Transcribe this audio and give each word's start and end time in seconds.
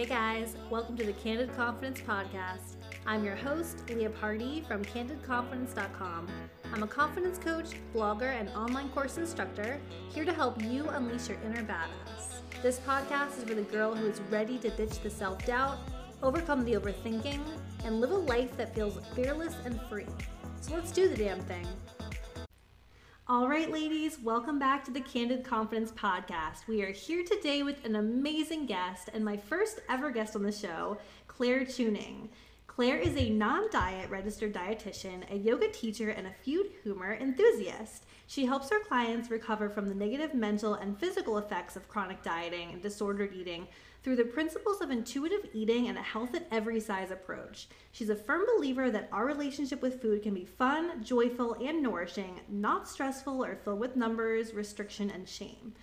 Hey 0.00 0.06
guys, 0.06 0.56
welcome 0.70 0.96
to 0.96 1.04
the 1.04 1.12
Candid 1.12 1.54
Confidence 1.54 2.00
Podcast. 2.00 2.76
I'm 3.04 3.22
your 3.22 3.36
host, 3.36 3.86
Leah 3.90 4.08
Party 4.08 4.64
from 4.66 4.82
CandidConfidence.com. 4.82 6.26
I'm 6.72 6.82
a 6.82 6.86
confidence 6.86 7.36
coach, 7.36 7.72
blogger, 7.94 8.32
and 8.40 8.48
online 8.56 8.88
course 8.88 9.18
instructor 9.18 9.78
here 10.08 10.24
to 10.24 10.32
help 10.32 10.64
you 10.64 10.88
unleash 10.88 11.28
your 11.28 11.36
inner 11.44 11.62
badass. 11.62 12.40
This 12.62 12.78
podcast 12.78 13.36
is 13.36 13.44
for 13.44 13.52
the 13.52 13.60
girl 13.60 13.94
who 13.94 14.06
is 14.06 14.22
ready 14.30 14.56
to 14.60 14.70
ditch 14.70 15.00
the 15.00 15.10
self 15.10 15.44
doubt, 15.44 15.76
overcome 16.22 16.64
the 16.64 16.76
overthinking, 16.76 17.42
and 17.84 18.00
live 18.00 18.12
a 18.12 18.16
life 18.16 18.56
that 18.56 18.74
feels 18.74 18.98
fearless 19.14 19.54
and 19.66 19.78
free. 19.90 20.06
So 20.62 20.72
let's 20.72 20.92
do 20.92 21.10
the 21.10 21.16
damn 21.16 21.40
thing. 21.40 21.66
All 23.30 23.48
right, 23.48 23.70
ladies, 23.70 24.18
welcome 24.18 24.58
back 24.58 24.82
to 24.82 24.90
the 24.90 25.00
Candid 25.00 25.44
Confidence 25.44 25.92
Podcast. 25.92 26.66
We 26.66 26.82
are 26.82 26.90
here 26.90 27.22
today 27.24 27.62
with 27.62 27.84
an 27.84 27.94
amazing 27.94 28.66
guest 28.66 29.08
and 29.14 29.24
my 29.24 29.36
first 29.36 29.78
ever 29.88 30.10
guest 30.10 30.34
on 30.34 30.42
the 30.42 30.50
show, 30.50 30.98
Claire 31.28 31.64
Chewning. 31.64 32.28
Claire 32.66 32.96
is 32.96 33.16
a 33.16 33.30
non 33.30 33.70
diet 33.70 34.10
registered 34.10 34.52
dietitian, 34.52 35.30
a 35.30 35.36
yoga 35.36 35.68
teacher, 35.70 36.10
and 36.10 36.26
a 36.26 36.32
food 36.44 36.72
humor 36.82 37.16
enthusiast. 37.20 38.04
She 38.26 38.46
helps 38.46 38.68
her 38.68 38.80
clients 38.80 39.30
recover 39.30 39.70
from 39.70 39.88
the 39.88 39.94
negative 39.94 40.34
mental 40.34 40.74
and 40.74 40.98
physical 40.98 41.38
effects 41.38 41.76
of 41.76 41.88
chronic 41.88 42.24
dieting 42.24 42.72
and 42.72 42.82
disordered 42.82 43.32
eating 43.32 43.68
through 44.02 44.16
the 44.16 44.24
principles 44.24 44.80
of 44.80 44.90
intuitive 44.90 45.48
eating 45.52 45.88
and 45.88 45.98
a 45.98 46.02
health 46.02 46.34
at 46.34 46.46
every 46.50 46.80
size 46.80 47.10
approach. 47.10 47.68
She's 47.92 48.10
a 48.10 48.16
firm 48.16 48.42
believer 48.56 48.90
that 48.90 49.08
our 49.12 49.26
relationship 49.26 49.82
with 49.82 50.00
food 50.00 50.22
can 50.22 50.34
be 50.34 50.44
fun, 50.44 51.02
joyful, 51.02 51.54
and 51.54 51.82
nourishing, 51.82 52.40
not 52.48 52.88
stressful 52.88 53.44
or 53.44 53.56
filled 53.56 53.80
with 53.80 53.96
numbers, 53.96 54.54
restriction, 54.54 55.10
and 55.10 55.28
shame. 55.28 55.74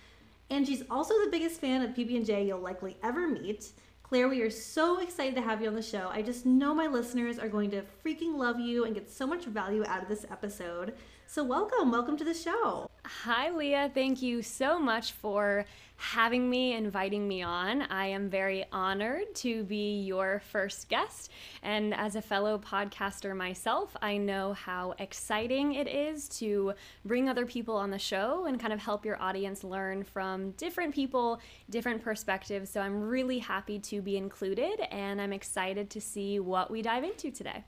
And 0.50 0.66
she's 0.66 0.82
also 0.90 1.14
the 1.14 1.30
biggest 1.30 1.60
fan 1.60 1.82
of 1.82 1.90
PB&J 1.90 2.46
you'll 2.46 2.58
likely 2.58 2.96
ever 3.02 3.28
meet. 3.28 3.70
Claire, 4.02 4.28
we 4.28 4.40
are 4.40 4.50
so 4.50 5.00
excited 5.00 5.34
to 5.34 5.42
have 5.42 5.60
you 5.60 5.68
on 5.68 5.74
the 5.74 5.82
show. 5.82 6.08
I 6.10 6.22
just 6.22 6.46
know 6.46 6.74
my 6.74 6.86
listeners 6.86 7.38
are 7.38 7.48
going 7.48 7.70
to 7.72 7.82
freaking 8.04 8.36
love 8.36 8.58
you 8.58 8.84
and 8.84 8.94
get 8.94 9.10
so 9.10 9.26
much 9.26 9.44
value 9.44 9.84
out 9.86 10.02
of 10.02 10.08
this 10.08 10.24
episode. 10.30 10.94
So, 11.30 11.44
welcome, 11.44 11.92
welcome 11.92 12.16
to 12.16 12.24
the 12.24 12.32
show. 12.32 12.88
Hi, 13.04 13.50
Leah. 13.50 13.90
Thank 13.92 14.22
you 14.22 14.40
so 14.40 14.78
much 14.78 15.12
for 15.12 15.66
having 15.96 16.48
me, 16.48 16.72
inviting 16.72 17.28
me 17.28 17.42
on. 17.42 17.82
I 17.82 18.06
am 18.06 18.30
very 18.30 18.64
honored 18.72 19.34
to 19.34 19.62
be 19.64 20.00
your 20.00 20.40
first 20.50 20.88
guest. 20.88 21.30
And 21.62 21.92
as 21.92 22.16
a 22.16 22.22
fellow 22.22 22.56
podcaster 22.58 23.36
myself, 23.36 23.94
I 24.00 24.16
know 24.16 24.54
how 24.54 24.94
exciting 24.98 25.74
it 25.74 25.86
is 25.86 26.30
to 26.38 26.72
bring 27.04 27.28
other 27.28 27.44
people 27.44 27.76
on 27.76 27.90
the 27.90 27.98
show 27.98 28.46
and 28.46 28.58
kind 28.58 28.72
of 28.72 28.80
help 28.80 29.04
your 29.04 29.20
audience 29.20 29.62
learn 29.62 30.04
from 30.04 30.52
different 30.52 30.94
people, 30.94 31.42
different 31.68 32.02
perspectives. 32.02 32.70
So 32.70 32.80
I'm 32.80 33.02
really 33.02 33.40
happy 33.40 33.78
to 33.80 34.00
be 34.00 34.16
included 34.16 34.80
and 34.90 35.20
I'm 35.20 35.34
excited 35.34 35.90
to 35.90 36.00
see 36.00 36.40
what 36.40 36.70
we 36.70 36.80
dive 36.80 37.04
into 37.04 37.30
today. 37.30 37.64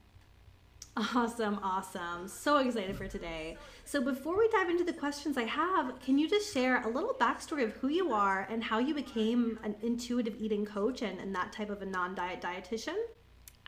Awesome, 0.97 1.61
awesome. 1.63 2.27
So 2.27 2.59
excited 2.59 2.97
for 2.97 3.07
today. 3.07 3.57
So, 3.85 4.03
before 4.03 4.37
we 4.37 4.49
dive 4.49 4.69
into 4.69 4.85
the 4.85 4.93
questions 4.93 5.39
I 5.39 5.45
have, 5.45 5.99
can 6.01 6.19
you 6.19 6.29
just 6.29 6.53
share 6.53 6.83
a 6.83 6.89
little 6.89 7.15
backstory 7.15 7.65
of 7.65 7.73
who 7.75 7.89
you 7.89 8.13
are 8.13 8.47
and 8.51 8.63
how 8.63 8.79
you 8.79 8.93
became 8.93 9.59
an 9.63 9.77
intuitive 9.83 10.35
eating 10.39 10.67
coach 10.67 11.03
and, 11.03 11.19
and 11.21 11.35
that 11.35 11.53
type 11.53 11.71
of 11.71 11.81
a 11.83 11.87
non 11.87 12.15
diet 12.15 12.43
dietitian? 12.43 12.97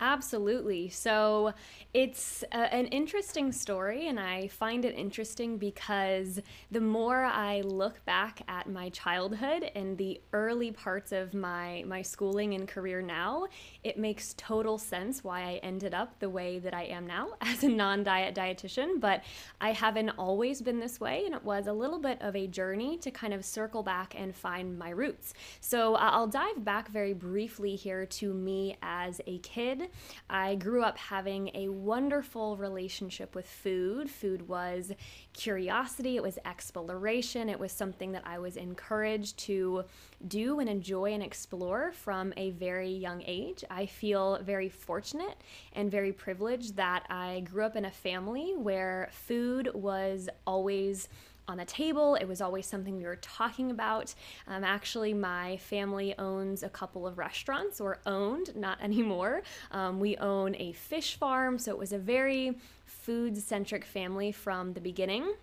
Absolutely. 0.01 0.89
So 0.89 1.53
it's 1.95 2.42
a, 2.51 2.75
an 2.75 2.86
interesting 2.86 3.53
story, 3.53 4.08
and 4.08 4.19
I 4.19 4.48
find 4.48 4.85
it 4.85 4.95
interesting 4.97 5.58
because 5.58 6.41
the 6.70 6.80
more 6.80 7.23
I 7.25 7.61
look 7.61 8.05
back 8.05 8.41
at 8.48 8.69
my 8.69 8.89
childhood 8.89 9.70
and 9.75 9.97
the 9.98 10.20
early 10.33 10.73
parts 10.73 11.13
of 11.13 11.35
my, 11.35 11.85
my 11.86 12.03
schooling 12.03 12.55
and 12.55 12.67
career 12.67 13.01
now, 13.01 13.47
it 13.85 13.98
makes 13.98 14.35
total 14.36 14.77
sense 14.79 15.23
why 15.23 15.42
I 15.42 15.61
ended 15.63 15.95
up 15.95 16.19
the 16.19 16.30
way 16.30 16.59
that 16.59 16.74
I 16.74 16.85
am 16.85 17.07
now 17.07 17.29
as 17.41 17.63
a 17.63 17.69
non 17.69 18.03
diet 18.03 18.35
dietitian. 18.35 18.98
But 18.98 19.23
I 19.61 19.73
haven't 19.73 20.11
always 20.11 20.63
been 20.63 20.80
this 20.80 20.98
way, 20.98 21.27
and 21.27 21.35
it 21.35 21.45
was 21.45 21.69
a 21.69 21.73
little 21.73 22.01
bit 22.01 22.20
of 22.23 22.35
a 22.35 22.48
journey 22.48 22.97
to 22.98 23.11
kind 23.11 23.35
of 23.35 23.45
circle 23.45 23.83
back 23.85 24.14
and 24.19 24.35
find 24.35 24.77
my 24.77 24.91
roots. 24.91 25.35
So 25.61 25.95
I'll 25.95 26.27
dive 26.27 26.64
back 26.64 26.89
very 26.89 27.13
briefly 27.13 27.77
here 27.77 28.07
to 28.07 28.33
me 28.35 28.79
as 28.83 29.20
a 29.27 29.39
kid. 29.39 29.91
I 30.29 30.55
grew 30.55 30.83
up 30.83 30.98
having 30.98 31.51
a 31.55 31.69
wonderful 31.69 32.57
relationship 32.57 33.35
with 33.35 33.47
food. 33.47 34.11
Food 34.11 34.48
was 34.48 34.92
curiosity, 35.33 36.17
it 36.17 36.23
was 36.23 36.39
exploration, 36.45 37.48
it 37.48 37.58
was 37.58 37.73
something 37.73 38.13
that 38.13 38.27
I 38.27 38.39
was 38.39 38.57
encouraged 38.57 39.39
to 39.41 39.85
do 40.27 40.61
and 40.61 40.69
enjoy 40.69 41.13
and 41.13 41.23
explore 41.23 41.92
from 41.92 42.33
a 42.36 42.51
very 42.51 42.91
young 42.91 43.23
age. 43.27 43.64
I 43.70 43.86
feel 43.86 44.39
very 44.42 44.69
fortunate 44.69 45.36
and 45.73 45.91
very 45.91 46.13
privileged 46.13 46.77
that 46.77 47.05
I 47.11 47.41
grew 47.41 47.64
up 47.64 47.77
in 47.77 47.85
a 47.85 47.91
family 47.91 48.55
where 48.57 49.09
food 49.13 49.70
was 49.74 50.29
always 50.47 51.09
on 51.48 51.58
the 51.58 51.64
table. 51.64 52.14
It 52.14 52.27
was 52.27 52.41
always 52.41 52.67
something 52.67 52.97
we 52.97 53.05
were 53.05 53.17
talking 53.17 53.70
about. 53.70 54.14
Um, 54.47 54.64
actually, 54.64 55.14
my 55.14 55.57
family 55.58 56.17
owns 56.19 56.63
a 56.63 56.69
couple 56.69 57.07
of 57.07 57.19
restaurants, 57.19 57.80
or 57.80 57.98
owned, 58.07 58.55
not 58.57 58.80
anymore. 58.83 59.42
Um, 59.70 60.01
we 60.01 60.17
own 60.17 60.55
a 60.57 60.73
fish 60.73 61.17
farm, 61.17 61.58
so 61.58 61.70
it 61.73 61.79
was 61.79 61.92
a 61.92 61.98
very 61.98 62.58
food 62.85 63.36
centric 63.36 63.85
family 63.85 64.33
from 64.33 64.75
the 64.75 64.80
beginning. 64.80 65.35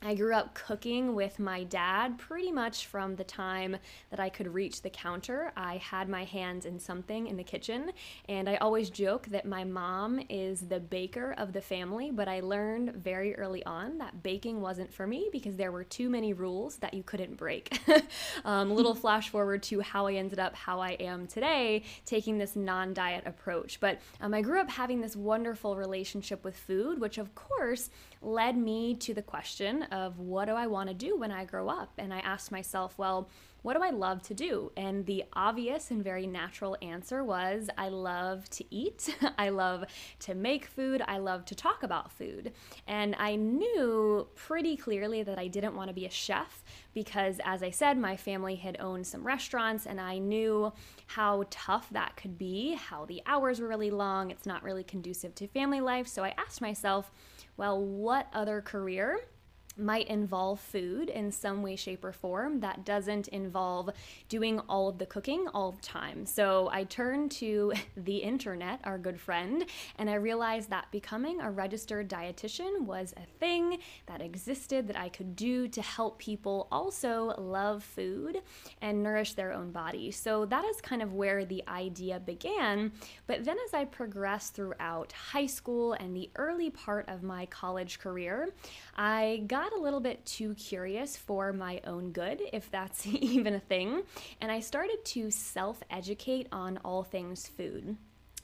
I 0.00 0.14
grew 0.14 0.32
up 0.32 0.54
cooking 0.54 1.16
with 1.16 1.40
my 1.40 1.64
dad 1.64 2.18
pretty 2.18 2.52
much 2.52 2.86
from 2.86 3.16
the 3.16 3.24
time 3.24 3.76
that 4.10 4.20
I 4.20 4.28
could 4.28 4.54
reach 4.54 4.82
the 4.82 4.90
counter. 4.90 5.52
I 5.56 5.78
had 5.78 6.08
my 6.08 6.22
hands 6.22 6.66
in 6.66 6.78
something 6.78 7.26
in 7.26 7.36
the 7.36 7.42
kitchen, 7.42 7.90
and 8.28 8.48
I 8.48 8.56
always 8.56 8.90
joke 8.90 9.26
that 9.26 9.44
my 9.44 9.64
mom 9.64 10.20
is 10.28 10.60
the 10.60 10.78
baker 10.78 11.34
of 11.36 11.52
the 11.52 11.60
family, 11.60 12.12
but 12.12 12.28
I 12.28 12.40
learned 12.40 12.94
very 12.94 13.34
early 13.34 13.64
on 13.64 13.98
that 13.98 14.22
baking 14.22 14.60
wasn't 14.60 14.94
for 14.94 15.04
me 15.04 15.30
because 15.32 15.56
there 15.56 15.72
were 15.72 15.82
too 15.82 16.08
many 16.08 16.32
rules 16.32 16.76
that 16.76 16.94
you 16.94 17.02
couldn't 17.02 17.36
break. 17.36 17.76
um, 18.44 18.70
little 18.70 18.94
flash 19.08 19.30
forward 19.30 19.64
to 19.64 19.80
how 19.80 20.06
I 20.06 20.14
ended 20.14 20.38
up 20.38 20.54
how 20.54 20.78
I 20.78 20.90
am 21.00 21.26
today, 21.26 21.82
taking 22.06 22.38
this 22.38 22.54
non 22.54 22.94
diet 22.94 23.24
approach. 23.26 23.80
But 23.80 23.98
um, 24.20 24.32
I 24.32 24.42
grew 24.42 24.60
up 24.60 24.70
having 24.70 25.00
this 25.00 25.16
wonderful 25.16 25.76
relationship 25.76 26.44
with 26.44 26.56
food, 26.56 27.00
which 27.00 27.18
of 27.18 27.34
course 27.34 27.90
led 28.22 28.56
me 28.56 28.94
to 28.94 29.12
the 29.12 29.22
question 29.22 29.87
of 29.90 30.18
what 30.18 30.46
do 30.46 30.52
I 30.52 30.66
want 30.66 30.88
to 30.88 30.94
do 30.94 31.16
when 31.16 31.32
I 31.32 31.44
grow 31.44 31.68
up? 31.68 31.92
And 31.98 32.12
I 32.12 32.20
asked 32.20 32.52
myself, 32.52 32.96
well, 32.98 33.28
what 33.62 33.76
do 33.76 33.82
I 33.82 33.90
love 33.90 34.22
to 34.22 34.34
do? 34.34 34.70
And 34.76 35.04
the 35.06 35.24
obvious 35.32 35.90
and 35.90 36.02
very 36.02 36.26
natural 36.26 36.76
answer 36.80 37.24
was 37.24 37.68
I 37.76 37.88
love 37.88 38.48
to 38.50 38.64
eat. 38.70 39.14
I 39.38 39.48
love 39.48 39.84
to 40.20 40.34
make 40.34 40.66
food. 40.66 41.02
I 41.06 41.18
love 41.18 41.44
to 41.46 41.54
talk 41.54 41.82
about 41.82 42.12
food. 42.12 42.52
And 42.86 43.16
I 43.18 43.34
knew 43.34 44.28
pretty 44.36 44.76
clearly 44.76 45.22
that 45.24 45.38
I 45.38 45.48
didn't 45.48 45.74
want 45.74 45.88
to 45.88 45.94
be 45.94 46.06
a 46.06 46.10
chef 46.10 46.62
because, 46.94 47.40
as 47.44 47.62
I 47.62 47.70
said, 47.70 47.98
my 47.98 48.16
family 48.16 48.54
had 48.54 48.80
owned 48.80 49.06
some 49.06 49.26
restaurants 49.26 49.86
and 49.86 50.00
I 50.00 50.18
knew 50.18 50.72
how 51.08 51.44
tough 51.50 51.90
that 51.90 52.16
could 52.16 52.38
be, 52.38 52.74
how 52.74 53.06
the 53.06 53.22
hours 53.26 53.60
were 53.60 53.68
really 53.68 53.90
long. 53.90 54.30
It's 54.30 54.46
not 54.46 54.62
really 54.62 54.84
conducive 54.84 55.34
to 55.34 55.48
family 55.48 55.80
life. 55.80 56.06
So 56.06 56.22
I 56.22 56.34
asked 56.38 56.60
myself, 56.60 57.10
well, 57.56 57.82
what 57.84 58.28
other 58.32 58.60
career 58.60 59.20
might 59.78 60.08
involve 60.08 60.60
food 60.60 61.08
in 61.08 61.30
some 61.30 61.62
way, 61.62 61.76
shape, 61.76 62.04
or 62.04 62.12
form 62.12 62.60
that 62.60 62.84
doesn't 62.84 63.28
involve 63.28 63.90
doing 64.28 64.60
all 64.68 64.88
of 64.88 64.98
the 64.98 65.06
cooking 65.06 65.46
all 65.54 65.72
the 65.72 65.82
time. 65.82 66.26
So 66.26 66.68
I 66.72 66.84
turned 66.84 67.30
to 67.32 67.72
the 67.96 68.18
internet, 68.18 68.80
our 68.84 68.98
good 68.98 69.20
friend, 69.20 69.64
and 69.96 70.10
I 70.10 70.14
realized 70.14 70.70
that 70.70 70.90
becoming 70.90 71.40
a 71.40 71.50
registered 71.50 72.08
dietitian 72.08 72.82
was 72.82 73.14
a 73.16 73.26
thing 73.38 73.78
that 74.06 74.20
existed 74.20 74.88
that 74.88 74.96
I 74.98 75.08
could 75.08 75.36
do 75.36 75.68
to 75.68 75.82
help 75.82 76.18
people 76.18 76.68
also 76.70 77.34
love 77.38 77.82
food 77.82 78.42
and 78.80 79.02
nourish 79.02 79.34
their 79.34 79.52
own 79.52 79.70
body. 79.70 80.10
So 80.10 80.44
that 80.46 80.64
is 80.64 80.80
kind 80.80 81.02
of 81.02 81.14
where 81.14 81.44
the 81.44 81.62
idea 81.68 82.20
began. 82.20 82.92
But 83.26 83.44
then 83.44 83.56
as 83.66 83.74
I 83.74 83.84
progressed 83.84 84.54
throughout 84.54 85.12
high 85.12 85.46
school 85.46 85.92
and 85.94 86.16
the 86.16 86.30
early 86.36 86.70
part 86.70 87.08
of 87.08 87.22
my 87.22 87.46
college 87.46 87.98
career, 87.98 88.48
I 88.96 89.44
got 89.46 89.67
got 89.68 89.78
a 89.78 89.82
little 89.82 90.00
bit 90.00 90.24
too 90.24 90.54
curious 90.54 91.16
for 91.16 91.52
my 91.52 91.80
own 91.84 92.12
good, 92.12 92.42
if 92.52 92.70
that's 92.70 93.06
even 93.06 93.54
a 93.54 93.60
thing, 93.60 94.02
and 94.40 94.50
I 94.50 94.60
started 94.60 95.04
to 95.06 95.30
self 95.30 95.82
educate 95.90 96.48
on 96.52 96.78
all 96.84 97.02
things 97.02 97.46
food. 97.46 97.96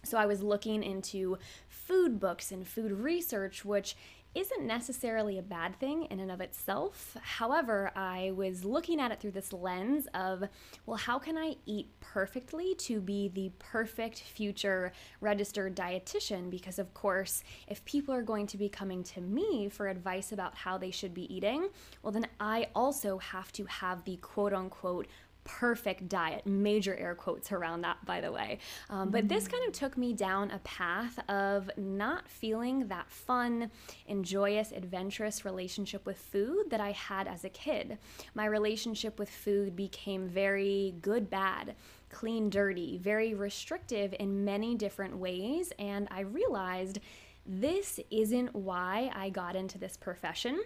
So 0.03 0.19
I 0.19 0.26
was 0.26 0.43
looking 0.43 0.82
into 0.82 1.38
food 1.69 2.21
books 2.21 2.53
and 2.53 2.67
food 2.67 2.93
research, 2.93 3.65
which 3.65 3.97
isn't 4.34 4.66
necessarily 4.66 5.38
a 5.38 5.42
bad 5.42 5.78
thing 5.78 6.04
in 6.06 6.19
and 6.19 6.31
of 6.31 6.40
itself. 6.40 7.16
However, 7.22 7.92
I 7.94 8.32
was 8.34 8.64
looking 8.64 9.00
at 9.00 9.12
it 9.12 9.20
through 9.20 9.32
this 9.32 9.52
lens 9.52 10.08
of, 10.12 10.44
well, 10.86 10.96
how 10.96 11.19
can 11.19 11.38
I 11.38 11.56
eat 11.66 11.88
perfectly 12.00 12.75
to 12.76 13.00
be 13.00 13.28
the 13.28 13.52
perfect 13.58 14.20
future 14.20 14.92
registered 15.20 15.76
dietitian? 15.76 16.50
Because, 16.50 16.78
of 16.78 16.92
course, 16.94 17.44
if 17.69 17.84
people 17.84 18.12
are 18.14 18.22
going 18.22 18.46
to 18.48 18.56
be 18.56 18.69
coming 18.69 19.04
to 19.04 19.20
me 19.20 19.69
for 19.69 19.88
advice 19.88 20.32
about 20.32 20.56
how 20.56 20.78
they 20.78 20.90
should 20.90 21.14
be 21.14 21.32
eating, 21.34 21.69
well, 22.02 22.12
then 22.12 22.26
I 22.40 22.69
also 22.75 23.19
have 23.19 23.52
to 23.52 23.64
have 23.66 24.04
the 24.04 24.16
quote 24.16 24.52
unquote 24.52 25.06
perfect 25.44 26.08
diet. 26.08 26.46
Major 26.46 26.96
air 26.96 27.14
quotes 27.14 27.52
around 27.52 27.82
that, 27.82 28.05
by 28.05 28.20
the 28.20 28.32
way. 28.32 28.58
Um, 28.91 29.11
but 29.11 29.29
this 29.29 29.46
kind 29.46 29.67
of 29.67 29.73
took 29.73 29.96
me 29.96 30.12
down 30.12 30.50
a 30.50 30.58
path 30.61 31.19
of 31.29 31.70
not 31.76 32.29
feeling 32.29 32.88
that 32.88 33.11
fun 33.11 33.70
and 34.08 34.25
joyous, 34.25 34.73
adventurous 34.73 35.44
relationship 35.44 36.06
with 36.06 36.19
food 36.19 36.70
that 36.70 36.81
I 36.81 36.93
had 36.93 37.29
as 37.29 37.44
a 37.44 37.50
kid. 37.50 37.99
My 38.35 38.46
relationship 38.46 39.19
with 39.19 39.31
food 39.31 39.76
became 39.76 40.29
very 40.29 40.94
good, 41.00 41.31
bad 41.31 41.75
clean, 42.11 42.49
dirty, 42.49 42.97
very 42.97 43.35
restrictive 43.35 44.14
in 44.20 44.44
many 44.44 44.76
different 44.76 45.17
ways. 45.17 45.73
And 45.79 46.06
I 46.11 46.20
realized 46.20 47.00
this 47.44 48.00
isn't 48.11 48.55
why 48.55 49.11
I 49.14 49.29
got 49.29 49.56
into 49.56 49.79
this 49.79 49.97
profession. 49.97 50.62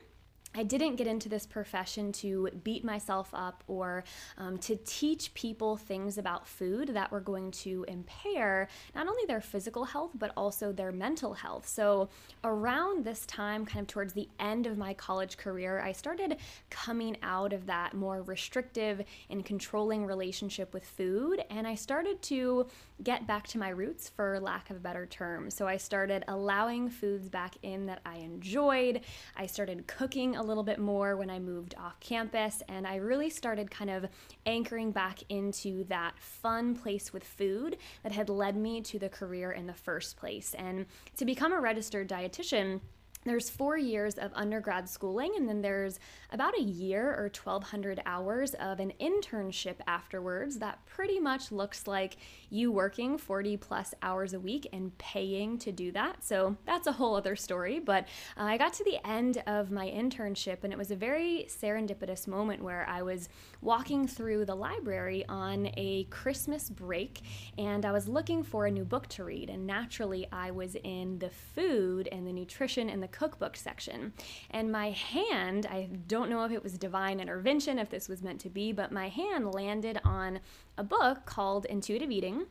I 0.54 0.62
didn't 0.62 0.96
get 0.96 1.06
into 1.06 1.28
this 1.28 1.46
profession 1.46 2.10
to 2.12 2.48
beat 2.64 2.84
myself 2.84 3.30
up 3.32 3.62
or 3.66 4.04
um, 4.38 4.58
to 4.58 4.76
teach 4.76 5.32
people 5.34 5.76
things 5.76 6.18
about 6.18 6.48
food 6.48 6.88
that 6.94 7.12
were 7.12 7.20
going 7.20 7.50
to 7.50 7.84
impair 7.86 8.68
not 8.94 9.06
only 9.06 9.22
their 9.26 9.40
physical 9.40 9.84
health 9.84 10.12
but 10.14 10.32
also 10.36 10.72
their 10.72 10.90
mental 10.90 11.34
health. 11.34 11.68
So, 11.68 12.08
around 12.44 13.04
this 13.04 13.26
time, 13.26 13.66
kind 13.66 13.80
of 13.80 13.86
towards 13.88 14.14
the 14.14 14.28
end 14.40 14.66
of 14.66 14.78
my 14.78 14.94
college 14.94 15.36
career, 15.36 15.80
I 15.80 15.92
started 15.92 16.36
coming 16.70 17.16
out 17.22 17.52
of 17.52 17.66
that 17.66 17.94
more 17.94 18.22
restrictive 18.22 19.02
and 19.30 19.44
controlling 19.44 20.06
relationship 20.06 20.72
with 20.72 20.84
food, 20.84 21.42
and 21.50 21.66
I 21.66 21.74
started 21.74 22.22
to 22.22 22.66
get 23.02 23.26
back 23.26 23.46
to 23.48 23.58
my 23.58 23.68
roots, 23.68 24.08
for 24.08 24.40
lack 24.40 24.70
of 24.70 24.76
a 24.76 24.80
better 24.80 25.06
term. 25.06 25.50
So, 25.50 25.66
I 25.66 25.76
started 25.76 26.24
allowing 26.26 26.88
foods 26.88 27.28
back 27.28 27.56
in 27.62 27.86
that 27.86 28.00
I 28.06 28.16
enjoyed. 28.16 29.02
I 29.36 29.46
started 29.46 29.86
cooking 29.86 30.36
a 30.38 30.42
little 30.42 30.62
bit 30.62 30.78
more 30.78 31.16
when 31.16 31.28
I 31.28 31.38
moved 31.38 31.74
off 31.76 31.98
campus, 32.00 32.62
and 32.68 32.86
I 32.86 32.96
really 32.96 33.28
started 33.28 33.70
kind 33.70 33.90
of 33.90 34.06
anchoring 34.46 34.92
back 34.92 35.18
into 35.28 35.84
that 35.84 36.18
fun 36.18 36.74
place 36.74 37.12
with 37.12 37.24
food 37.24 37.76
that 38.02 38.12
had 38.12 38.28
led 38.28 38.56
me 38.56 38.80
to 38.82 38.98
the 38.98 39.08
career 39.08 39.52
in 39.52 39.66
the 39.66 39.74
first 39.74 40.16
place. 40.16 40.54
And 40.54 40.86
to 41.16 41.24
become 41.24 41.52
a 41.52 41.60
registered 41.60 42.08
dietitian, 42.08 42.80
there's 43.28 43.50
four 43.50 43.76
years 43.76 44.14
of 44.14 44.30
undergrad 44.34 44.88
schooling, 44.88 45.34
and 45.36 45.48
then 45.48 45.62
there's 45.62 46.00
about 46.30 46.56
a 46.58 46.62
year 46.62 47.10
or 47.14 47.24
1,200 47.24 48.02
hours 48.06 48.54
of 48.54 48.80
an 48.80 48.92
internship 49.00 49.76
afterwards 49.86 50.58
that 50.58 50.84
pretty 50.86 51.18
much 51.18 51.52
looks 51.52 51.86
like 51.86 52.16
you 52.50 52.70
working 52.72 53.18
40 53.18 53.56
plus 53.56 53.94
hours 54.02 54.32
a 54.32 54.40
week 54.40 54.66
and 54.72 54.96
paying 54.98 55.58
to 55.58 55.72
do 55.72 55.92
that. 55.92 56.24
So 56.24 56.56
that's 56.66 56.86
a 56.86 56.92
whole 56.92 57.14
other 57.14 57.36
story. 57.36 57.78
But 57.78 58.04
uh, 58.36 58.44
I 58.44 58.58
got 58.58 58.72
to 58.74 58.84
the 58.84 59.06
end 59.06 59.42
of 59.46 59.70
my 59.70 59.86
internship, 59.86 60.64
and 60.64 60.72
it 60.72 60.78
was 60.78 60.90
a 60.90 60.96
very 60.96 61.46
serendipitous 61.48 62.26
moment 62.26 62.62
where 62.62 62.86
I 62.88 63.02
was 63.02 63.28
walking 63.60 64.06
through 64.06 64.44
the 64.44 64.54
library 64.54 65.24
on 65.28 65.70
a 65.76 66.04
Christmas 66.10 66.70
break, 66.70 67.20
and 67.56 67.84
I 67.84 67.92
was 67.92 68.08
looking 68.08 68.42
for 68.42 68.66
a 68.66 68.70
new 68.70 68.84
book 68.84 69.08
to 69.08 69.24
read. 69.24 69.50
And 69.50 69.66
naturally, 69.66 70.26
I 70.32 70.50
was 70.50 70.76
in 70.76 71.18
the 71.18 71.30
food 71.30 72.08
and 72.12 72.26
the 72.26 72.32
nutrition 72.32 72.88
and 72.88 73.02
the 73.02 73.08
cookbook 73.08 73.56
section. 73.56 74.12
And 74.50 74.70
my 74.70 74.90
hand, 74.90 75.66
I 75.66 75.88
don't 76.06 76.30
know 76.30 76.44
if 76.44 76.52
it 76.52 76.62
was 76.62 76.78
divine 76.78 77.20
intervention, 77.20 77.78
if 77.78 77.90
this 77.90 78.08
was 78.08 78.22
meant 78.22 78.40
to 78.42 78.50
be, 78.50 78.72
but 78.72 78.92
my 78.92 79.08
hand 79.08 79.52
landed 79.52 80.00
on 80.04 80.40
a 80.76 80.84
book 80.84 81.26
called 81.26 81.64
Intuitive 81.66 82.10
Eating. 82.10 82.46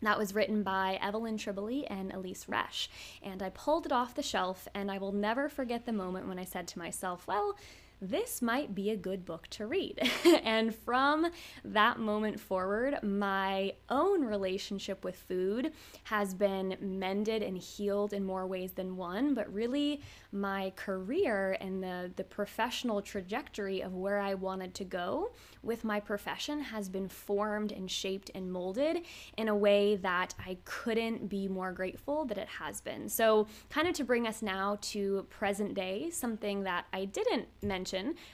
That 0.00 0.18
was 0.18 0.34
written 0.34 0.62
by 0.62 0.98
Evelyn 1.02 1.38
Tribole 1.38 1.84
and 1.90 2.12
Elyse 2.12 2.46
Resch. 2.46 2.86
And 3.20 3.42
I 3.42 3.50
pulled 3.50 3.86
it 3.86 3.92
off 3.92 4.14
the 4.14 4.22
shelf, 4.22 4.68
and 4.72 4.90
I 4.90 4.98
will 4.98 5.10
never 5.10 5.48
forget 5.48 5.86
the 5.86 5.92
moment 5.92 6.28
when 6.28 6.38
I 6.38 6.44
said 6.44 6.68
to 6.68 6.78
myself, 6.78 7.26
well, 7.26 7.56
this 8.00 8.40
might 8.40 8.74
be 8.74 8.90
a 8.90 8.96
good 8.96 9.24
book 9.24 9.48
to 9.48 9.66
read. 9.66 10.00
and 10.44 10.74
from 10.74 11.26
that 11.64 11.98
moment 11.98 12.38
forward, 12.38 12.98
my 13.02 13.72
own 13.88 14.24
relationship 14.24 15.04
with 15.04 15.16
food 15.16 15.72
has 16.04 16.34
been 16.34 16.76
mended 16.80 17.42
and 17.42 17.58
healed 17.58 18.12
in 18.12 18.24
more 18.24 18.46
ways 18.46 18.72
than 18.72 18.96
one, 18.96 19.34
but 19.34 19.52
really 19.52 20.00
my 20.32 20.72
career 20.76 21.56
and 21.60 21.82
the, 21.82 22.10
the 22.16 22.24
professional 22.24 23.02
trajectory 23.02 23.80
of 23.80 23.94
where 23.94 24.20
I 24.20 24.34
wanted 24.34 24.74
to 24.74 24.84
go 24.84 25.32
with 25.62 25.84
my 25.84 26.00
profession 26.00 26.60
has 26.60 26.88
been 26.88 27.08
formed 27.08 27.72
and 27.72 27.90
shaped 27.90 28.30
and 28.34 28.52
molded 28.52 29.02
in 29.36 29.48
a 29.48 29.56
way 29.56 29.96
that 29.96 30.34
I 30.38 30.58
couldn't 30.64 31.28
be 31.28 31.48
more 31.48 31.72
grateful 31.72 32.24
that 32.26 32.38
it 32.38 32.48
has 32.48 32.80
been. 32.80 33.08
So, 33.08 33.46
kind 33.70 33.88
of 33.88 33.94
to 33.94 34.04
bring 34.04 34.26
us 34.26 34.42
now 34.42 34.78
to 34.82 35.26
present 35.30 35.74
day, 35.74 36.10
something 36.10 36.62
that 36.62 36.86
I 36.92 37.04
didn't 37.06 37.48
mention, 37.62 37.87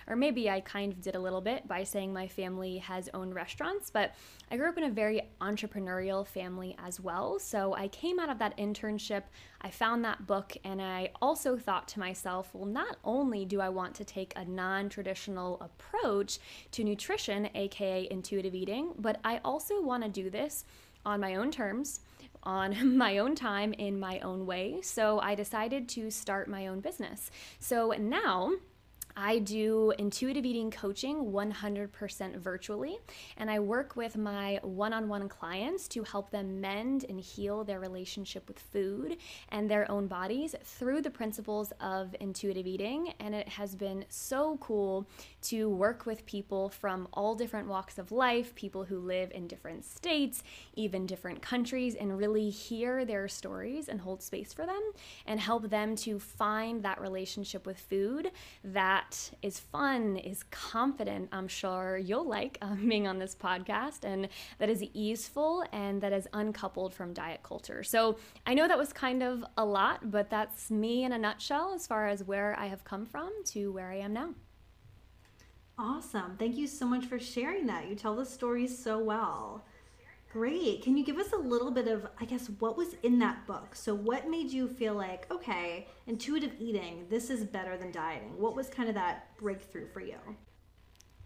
or 0.06 0.16
maybe 0.16 0.50
I 0.50 0.60
kind 0.60 0.92
of 0.92 1.00
did 1.00 1.14
a 1.14 1.20
little 1.20 1.40
bit 1.40 1.66
by 1.66 1.84
saying 1.84 2.12
my 2.12 2.28
family 2.28 2.78
has 2.78 3.08
owned 3.14 3.34
restaurants, 3.34 3.90
but 3.90 4.14
I 4.50 4.56
grew 4.56 4.68
up 4.68 4.78
in 4.78 4.84
a 4.84 4.90
very 4.90 5.22
entrepreneurial 5.40 6.26
family 6.26 6.76
as 6.84 7.00
well. 7.00 7.38
So, 7.38 7.74
I 7.74 7.88
came 7.88 8.18
out 8.18 8.30
of 8.30 8.38
that 8.38 8.56
internship 8.56 9.22
I 9.64 9.70
found 9.70 10.04
that 10.04 10.26
book 10.26 10.54
and 10.62 10.82
I 10.82 11.08
also 11.22 11.56
thought 11.56 11.88
to 11.88 11.98
myself, 11.98 12.50
well, 12.52 12.66
not 12.66 12.98
only 13.02 13.46
do 13.46 13.62
I 13.62 13.70
want 13.70 13.94
to 13.94 14.04
take 14.04 14.34
a 14.36 14.44
non 14.44 14.90
traditional 14.90 15.58
approach 15.62 16.38
to 16.72 16.84
nutrition, 16.84 17.48
aka 17.54 18.06
intuitive 18.10 18.54
eating, 18.54 18.92
but 18.98 19.18
I 19.24 19.40
also 19.42 19.80
want 19.80 20.02
to 20.02 20.10
do 20.10 20.28
this 20.28 20.66
on 21.06 21.20
my 21.20 21.36
own 21.36 21.50
terms 21.50 22.00
on 22.42 22.96
my 22.98 23.16
own 23.16 23.34
time 23.34 23.72
in 23.72 23.98
my 23.98 24.18
own 24.20 24.44
way. 24.44 24.82
So 24.82 25.18
I 25.18 25.34
decided 25.34 25.88
to 25.90 26.10
start 26.10 26.46
my 26.46 26.66
own 26.66 26.80
business. 26.80 27.30
So 27.58 27.94
now 27.98 28.52
I 29.16 29.38
do 29.38 29.92
intuitive 29.96 30.44
eating 30.44 30.72
coaching 30.72 31.26
100% 31.26 32.36
virtually, 32.36 32.98
and 33.36 33.48
I 33.48 33.60
work 33.60 33.94
with 33.94 34.16
my 34.16 34.58
one 34.62 34.92
on 34.92 35.08
one 35.08 35.28
clients 35.28 35.86
to 35.88 36.02
help 36.02 36.30
them 36.30 36.60
mend 36.60 37.04
and 37.08 37.20
heal 37.20 37.62
their 37.62 37.78
relationship 37.78 38.48
with 38.48 38.58
food 38.58 39.16
and 39.50 39.70
their 39.70 39.88
own 39.88 40.08
bodies 40.08 40.56
through 40.64 41.00
the 41.00 41.10
principles 41.10 41.72
of 41.80 42.16
intuitive 42.18 42.66
eating. 42.66 43.14
And 43.20 43.36
it 43.36 43.48
has 43.50 43.76
been 43.76 44.04
so 44.08 44.56
cool 44.60 45.06
to 45.42 45.68
work 45.68 46.06
with 46.06 46.26
people 46.26 46.68
from 46.68 47.06
all 47.12 47.36
different 47.36 47.68
walks 47.68 47.98
of 47.98 48.10
life, 48.10 48.54
people 48.56 48.84
who 48.84 48.98
live 48.98 49.30
in 49.32 49.46
different 49.46 49.84
states, 49.84 50.42
even 50.74 51.06
different 51.06 51.40
countries, 51.40 51.94
and 51.94 52.18
really 52.18 52.50
hear 52.50 53.04
their 53.04 53.28
stories 53.28 53.88
and 53.88 54.00
hold 54.00 54.22
space 54.22 54.52
for 54.52 54.66
them 54.66 54.82
and 55.24 55.38
help 55.38 55.70
them 55.70 55.94
to 55.94 56.18
find 56.18 56.82
that 56.82 57.00
relationship 57.00 57.64
with 57.64 57.78
food 57.78 58.32
that 58.64 59.03
that 59.04 59.30
is 59.42 59.58
fun, 59.58 60.16
is 60.16 60.44
confident, 60.50 61.28
I'm 61.32 61.48
sure 61.48 61.98
you'll 61.98 62.26
like 62.26 62.58
um, 62.62 62.88
being 62.88 63.06
on 63.06 63.18
this 63.18 63.34
podcast, 63.34 64.04
and 64.04 64.28
that 64.58 64.68
is 64.68 64.82
easeful 64.94 65.64
and 65.72 66.00
that 66.02 66.12
is 66.12 66.28
uncoupled 66.32 66.94
from 66.94 67.12
diet 67.12 67.42
culture. 67.42 67.82
So 67.82 68.16
I 68.46 68.54
know 68.54 68.68
that 68.68 68.78
was 68.78 68.92
kind 68.92 69.22
of 69.22 69.44
a 69.56 69.64
lot, 69.64 70.10
but 70.10 70.30
that's 70.30 70.70
me 70.70 71.04
in 71.04 71.12
a 71.12 71.18
nutshell 71.18 71.72
as 71.74 71.86
far 71.86 72.08
as 72.08 72.24
where 72.24 72.58
I 72.58 72.66
have 72.66 72.84
come 72.84 73.06
from 73.06 73.30
to 73.46 73.72
where 73.72 73.90
I 73.90 73.98
am 73.98 74.12
now. 74.12 74.34
Awesome. 75.78 76.36
Thank 76.38 76.56
you 76.56 76.66
so 76.66 76.86
much 76.86 77.06
for 77.06 77.18
sharing 77.18 77.66
that. 77.66 77.88
You 77.88 77.96
tell 77.96 78.14
the 78.14 78.24
stories 78.24 78.76
so 78.76 78.98
well. 78.98 79.64
Great. 80.34 80.82
Can 80.82 80.96
you 80.96 81.04
give 81.04 81.18
us 81.18 81.30
a 81.30 81.36
little 81.36 81.70
bit 81.70 81.86
of, 81.86 82.08
I 82.20 82.24
guess, 82.24 82.50
what 82.58 82.76
was 82.76 82.96
in 83.04 83.20
that 83.20 83.46
book? 83.46 83.76
So, 83.76 83.94
what 83.94 84.28
made 84.28 84.50
you 84.50 84.66
feel 84.66 84.94
like, 84.94 85.30
okay, 85.30 85.86
intuitive 86.08 86.50
eating, 86.58 87.06
this 87.08 87.30
is 87.30 87.44
better 87.44 87.76
than 87.76 87.92
dieting? 87.92 88.36
What 88.36 88.56
was 88.56 88.68
kind 88.68 88.88
of 88.88 88.96
that 88.96 89.28
breakthrough 89.36 89.86
for 89.86 90.00
you? 90.00 90.16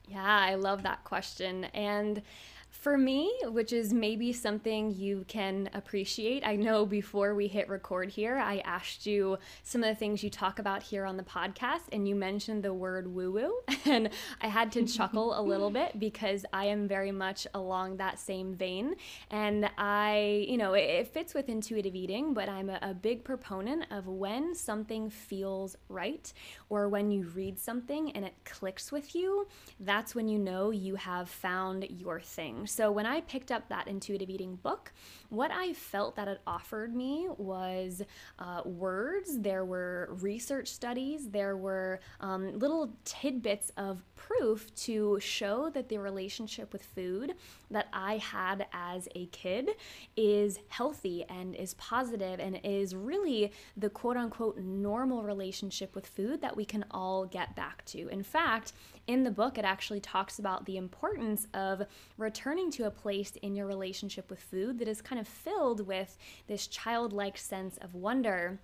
Yeah, 0.06 0.22
I 0.22 0.56
love 0.56 0.82
that 0.82 1.04
question. 1.04 1.64
And 1.72 2.20
for 2.70 2.96
me, 2.96 3.32
which 3.44 3.72
is 3.72 3.92
maybe 3.92 4.32
something 4.32 4.94
you 4.94 5.24
can 5.26 5.68
appreciate, 5.74 6.46
I 6.46 6.56
know 6.56 6.86
before 6.86 7.34
we 7.34 7.48
hit 7.48 7.68
record 7.68 8.10
here, 8.10 8.36
I 8.36 8.58
asked 8.58 9.06
you 9.06 9.38
some 9.62 9.82
of 9.82 9.88
the 9.88 9.94
things 9.94 10.22
you 10.22 10.30
talk 10.30 10.58
about 10.58 10.82
here 10.82 11.04
on 11.04 11.16
the 11.16 11.22
podcast, 11.22 11.82
and 11.92 12.06
you 12.06 12.14
mentioned 12.14 12.62
the 12.62 12.74
word 12.74 13.12
woo 13.12 13.32
woo. 13.32 13.54
And 13.88 14.10
I 14.42 14.48
had 14.48 14.70
to 14.72 14.84
chuckle 14.84 15.38
a 15.38 15.40
little 15.40 15.70
bit 15.70 15.98
because 15.98 16.44
I 16.52 16.66
am 16.66 16.86
very 16.86 17.10
much 17.10 17.46
along 17.54 17.96
that 17.96 18.18
same 18.18 18.54
vein. 18.54 18.96
And 19.30 19.70
I, 19.78 20.44
you 20.46 20.58
know, 20.58 20.74
it, 20.74 20.82
it 20.82 21.08
fits 21.08 21.32
with 21.32 21.48
intuitive 21.48 21.94
eating, 21.94 22.34
but 22.34 22.50
I'm 22.50 22.68
a, 22.68 22.78
a 22.82 22.92
big 22.92 23.24
proponent 23.24 23.86
of 23.90 24.06
when 24.06 24.54
something 24.54 25.08
feels 25.08 25.76
right 25.88 26.30
or 26.68 26.88
when 26.88 27.10
you 27.10 27.28
read 27.34 27.58
something 27.58 28.12
and 28.12 28.26
it 28.26 28.34
clicks 28.44 28.92
with 28.92 29.14
you, 29.14 29.48
that's 29.80 30.14
when 30.14 30.28
you 30.28 30.38
know 30.38 30.70
you 30.70 30.96
have 30.96 31.30
found 31.30 31.86
your 31.88 32.20
thing. 32.20 32.57
So 32.66 32.90
when 32.90 33.06
I 33.06 33.20
picked 33.22 33.50
up 33.50 33.68
that 33.68 33.88
intuitive 33.88 34.30
eating 34.30 34.56
book, 34.56 34.92
what 35.28 35.50
I 35.50 35.72
felt 35.72 36.16
that 36.16 36.28
it 36.28 36.40
offered 36.46 36.94
me 36.94 37.28
was 37.36 38.02
uh, 38.38 38.62
words, 38.64 39.38
there 39.38 39.64
were 39.64 40.08
research 40.20 40.68
studies, 40.68 41.28
there 41.30 41.56
were 41.56 42.00
um, 42.20 42.58
little 42.58 42.92
tidbits 43.04 43.70
of 43.76 44.02
proof 44.16 44.74
to 44.74 45.18
show 45.20 45.70
that 45.70 45.88
the 45.88 45.98
relationship 45.98 46.72
with 46.72 46.82
food 46.82 47.34
that 47.70 47.88
I 47.92 48.18
had 48.18 48.66
as 48.72 49.08
a 49.14 49.26
kid 49.26 49.70
is 50.16 50.58
healthy 50.68 51.24
and 51.28 51.54
is 51.54 51.74
positive 51.74 52.40
and 52.40 52.60
is 52.64 52.94
really 52.94 53.52
the 53.76 53.90
quote 53.90 54.16
unquote 54.16 54.58
normal 54.58 55.22
relationship 55.22 55.94
with 55.94 56.06
food 56.06 56.40
that 56.40 56.56
we 56.56 56.64
can 56.64 56.84
all 56.90 57.26
get 57.26 57.54
back 57.54 57.84
to. 57.86 58.08
In 58.08 58.22
fact, 58.22 58.72
in 59.08 59.24
the 59.24 59.30
book, 59.30 59.58
it 59.58 59.64
actually 59.64 60.00
talks 60.00 60.38
about 60.38 60.66
the 60.66 60.76
importance 60.76 61.48
of 61.54 61.82
returning 62.18 62.70
to 62.72 62.86
a 62.86 62.90
place 62.90 63.32
in 63.42 63.56
your 63.56 63.66
relationship 63.66 64.30
with 64.30 64.38
food 64.38 64.78
that 64.78 64.86
is 64.86 65.00
kind 65.00 65.18
of 65.18 65.26
filled 65.26 65.86
with 65.86 66.16
this 66.46 66.66
childlike 66.66 67.38
sense 67.38 67.78
of 67.78 67.94
wonder 67.94 68.60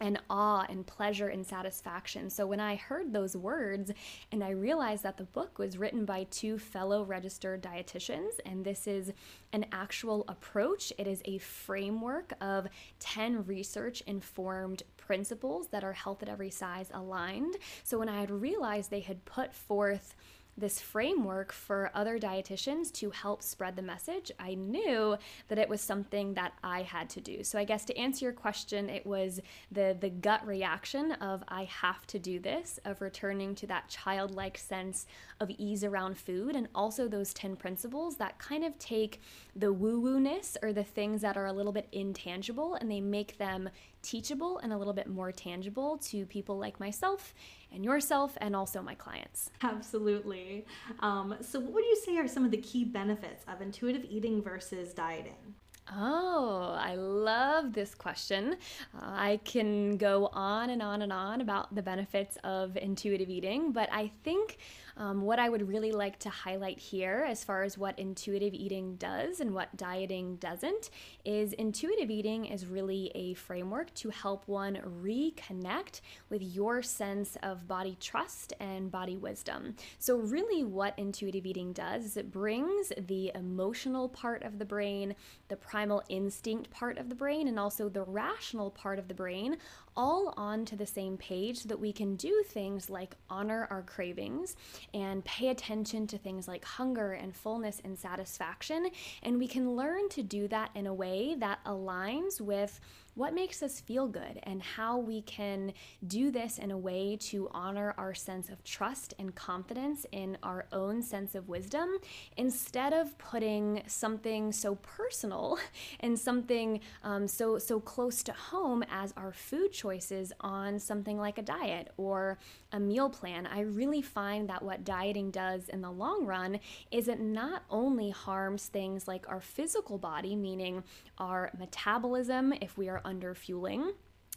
and 0.00 0.20
awe 0.30 0.64
and 0.68 0.86
pleasure 0.86 1.28
and 1.28 1.46
satisfaction. 1.46 2.30
So 2.30 2.46
when 2.46 2.60
I 2.60 2.76
heard 2.76 3.12
those 3.12 3.36
words 3.36 3.90
and 4.30 4.44
I 4.44 4.50
realized 4.50 5.02
that 5.02 5.16
the 5.16 5.24
book 5.24 5.58
was 5.58 5.76
written 5.76 6.04
by 6.04 6.24
two 6.30 6.58
fellow 6.58 7.04
registered 7.04 7.62
dietitians 7.62 8.38
and 8.46 8.64
this 8.64 8.86
is 8.86 9.12
an 9.52 9.66
actual 9.72 10.24
approach, 10.28 10.92
it 10.98 11.06
is 11.06 11.22
a 11.24 11.38
framework 11.38 12.32
of 12.40 12.68
10 13.00 13.46
research 13.46 14.02
informed 14.02 14.82
principles 14.96 15.68
that 15.68 15.84
are 15.84 15.92
health 15.92 16.22
at 16.22 16.28
every 16.28 16.50
size 16.50 16.90
aligned. 16.94 17.56
So 17.82 17.98
when 17.98 18.08
I 18.08 18.20
had 18.20 18.30
realized 18.30 18.90
they 18.90 19.00
had 19.00 19.24
put 19.24 19.54
forth 19.54 20.14
this 20.58 20.80
framework 20.80 21.52
for 21.52 21.90
other 21.94 22.18
dietitians 22.18 22.92
to 22.94 23.10
help 23.10 23.42
spread 23.42 23.76
the 23.76 23.82
message, 23.82 24.32
I 24.38 24.54
knew 24.54 25.16
that 25.48 25.58
it 25.58 25.68
was 25.68 25.80
something 25.80 26.34
that 26.34 26.52
I 26.62 26.82
had 26.82 27.08
to 27.10 27.20
do. 27.20 27.44
So 27.44 27.58
I 27.58 27.64
guess 27.64 27.84
to 27.86 27.96
answer 27.96 28.24
your 28.24 28.32
question, 28.32 28.88
it 28.88 29.06
was 29.06 29.40
the 29.70 29.96
the 29.98 30.10
gut 30.10 30.46
reaction 30.46 31.12
of 31.12 31.42
I 31.48 31.64
have 31.64 32.06
to 32.08 32.18
do 32.18 32.38
this, 32.38 32.78
of 32.84 33.00
returning 33.00 33.54
to 33.56 33.66
that 33.68 33.88
childlike 33.88 34.58
sense 34.58 35.06
of 35.40 35.50
ease 35.58 35.84
around 35.84 36.18
food 36.18 36.56
and 36.56 36.68
also 36.74 37.08
those 37.08 37.32
10 37.34 37.56
principles 37.56 38.16
that 38.16 38.38
kind 38.38 38.64
of 38.64 38.78
take 38.78 39.20
the 39.54 39.72
woo-woo-ness 39.72 40.56
or 40.62 40.72
the 40.72 40.84
things 40.84 41.22
that 41.22 41.36
are 41.36 41.46
a 41.46 41.52
little 41.52 41.72
bit 41.72 41.88
intangible 41.92 42.74
and 42.74 42.90
they 42.90 43.00
make 43.00 43.38
them 43.38 43.70
teachable 44.02 44.58
and 44.58 44.72
a 44.72 44.76
little 44.76 44.92
bit 44.92 45.08
more 45.08 45.32
tangible 45.32 45.98
to 45.98 46.24
people 46.26 46.58
like 46.58 46.78
myself 46.80 47.34
and 47.72 47.84
yourself 47.84 48.36
and 48.40 48.56
also 48.56 48.82
my 48.82 48.94
clients. 48.94 49.50
Absolutely. 49.62 50.66
Um, 51.00 51.36
so, 51.40 51.60
what 51.60 51.74
would 51.74 51.84
you 51.84 51.96
say 52.04 52.16
are 52.18 52.28
some 52.28 52.44
of 52.44 52.50
the 52.50 52.58
key 52.58 52.84
benefits 52.84 53.44
of 53.48 53.60
intuitive 53.60 54.04
eating 54.08 54.42
versus 54.42 54.92
dieting? 54.92 55.54
Oh, 55.94 56.76
I 56.78 56.96
love 56.96 57.72
this 57.72 57.94
question. 57.94 58.56
Uh, 58.94 59.04
I 59.04 59.40
can 59.44 59.96
go 59.96 60.28
on 60.32 60.70
and 60.70 60.82
on 60.82 61.02
and 61.02 61.12
on 61.12 61.40
about 61.40 61.74
the 61.74 61.82
benefits 61.82 62.36
of 62.44 62.76
intuitive 62.76 63.30
eating, 63.30 63.72
but 63.72 63.88
I 63.90 64.10
think 64.22 64.58
um, 64.98 65.22
what 65.22 65.38
I 65.38 65.48
would 65.48 65.68
really 65.68 65.92
like 65.92 66.18
to 66.20 66.28
highlight 66.28 66.78
here, 66.78 67.24
as 67.26 67.44
far 67.44 67.62
as 67.62 67.78
what 67.78 67.96
intuitive 67.98 68.52
eating 68.52 68.96
does 68.96 69.38
and 69.38 69.54
what 69.54 69.74
dieting 69.76 70.36
doesn't, 70.36 70.90
is 71.24 71.52
intuitive 71.52 72.10
eating 72.10 72.46
is 72.46 72.66
really 72.66 73.12
a 73.14 73.34
framework 73.34 73.94
to 73.94 74.10
help 74.10 74.48
one 74.48 74.76
reconnect 75.02 76.00
with 76.30 76.42
your 76.42 76.82
sense 76.82 77.36
of 77.44 77.68
body 77.68 77.96
trust 78.00 78.52
and 78.58 78.90
body 78.90 79.16
wisdom. 79.16 79.76
So, 80.00 80.16
really, 80.16 80.64
what 80.64 80.98
intuitive 80.98 81.46
eating 81.46 81.72
does 81.72 82.04
is 82.04 82.16
it 82.16 82.32
brings 82.32 82.92
the 83.06 83.30
emotional 83.36 84.08
part 84.08 84.42
of 84.42 84.58
the 84.58 84.64
brain, 84.64 85.14
the 85.46 85.56
primal 85.56 86.02
instinct 86.08 86.70
part 86.70 86.98
of 86.98 87.08
the 87.08 87.14
brain, 87.14 87.46
and 87.46 87.58
also 87.58 87.88
the 87.88 88.02
rational 88.02 88.72
part 88.72 88.98
of 88.98 89.06
the 89.06 89.14
brain 89.14 89.58
all 89.98 90.32
onto 90.36 90.76
the 90.76 90.86
same 90.86 91.18
page 91.18 91.58
so 91.58 91.68
that 91.68 91.80
we 91.80 91.92
can 91.92 92.14
do 92.14 92.44
things 92.46 92.88
like 92.88 93.16
honor 93.28 93.66
our 93.68 93.82
cravings 93.82 94.54
and 94.94 95.24
pay 95.24 95.48
attention 95.48 96.06
to 96.06 96.16
things 96.16 96.46
like 96.46 96.64
hunger 96.64 97.12
and 97.12 97.34
fullness 97.34 97.82
and 97.84 97.98
satisfaction. 97.98 98.88
And 99.24 99.38
we 99.38 99.48
can 99.48 99.74
learn 99.74 100.08
to 100.10 100.22
do 100.22 100.46
that 100.48 100.70
in 100.76 100.86
a 100.86 100.94
way 100.94 101.34
that 101.38 101.58
aligns 101.66 102.40
with 102.40 102.78
what 103.18 103.34
makes 103.34 103.64
us 103.64 103.80
feel 103.80 104.06
good 104.06 104.38
and 104.44 104.62
how 104.62 104.96
we 104.96 105.22
can 105.22 105.72
do 106.06 106.30
this 106.30 106.56
in 106.56 106.70
a 106.70 106.78
way 106.78 107.16
to 107.16 107.48
honor 107.50 107.92
our 107.98 108.14
sense 108.14 108.48
of 108.48 108.62
trust 108.62 109.12
and 109.18 109.34
confidence 109.34 110.06
in 110.12 110.38
our 110.44 110.66
own 110.72 111.02
sense 111.02 111.34
of 111.34 111.48
wisdom 111.48 111.98
instead 112.36 112.92
of 112.92 113.18
putting 113.18 113.82
something 113.88 114.52
so 114.52 114.76
personal 114.76 115.58
and 116.00 116.16
something 116.16 116.78
um, 117.02 117.26
so 117.26 117.58
so 117.58 117.80
close 117.80 118.22
to 118.22 118.32
home 118.32 118.84
as 118.88 119.12
our 119.16 119.32
food 119.32 119.72
choices 119.72 120.32
on 120.38 120.78
something 120.78 121.18
like 121.18 121.38
a 121.38 121.42
diet 121.42 121.90
or 121.96 122.38
a 122.70 122.78
meal 122.78 123.10
plan. 123.10 123.46
I 123.46 123.62
really 123.62 124.02
find 124.02 124.48
that 124.48 124.62
what 124.62 124.84
dieting 124.84 125.32
does 125.32 125.68
in 125.68 125.80
the 125.80 125.90
long 125.90 126.24
run 126.24 126.60
is 126.92 127.08
it 127.08 127.18
not 127.18 127.64
only 127.68 128.10
harms 128.10 128.66
things 128.66 129.08
like 129.08 129.28
our 129.28 129.40
physical 129.40 129.98
body, 129.98 130.36
meaning 130.36 130.84
our 131.18 131.50
metabolism 131.58 132.52
if 132.60 132.78
we 132.78 132.88
are 132.88 133.00
under 133.08 133.34
fueling 133.34 133.92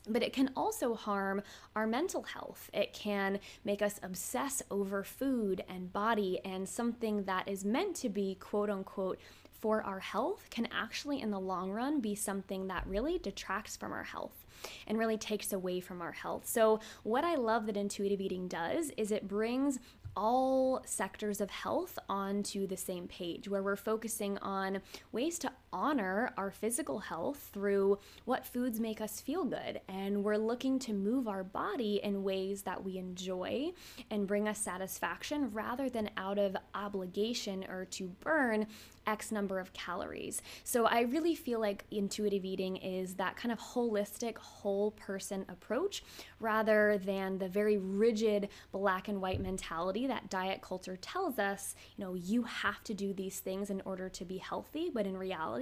but 0.08 0.24
it 0.24 0.34
can 0.34 0.50
also 0.56 0.96
harm 0.96 1.44
our 1.76 1.86
mental 1.86 2.24
health. 2.24 2.72
It 2.74 2.92
can 2.92 3.40
make 3.64 3.84
us 3.84 4.00
obsess 4.02 4.64
over 4.72 5.04
food 5.04 5.64
and 5.70 5.94
body, 5.94 6.40
and 6.44 6.68
something 6.68 7.24
that 7.26 7.48
is 7.48 7.64
meant 7.64 7.96
to 7.98 8.10
be 8.10 8.36
quote 8.40 8.72
unquote 8.72 9.20
for 9.60 9.84
our 9.84 10.00
health 10.00 10.48
can 10.50 10.68
actually, 10.72 11.22
in 11.22 11.30
the 11.30 11.40
long 11.40 11.72
run, 11.72 12.02
be 12.02 12.16
something 12.16 12.68
that 12.68 12.88
really 12.88 13.20
detracts 13.20 13.78
from 13.78 13.92
our 13.92 14.04
health 14.04 14.48
and 14.88 14.98
really 14.98 15.18
takes 15.18 15.54
away 15.54 15.80
from 15.80 16.02
our 16.02 16.12
health. 16.12 16.48
So, 16.48 16.80
what 17.04 17.24
I 17.24 17.36
love 17.36 17.68
that 17.68 17.78
intuitive 17.78 18.22
eating 18.22 18.48
does 18.48 18.92
is 18.98 19.12
it 19.12 19.28
brings 19.28 19.78
all 20.16 20.82
sectors 20.86 21.40
of 21.40 21.50
health 21.50 21.98
onto 22.10 22.68
the 22.68 22.76
same 22.76 23.08
page 23.08 23.48
where 23.48 23.64
we're 23.64 23.76
focusing 23.76 24.38
on 24.40 24.82
ways 25.12 25.40
to 25.40 25.52
honor 25.74 26.34
our 26.38 26.52
physical 26.52 27.00
health 27.00 27.50
through 27.54 27.98
what 28.26 28.46
foods 28.46 28.80
make 28.80 29.02
us 29.02 29.22
feel 29.22 29.46
good. 29.46 29.82
And 29.88 30.24
we're 30.24 30.38
looking 30.38 30.80
to 30.80 30.94
move 30.94 31.28
our 31.28 31.44
body 31.44 32.00
in 32.04 32.24
ways 32.24 32.64
that 32.64 32.84
we 32.84 32.98
enjoy 32.98 33.72
and 34.10 34.28
bring 34.28 34.48
us 34.48 34.60
satisfaction 34.60 35.50
rather 35.52 35.90
than 35.90 36.10
out 36.18 36.38
of 36.38 36.56
obligation 36.74 37.66
or 37.70 37.86
to 37.86 38.08
burn 38.20 38.68
X 39.08 39.32
number 39.32 39.60
of 39.60 39.74
calories. 39.74 40.42
So 40.64 40.86
I 40.86 41.02
really 41.02 41.36
feel 41.36 41.60
like 41.60 41.86
intuitive 41.92 42.46
eating 42.46 42.78
is 42.78 43.16
that 43.16 43.36
kind 43.36 43.52
of 43.52 43.60
holistic, 43.60 44.38
whole 44.38 44.92
person 44.92 45.46
approach 45.50 46.04
rather 46.40 47.00
than 47.04 47.38
the 47.38 47.48
very 47.48 47.78
rigid 47.78 48.50
black 48.72 49.08
and 49.08 49.22
white 49.22 49.42
mentality 49.42 50.08
that 50.08 50.30
diet 50.30 50.62
culture 50.62 50.98
tells 50.98 51.40
us, 51.40 51.76
you 51.98 52.06
know, 52.06 52.14
you 52.14 52.44
have 52.44 52.84
to 52.84 52.94
do 52.94 53.14
these 53.14 53.40
things 53.40 53.70
in 53.70 53.82
order 53.86 54.08
to 54.10 54.26
be 54.26 54.38
healthy. 54.38 54.92
But 54.94 55.08
in 55.08 55.18
reality, 55.18 55.61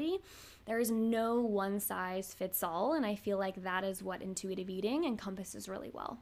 there 0.66 0.80
is 0.80 0.92
no 0.92 1.42
one 1.42 1.80
size 1.80 2.34
fits 2.34 2.64
all. 2.64 2.94
And 2.94 3.06
I 3.06 3.16
feel 3.16 3.38
like 3.38 3.64
that 3.64 3.84
is 3.84 4.04
what 4.04 4.22
intuitive 4.22 4.70
eating 4.70 5.06
encompasses 5.06 5.68
really 5.68 5.90
well. 5.92 6.20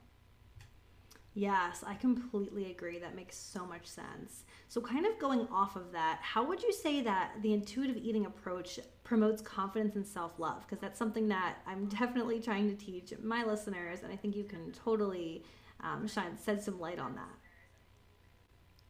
Yes, 1.37 1.83
I 1.85 1.93
completely 1.93 2.71
agree. 2.71 2.97
That 2.97 3.15
makes 3.15 3.37
so 3.37 3.63
much 3.63 3.85
sense. 3.85 4.43
So, 4.69 4.81
kind 4.81 5.05
of 5.05 5.19
going 5.19 5.47
off 5.51 5.75
of 5.75 5.91
that, 5.91 6.17
how 6.23 6.43
would 6.43 6.63
you 6.63 6.73
say 6.73 7.01
that 7.01 7.33
the 7.43 7.53
intuitive 7.53 7.95
eating 7.95 8.25
approach 8.25 8.79
promotes 9.03 9.39
confidence 9.43 9.95
and 9.95 10.03
self 10.03 10.39
love? 10.39 10.61
Because 10.61 10.79
that's 10.79 10.97
something 10.97 11.27
that 11.27 11.57
I'm 11.67 11.85
definitely 11.99 12.39
trying 12.39 12.67
to 12.69 12.75
teach 12.75 13.13
my 13.21 13.43
listeners, 13.43 13.99
and 14.01 14.11
I 14.11 14.15
think 14.15 14.35
you 14.35 14.45
can 14.45 14.71
totally 14.71 15.43
um, 15.81 16.07
shine, 16.07 16.35
shed 16.43 16.63
some 16.63 16.79
light 16.79 16.97
on 16.97 17.13
that. 17.13 17.29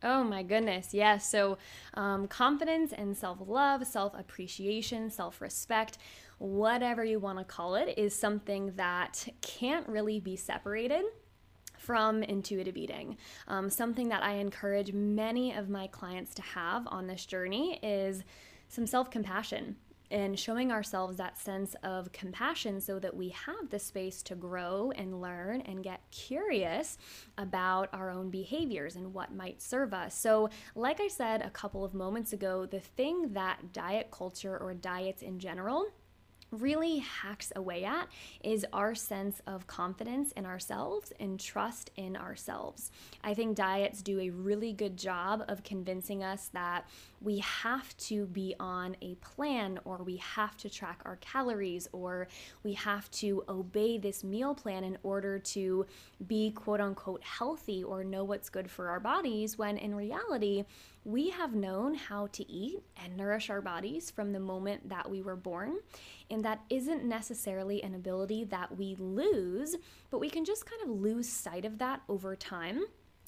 Oh 0.03 0.23
my 0.23 0.43
goodness, 0.43 0.93
yes. 0.93 1.27
So, 1.27 1.57
um, 1.95 2.27
confidence 2.27 2.93
and 2.93 3.17
self 3.17 3.39
love, 3.45 3.85
self 3.87 4.13
appreciation, 4.17 5.09
self 5.09 5.41
respect, 5.41 5.97
whatever 6.37 7.03
you 7.03 7.19
want 7.19 7.39
to 7.39 7.43
call 7.43 7.75
it, 7.75 7.97
is 7.97 8.13
something 8.13 8.73
that 8.75 9.27
can't 9.41 9.87
really 9.89 10.19
be 10.19 10.35
separated 10.35 11.03
from 11.77 12.21
intuitive 12.23 12.77
eating. 12.77 13.17
Um, 13.47 13.69
something 13.69 14.09
that 14.09 14.23
I 14.23 14.33
encourage 14.33 14.93
many 14.93 15.53
of 15.53 15.69
my 15.69 15.87
clients 15.87 16.33
to 16.35 16.41
have 16.41 16.87
on 16.87 17.07
this 17.07 17.25
journey 17.25 17.79
is 17.81 18.23
some 18.67 18.85
self 18.85 19.09
compassion 19.09 19.77
and 20.11 20.39
showing 20.39 20.71
ourselves 20.71 21.17
that 21.17 21.37
sense 21.37 21.75
of 21.83 22.11
compassion 22.11 22.79
so 22.79 22.99
that 22.99 23.15
we 23.15 23.29
have 23.29 23.69
the 23.69 23.79
space 23.79 24.21
to 24.23 24.35
grow 24.35 24.91
and 24.95 25.21
learn 25.21 25.61
and 25.61 25.83
get 25.83 26.01
curious 26.11 26.97
about 27.37 27.89
our 27.93 28.09
own 28.09 28.29
behaviors 28.29 28.95
and 28.95 29.13
what 29.13 29.33
might 29.33 29.61
serve 29.61 29.93
us. 29.93 30.17
So, 30.17 30.49
like 30.75 30.99
I 31.01 31.07
said 31.07 31.41
a 31.41 31.49
couple 31.49 31.83
of 31.83 31.93
moments 31.93 32.33
ago, 32.33 32.65
the 32.65 32.79
thing 32.79 33.33
that 33.33 33.73
diet 33.73 34.09
culture 34.11 34.57
or 34.57 34.73
diets 34.73 35.21
in 35.21 35.39
general 35.39 35.87
really 36.51 36.99
hacks 36.99 37.51
away 37.55 37.83
at 37.83 38.07
is 38.43 38.65
our 38.71 38.95
sense 38.95 39.41
of 39.47 39.67
confidence 39.67 40.31
in 40.33 40.45
ourselves 40.45 41.11
and 41.19 41.39
trust 41.39 41.91
in 41.95 42.15
ourselves. 42.15 42.91
I 43.23 43.33
think 43.33 43.55
diets 43.55 44.01
do 44.01 44.19
a 44.19 44.29
really 44.29 44.73
good 44.73 44.97
job 44.97 45.43
of 45.47 45.63
convincing 45.63 46.23
us 46.23 46.49
that 46.53 46.87
we 47.21 47.39
have 47.39 47.95
to 47.97 48.27
be 48.27 48.55
on 48.59 48.95
a 49.01 49.15
plan 49.15 49.79
or 49.83 49.97
we 49.97 50.17
have 50.17 50.55
to 50.57 50.69
track 50.69 51.01
our 51.05 51.17
calories 51.17 51.87
or 51.91 52.27
we 52.63 52.73
have 52.73 53.09
to 53.11 53.43
obey 53.49 53.97
this 53.97 54.23
meal 54.23 54.53
plan 54.53 54.83
in 54.83 54.97
order 55.03 55.39
to 55.39 55.85
be 56.27 56.51
quote 56.51 56.79
unquote 56.79 57.23
healthy 57.23 57.83
or 57.83 58.03
know 58.03 58.23
what's 58.23 58.49
good 58.49 58.69
for 58.69 58.87
our 58.87 58.99
bodies 58.99 59.57
when 59.57 59.77
in 59.77 59.95
reality 59.95 60.63
we 61.07 61.29
have 61.29 61.55
known 61.55 61.93
how 61.93 62.27
to 62.27 62.51
eat 62.51 62.83
and 63.01 63.15
nourish 63.15 63.49
our 63.49 63.61
bodies 63.61 64.11
from 64.11 64.33
the 64.33 64.39
moment 64.41 64.89
that 64.89 65.09
we 65.09 65.21
were 65.21 65.37
born. 65.37 65.77
And 66.29 66.43
that 66.43 66.59
isn't 66.69 67.05
necessarily 67.05 67.81
an 67.81 67.95
ability 67.95 68.43
that 68.45 68.77
we 68.77 68.97
lose, 68.99 69.77
but 70.11 70.19
we 70.19 70.29
can 70.29 70.43
just 70.43 70.65
kind 70.65 70.81
of 70.83 70.89
lose 70.89 71.29
sight 71.29 71.63
of 71.63 71.77
that 71.77 72.01
over 72.09 72.35
time. 72.35 72.81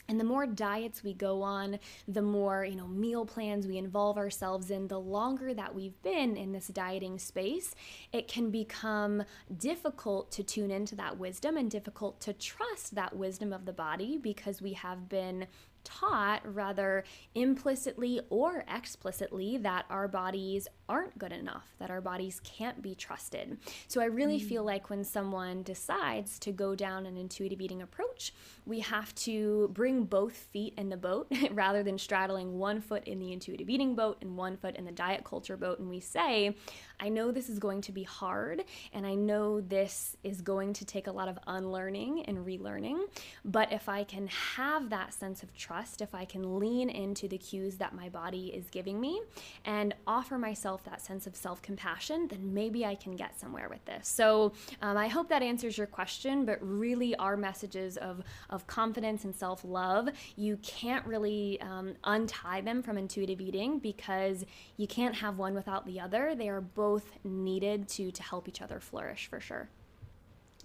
And 0.09 0.19
the 0.19 0.25
more 0.25 0.47
diets 0.47 1.03
we 1.03 1.13
go 1.13 1.43
on, 1.43 1.79
the 2.07 2.21
more, 2.21 2.65
you 2.65 2.75
know, 2.75 2.87
meal 2.87 3.25
plans 3.25 3.67
we 3.67 3.77
involve 3.77 4.17
ourselves 4.17 4.71
in, 4.71 4.87
the 4.87 4.99
longer 4.99 5.53
that 5.53 5.73
we've 5.73 6.01
been 6.01 6.35
in 6.35 6.51
this 6.51 6.67
dieting 6.67 7.19
space, 7.19 7.75
it 8.11 8.27
can 8.27 8.49
become 8.49 9.23
difficult 9.55 10.31
to 10.31 10.43
tune 10.43 10.71
into 10.71 10.95
that 10.95 11.17
wisdom 11.19 11.57
and 11.57 11.69
difficult 11.69 12.19
to 12.21 12.33
trust 12.33 12.95
that 12.95 13.15
wisdom 13.15 13.53
of 13.53 13.65
the 13.65 13.71
body 13.71 14.17
because 14.17 14.63
we 14.63 14.73
have 14.73 15.07
been 15.07 15.45
taught 15.83 16.41
rather 16.43 17.03
implicitly 17.35 18.21
or 18.29 18.63
explicitly 18.73 19.57
that 19.57 19.85
our 19.89 20.07
bodies 20.07 20.67
aren't 20.87 21.17
good 21.17 21.31
enough, 21.31 21.67
that 21.79 21.91
our 21.91 22.01
bodies 22.01 22.39
can't 22.43 22.81
be 22.81 22.95
trusted. 22.95 23.57
So 23.87 24.01
I 24.01 24.05
really 24.05 24.39
mm. 24.39 24.47
feel 24.47 24.63
like 24.63 24.89
when 24.89 25.03
someone 25.03 25.63
decides 25.63 26.39
to 26.39 26.51
go 26.51 26.75
down 26.75 27.05
an 27.05 27.17
intuitive 27.17 27.61
eating 27.61 27.81
approach, 27.81 28.33
we 28.65 28.79
have 28.79 29.13
to 29.15 29.69
bring 29.73 30.03
both 30.03 30.33
feet 30.33 30.73
in 30.77 30.89
the 30.89 30.97
boat 30.97 31.31
rather 31.51 31.83
than 31.83 31.97
straddling 31.97 32.57
one 32.57 32.81
foot 32.81 33.03
in 33.05 33.19
the 33.19 33.31
intuitive 33.31 33.69
eating 33.69 33.95
boat 33.95 34.17
and 34.21 34.37
one 34.37 34.57
foot 34.57 34.75
in 34.75 34.85
the 34.85 34.91
diet 34.91 35.23
culture 35.23 35.57
boat. 35.57 35.79
And 35.79 35.89
we 35.89 35.99
say, 35.99 36.55
I 36.99 37.09
know 37.09 37.31
this 37.31 37.49
is 37.49 37.59
going 37.59 37.81
to 37.81 37.91
be 37.91 38.03
hard, 38.03 38.63
and 38.93 39.05
I 39.05 39.15
know 39.15 39.61
this 39.61 40.17
is 40.23 40.41
going 40.41 40.73
to 40.73 40.85
take 40.85 41.07
a 41.07 41.11
lot 41.11 41.27
of 41.27 41.39
unlearning 41.47 42.25
and 42.25 42.39
relearning. 42.45 42.99
But 43.45 43.71
if 43.71 43.87
I 43.87 44.03
can 44.03 44.27
have 44.27 44.89
that 44.89 45.13
sense 45.13 45.43
of 45.43 45.53
trust, 45.55 46.01
if 46.01 46.13
I 46.13 46.25
can 46.25 46.59
lean 46.59 46.89
into 46.89 47.27
the 47.27 47.37
cues 47.37 47.77
that 47.77 47.93
my 47.93 48.09
body 48.09 48.47
is 48.47 48.69
giving 48.69 48.99
me 48.99 49.21
and 49.65 49.93
offer 50.05 50.37
myself 50.37 50.83
that 50.83 51.01
sense 51.01 51.25
of 51.25 51.35
self 51.35 51.61
compassion, 51.61 52.27
then 52.27 52.53
maybe 52.53 52.85
I 52.85 52.95
can 52.95 53.15
get 53.15 53.39
somewhere 53.39 53.69
with 53.69 53.83
this. 53.85 54.07
So 54.07 54.53
um, 54.81 54.97
I 54.97 55.07
hope 55.07 55.29
that 55.29 55.41
answers 55.41 55.77
your 55.77 55.87
question, 55.87 56.45
but 56.45 56.57
really, 56.61 57.15
our 57.15 57.37
messages 57.37 57.97
of, 57.97 58.23
of 58.49 58.67
confidence 58.67 59.23
and 59.23 59.35
self 59.35 59.63
love, 59.63 60.09
you 60.35 60.57
can't 60.57 61.05
really 61.05 61.59
um, 61.61 61.93
untie 62.03 62.61
them 62.61 62.81
from 62.83 62.97
intuitive 62.97 63.39
eating 63.39 63.79
because 63.79 64.45
you 64.77 64.87
can't 64.87 65.15
have 65.15 65.37
one 65.37 65.53
without 65.53 65.85
the 65.85 65.99
other. 65.99 66.35
They 66.35 66.49
are 66.49 66.61
both 66.61 66.88
both 66.89 67.07
needed 67.23 67.87
to 67.87 68.11
to 68.11 68.23
help 68.23 68.47
each 68.49 68.61
other 68.65 68.79
flourish 68.79 69.27
for 69.27 69.39
sure. 69.39 69.69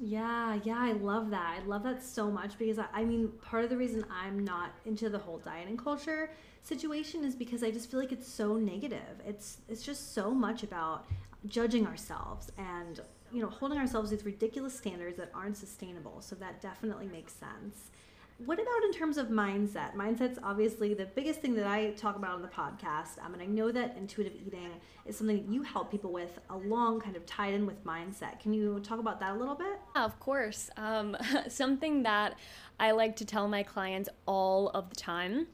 Yeah, 0.01 0.59
yeah, 0.65 0.79
I 0.79 0.93
love 0.93 1.31
that. 1.31 1.61
I 1.61 1.67
love 1.67 1.85
that 1.85 2.03
so 2.03 2.31
much 2.31 2.59
because 2.59 2.79
I, 2.79 2.87
I 2.93 3.05
mean, 3.05 3.29
part 3.43 3.63
of 3.63 3.71
the 3.71 3.77
reason 3.77 4.05
I'm 4.11 4.43
not 4.43 4.71
into 4.87 5.09
the 5.09 5.19
whole 5.19 5.39
dieting 5.39 5.77
culture 5.77 6.31
situation 6.63 7.25
is 7.25 7.35
because 7.37 7.63
I 7.63 7.71
just 7.71 7.91
feel 7.91 8.01
like 8.01 8.11
it's 8.11 8.27
so 8.27 8.57
negative. 8.57 9.21
It's 9.27 9.59
it's 9.69 9.83
just 9.83 10.15
so 10.15 10.33
much 10.33 10.63
about 10.63 11.07
judging 11.47 11.87
ourselves 11.87 12.51
and 12.57 13.01
you 13.31 13.43
know 13.43 13.49
holding 13.49 13.79
ourselves 13.79 14.11
these 14.11 14.25
ridiculous 14.25 14.75
standards 14.77 15.17
that 15.19 15.31
aren't 15.35 15.59
sustainable. 15.59 16.23
So 16.23 16.35
that 16.37 16.61
definitely 16.61 17.07
makes 17.07 17.35
sense. 17.35 17.91
What 18.39 18.59
about 18.61 18.83
in 18.85 18.93
terms 18.93 19.17
of 19.17 19.29
mindset? 19.29 19.95
Mindset's 19.95 20.41
obviously 20.43 20.93
the 20.93 21.07
biggest 21.07 21.41
thing 21.41 21.55
that 21.55 21.69
I 21.69 21.91
talk 21.91 22.17
about 22.17 22.33
on 22.33 22.43
the 22.43 22.49
podcast. 22.49 23.25
Um, 23.25 23.33
and 23.33 23.41
I 23.41 23.47
know 23.47 23.71
that 23.71 23.97
intuitive 23.97 24.33
eating 24.45 24.71
is 25.07 25.17
something 25.17 25.37
that 25.37 25.53
you 25.53 25.63
help 25.63 25.91
people 25.91 26.11
with 26.11 26.41
along 26.51 27.01
kind 27.01 27.15
of 27.15 27.25
tied 27.27 27.55
in 27.55 27.65
with 27.65 27.85
mindset. 27.85 28.41
Can 28.41 28.53
you 28.53 28.81
talk 28.81 28.99
about 28.99 29.21
that 29.21 29.37
a 29.37 29.39
little 29.39 29.55
bit? 29.55 29.79
Yeah, 29.95 30.05
of 30.05 30.19
course. 30.19 30.69
Um, 30.77 31.17
something 31.49 32.03
that 32.03 32.37
I 32.81 32.91
like 32.91 33.15
to 33.17 33.25
tell 33.25 33.47
my 33.47 33.63
clients 33.63 34.09
all 34.27 34.71
of 34.71 34.91
the 34.91 34.97
time 34.97 35.47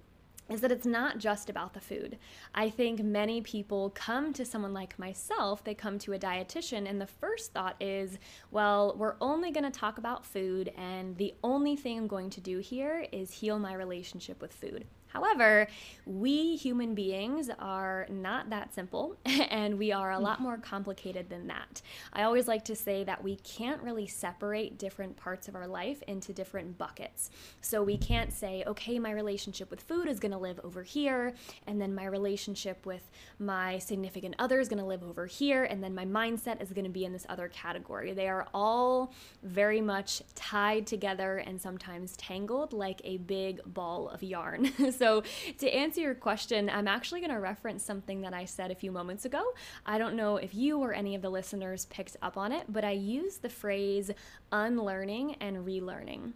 is 0.50 0.61
that 0.61 0.73
it's 0.73 0.87
not 0.87 1.19
just 1.19 1.49
about 1.49 1.73
the 1.73 1.80
food. 1.80 2.19
I 2.54 2.69
think 2.69 3.02
many 3.02 3.40
people 3.40 3.90
come 3.90 4.33
to 4.33 4.45
someone 4.45 4.75
like 4.75 4.99
myself, 4.99 5.62
they 5.62 5.75
come 5.75 5.99
to 6.00 6.12
a 6.12 6.19
dietitian, 6.19 6.89
and 6.89 7.00
the 7.00 7.06
first 7.06 7.52
thought 7.52 7.76
is, 7.80 8.19
well, 8.50 8.95
we're 8.99 9.17
only 9.21 9.50
going 9.50 9.71
to 9.71 9.71
talk 9.71 9.99
about 9.99 10.26
food, 10.26 10.73
and 10.76 11.17
the 11.17 11.34
only 11.45 11.76
thing 11.76 11.99
I'm 11.99 12.08
going 12.08 12.30
to 12.30 12.41
do 12.41 12.58
here 12.58 13.06
is 13.13 13.32
heal 13.32 13.58
my 13.58 13.75
relationship 13.75 14.43
with 14.43 14.52
food. 14.52 14.86
However, 15.13 15.69
we 16.07 16.57
human 16.57 16.95
beings 16.95 17.51
are 17.59 18.07
not 18.11 18.51
that 18.51 18.73
simple 18.75 19.17
and 19.25 19.79
we 19.79 19.93
are 19.93 20.13
a 20.13 20.19
lot 20.19 20.41
more 20.41 20.57
complicated 20.57 21.29
than 21.29 21.49
that. 21.49 21.83
I 22.13 22.23
always 22.23 22.49
like 22.49 22.65
to 22.67 22.77
say 22.77 23.05
that 23.05 23.23
we 23.23 23.37
can't 23.37 23.83
really 23.83 24.07
separate 24.07 24.79
different 24.79 25.17
parts 25.17 25.49
of 25.49 25.55
our 25.55 25.67
life 25.67 26.03
into 26.07 26.33
different 26.33 26.79
buckets. 26.79 27.31
So 27.61 27.83
we 27.83 27.99
can't 27.99 28.33
say, 28.33 28.65
okay, 28.67 28.99
my 28.99 29.11
relationship 29.11 29.71
with 29.71 29.83
food 29.83 30.09
is 30.09 30.21
going 30.21 30.33
to 30.33 30.39
live 30.39 30.61
over 30.65 30.83
here, 30.83 31.35
and 31.67 31.81
then 31.81 31.95
my 31.95 32.05
relationship 32.05 32.87
with 32.87 33.11
my 33.39 33.79
significant 33.79 34.35
other 34.39 34.61
is 34.61 34.69
going 34.69 34.79
to 34.79 34.85
live 34.85 35.03
over 35.03 35.27
here, 35.27 35.65
and 35.65 35.83
then 35.83 35.95
my 35.95 36.05
mindset 36.05 36.63
is 36.63 36.73
going 36.73 36.85
to 36.85 36.91
be 36.91 37.05
in 37.05 37.13
this 37.13 37.27
other 37.29 37.49
category. 37.49 38.13
They 38.13 38.29
are 38.29 38.47
all 38.55 39.13
very 39.43 39.81
much 39.81 40.23
tied 40.35 40.87
together 40.87 41.39
and 41.39 41.61
sometimes 41.61 42.17
tangled 42.17 42.73
like 42.73 43.01
a 43.05 43.19
big 43.19 43.61
ball 43.67 44.09
of 44.09 44.23
yarn. 44.23 44.71
So, 45.00 45.23
to 45.56 45.75
answer 45.75 46.02
your 46.02 46.15
question, 46.15 46.69
I'm 46.69 46.86
actually 46.86 47.21
going 47.21 47.32
to 47.32 47.41
reference 47.41 47.82
something 47.82 48.21
that 48.21 48.34
I 48.34 48.45
said 48.45 48.71
a 48.71 48.75
few 48.75 48.93
moments 48.93 49.25
ago. 49.25 49.43
I 49.86 49.97
don't 49.97 50.15
know 50.15 50.36
if 50.36 50.54
you 50.54 50.78
or 50.78 50.93
any 50.93 51.15
of 51.15 51.23
the 51.23 51.30
listeners 51.30 51.86
picked 51.86 52.19
up 52.21 52.36
on 52.36 52.52
it, 52.52 52.65
but 52.69 52.84
I 52.84 52.91
used 52.91 53.41
the 53.41 53.49
phrase 53.49 54.10
unlearning 54.52 55.36
and 55.41 55.65
relearning. 55.65 56.32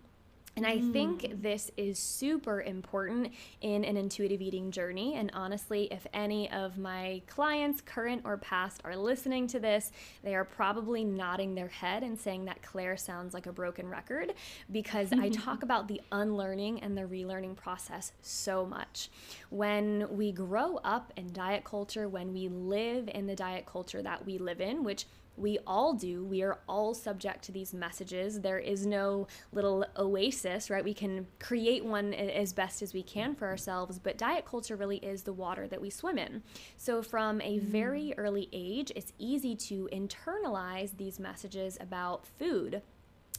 And 0.57 0.67
I 0.67 0.79
think 0.79 1.23
mm. 1.23 1.43
this 1.43 1.71
is 1.77 1.99
super 1.99 2.63
important 2.63 3.33
in 3.61 3.85
an 3.85 3.97
intuitive 3.97 4.41
eating 4.41 4.71
journey. 4.71 5.15
And 5.15 5.31
honestly, 5.35 5.89
if 5.91 6.07
any 6.15 6.51
of 6.53 6.79
my 6.79 7.23
clients, 7.27 7.81
current 7.81 8.23
or 8.25 8.37
past, 8.37 8.81
are 8.85 8.97
listening 8.97 9.49
to 9.49 9.59
this, 9.59 9.91
they 10.23 10.35
are 10.35 10.45
probably 10.45 11.05
nodding 11.05 11.55
their 11.55 11.69
head 11.69 12.05
and 12.05 12.19
saying 12.19 12.45
that 12.45 12.63
Claire 12.63 12.97
sounds 12.97 13.35
like 13.35 13.47
a 13.47 13.53
broken 13.53 13.89
record 13.89 14.35
because 14.71 15.13
I 15.13 15.29
talk 15.31 15.65
about 15.65 15.89
the 15.89 16.01
unlearning 16.13 16.81
and 16.81 16.97
the 16.97 17.03
relearning 17.03 17.57
process 17.57 18.13
so 18.23 18.65
much. 18.65 19.11
When 19.51 20.07
we 20.17 20.31
grow 20.31 20.77
up 20.85 21.13
in 21.17 21.33
diet 21.33 21.65
culture, 21.65 22.09
when 22.09 22.33
we 22.33 22.49
live 22.49 23.09
in 23.13 23.27
the 23.27 23.35
diet 23.35 23.67
culture 23.67 24.03
that 24.03 24.25
we 24.25 24.39
live 24.39 24.61
in, 24.61 24.85
which 24.85 25.07
we 25.37 25.59
all 25.67 25.95
do. 25.95 26.25
We 26.25 26.43
are 26.43 26.59
all 26.69 26.95
subject 26.95 27.45
to 27.45 27.53
these 27.53 27.75
messages. 27.75 28.41
There 28.41 28.59
is 28.59 28.87
no 28.87 29.27
little 29.53 29.85
oasis, 29.97 30.71
right? 30.71 30.85
We 30.85 30.95
can 30.95 31.27
create 31.41 31.85
one 31.85 32.15
as 32.15 32.53
best 32.53 32.83
as 32.83 32.95
we 32.95 33.03
can 33.03 33.35
for 33.35 33.49
ourselves, 33.49 33.99
but 33.99 34.19
diet 34.19 34.47
culture 34.47 34.77
really 34.77 34.99
is 34.99 35.23
the 35.23 35.33
water 35.33 35.67
that 35.69 35.81
we 35.81 35.91
swim 35.91 36.19
in. 36.19 36.43
So, 36.77 37.03
from 37.03 37.41
a 37.41 37.59
mm. 37.59 37.63
very 37.63 38.15
early 38.17 38.49
age, 38.53 38.93
it's 38.95 39.13
easy 39.19 39.57
to 39.57 39.89
internalize 39.93 40.97
these 40.97 41.19
messages 41.19 41.77
about 41.81 42.27
food 42.27 42.83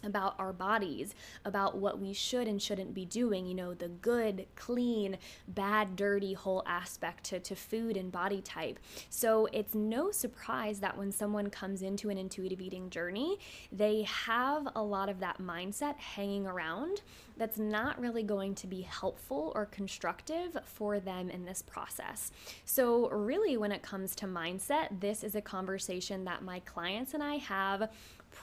about 0.05 0.35
our 0.39 0.53
bodies, 0.53 1.15
about 1.43 1.77
what 1.77 1.99
we 1.99 2.13
should 2.13 2.47
and 2.47 2.61
shouldn't 2.61 2.93
be 2.93 3.05
doing, 3.05 3.45
you 3.45 3.55
know, 3.55 3.73
the 3.73 3.89
good, 3.89 4.45
clean, 4.55 5.17
bad, 5.47 5.95
dirty 5.95 6.33
whole 6.33 6.63
aspect 6.65 7.23
to, 7.25 7.39
to 7.39 7.55
food 7.55 7.97
and 7.97 8.11
body 8.11 8.41
type. 8.41 8.79
So 9.09 9.47
it's 9.51 9.75
no 9.75 10.11
surprise 10.11 10.79
that 10.79 10.97
when 10.97 11.11
someone 11.11 11.49
comes 11.49 11.81
into 11.81 12.09
an 12.09 12.17
intuitive 12.17 12.61
eating 12.61 12.89
journey, 12.89 13.37
they 13.71 14.03
have 14.03 14.67
a 14.75 14.83
lot 14.83 15.09
of 15.09 15.19
that 15.19 15.39
mindset 15.41 15.97
hanging 15.97 16.47
around 16.47 17.01
that's 17.37 17.57
not 17.57 17.99
really 17.99 18.23
going 18.23 18.55
to 18.55 18.67
be 18.67 18.81
helpful 18.81 19.51
or 19.55 19.65
constructive 19.65 20.57
for 20.63 20.99
them 20.99 21.29
in 21.29 21.45
this 21.45 21.61
process. 21.61 22.31
So, 22.65 23.09
really, 23.09 23.57
when 23.57 23.71
it 23.71 23.81
comes 23.81 24.15
to 24.17 24.25
mindset, 24.25 24.99
this 24.99 25.23
is 25.23 25.35
a 25.35 25.41
conversation 25.41 26.23
that 26.25 26.43
my 26.43 26.59
clients 26.61 27.13
and 27.13 27.21
I 27.21 27.35
have 27.35 27.89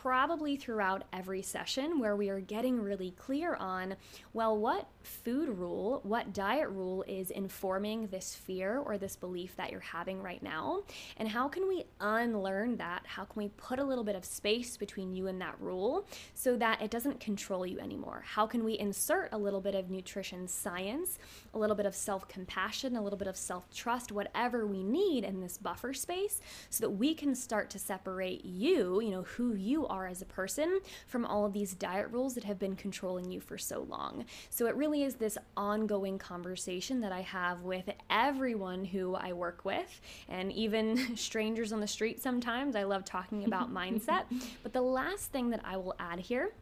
probably 0.02 0.56
throughout 0.56 1.04
every 1.12 1.42
session 1.42 2.00
where 2.00 2.16
we 2.16 2.28
are 2.28 2.40
getting 2.40 2.80
really 2.82 3.12
clear 3.12 3.54
on, 3.54 3.94
well, 4.32 4.58
what 4.58 4.88
food 5.04 5.48
rule, 5.48 6.00
what 6.02 6.32
diet 6.32 6.68
rule 6.70 7.04
is 7.06 7.30
informing 7.30 8.08
this 8.08 8.34
fear 8.34 8.78
or 8.78 8.98
this 8.98 9.14
belief 9.14 9.54
that 9.54 9.70
you're 9.70 9.78
having 9.78 10.20
right 10.20 10.42
now? 10.42 10.82
And 11.18 11.28
how 11.28 11.46
can 11.46 11.68
we 11.68 11.84
unlearn 12.00 12.78
that? 12.78 13.02
How 13.06 13.24
can 13.24 13.44
we 13.44 13.48
put 13.50 13.78
a 13.78 13.84
little 13.84 14.02
bit 14.02 14.16
of 14.16 14.24
space 14.24 14.76
between 14.76 15.14
you 15.14 15.28
and 15.28 15.40
that 15.40 15.54
rule 15.60 16.04
so 16.34 16.56
that 16.56 16.82
it 16.82 16.90
doesn't 16.90 17.20
control 17.20 17.64
you 17.64 17.78
anymore? 17.78 18.24
How 18.26 18.44
can 18.44 18.64
we 18.64 18.76
insert 18.80 19.28
a 19.30 19.38
little 19.38 19.60
bit 19.60 19.76
of 19.76 19.88
nutrition 19.88 20.48
science, 20.48 21.20
a 21.54 21.58
little 21.60 21.76
bit 21.76 21.86
of 21.86 21.94
self 21.94 22.26
compassion, 22.26 22.96
a 22.96 23.02
little 23.02 23.18
bit 23.18 23.28
of 23.28 23.36
self 23.36 23.70
trust, 23.72 24.10
whatever 24.10 24.66
we 24.66 24.82
need 24.82 25.22
in 25.22 25.40
this 25.40 25.58
buffer 25.58 25.94
space 25.94 26.40
so 26.70 26.80
that 26.80 26.90
we 26.90 27.14
can 27.14 27.36
start 27.36 27.70
to 27.70 27.78
separate 27.78 28.44
you, 28.44 29.00
you 29.00 29.10
know, 29.12 29.22
who 29.22 29.54
you 29.54 29.86
are 29.92 30.06
as 30.06 30.22
a 30.22 30.24
person, 30.24 30.80
from 31.06 31.26
all 31.26 31.44
of 31.44 31.52
these 31.52 31.74
diet 31.74 32.08
rules 32.10 32.34
that 32.34 32.44
have 32.44 32.58
been 32.58 32.74
controlling 32.74 33.30
you 33.30 33.40
for 33.40 33.58
so 33.58 33.82
long. 33.82 34.24
So 34.48 34.66
it 34.66 34.74
really 34.74 35.02
is 35.02 35.16
this 35.16 35.36
ongoing 35.56 36.18
conversation 36.18 37.00
that 37.02 37.12
I 37.12 37.20
have 37.20 37.60
with 37.60 37.90
everyone 38.08 38.86
who 38.86 39.14
I 39.14 39.34
work 39.34 39.64
with 39.64 40.00
and 40.28 40.50
even 40.52 41.16
strangers 41.16 41.72
on 41.72 41.80
the 41.80 41.86
street 41.86 42.22
sometimes. 42.22 42.74
I 42.74 42.84
love 42.84 43.04
talking 43.04 43.44
about 43.44 43.72
mindset. 43.82 44.24
But 44.62 44.72
the 44.72 44.80
last 44.80 45.30
thing 45.30 45.50
that 45.50 45.60
I 45.62 45.76
will 45.76 45.94
add 46.00 46.18
here 46.18 46.52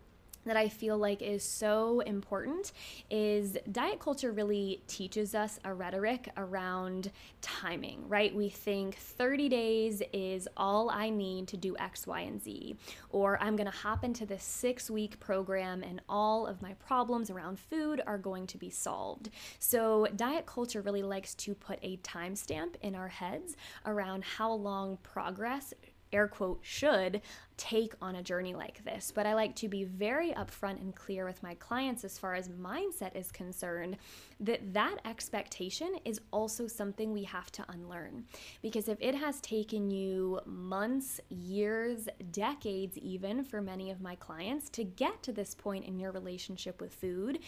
that 0.46 0.56
I 0.56 0.68
feel 0.68 0.96
like 0.96 1.22
is 1.22 1.42
so 1.42 2.00
important 2.00 2.72
is 3.10 3.56
diet 3.70 4.00
culture 4.00 4.32
really 4.32 4.82
teaches 4.86 5.34
us 5.34 5.58
a 5.64 5.74
rhetoric 5.74 6.30
around 6.36 7.10
timing, 7.40 8.08
right? 8.08 8.34
We 8.34 8.48
think 8.48 8.96
30 8.96 9.48
days 9.48 10.02
is 10.12 10.48
all 10.56 10.90
I 10.90 11.10
need 11.10 11.48
to 11.48 11.56
do 11.56 11.76
X, 11.78 12.06
Y, 12.06 12.20
and 12.20 12.42
Z, 12.42 12.76
or 13.10 13.40
I'm 13.42 13.56
gonna 13.56 13.70
hop 13.70 14.04
into 14.04 14.26
this 14.26 14.42
six 14.42 14.90
week 14.90 15.20
program 15.20 15.82
and 15.82 16.00
all 16.08 16.46
of 16.46 16.62
my 16.62 16.74
problems 16.74 17.30
around 17.30 17.58
food 17.58 18.02
are 18.06 18.18
going 18.18 18.46
to 18.48 18.58
be 18.58 18.70
solved. 18.70 19.30
So, 19.58 20.06
diet 20.16 20.46
culture 20.46 20.80
really 20.80 21.02
likes 21.02 21.34
to 21.36 21.54
put 21.54 21.78
a 21.82 21.98
timestamp 21.98 22.76
in 22.82 22.94
our 22.94 23.08
heads 23.08 23.56
around 23.86 24.24
how 24.24 24.52
long 24.52 24.98
progress 25.02 25.74
air 26.12 26.28
quote 26.28 26.60
should 26.62 27.20
take 27.56 27.92
on 28.00 28.16
a 28.16 28.22
journey 28.22 28.54
like 28.54 28.82
this. 28.84 29.12
But 29.14 29.26
I 29.26 29.34
like 29.34 29.54
to 29.56 29.68
be 29.68 29.84
very 29.84 30.32
upfront 30.32 30.80
and 30.80 30.94
clear 30.94 31.26
with 31.26 31.42
my 31.42 31.54
clients 31.54 32.04
as 32.04 32.18
far 32.18 32.34
as 32.34 32.48
mindset 32.48 33.14
is 33.14 33.30
concerned 33.30 33.98
that 34.40 34.72
that 34.72 34.96
expectation 35.04 35.94
is 36.06 36.22
also 36.32 36.66
something 36.66 37.12
we 37.12 37.24
have 37.24 37.52
to 37.52 37.64
unlearn. 37.68 38.24
Because 38.62 38.88
if 38.88 38.96
it 39.00 39.14
has 39.14 39.40
taken 39.42 39.90
you 39.90 40.40
months, 40.46 41.20
years, 41.28 42.08
decades, 42.32 42.96
even 42.96 43.44
for 43.44 43.60
many 43.60 43.90
of 43.90 44.00
my 44.00 44.14
clients 44.14 44.70
to 44.70 44.84
get 44.84 45.22
to 45.22 45.32
this 45.32 45.54
point 45.54 45.84
in 45.84 45.98
your 45.98 46.12
relationship 46.12 46.80
with 46.80 46.94
food, 46.94 47.40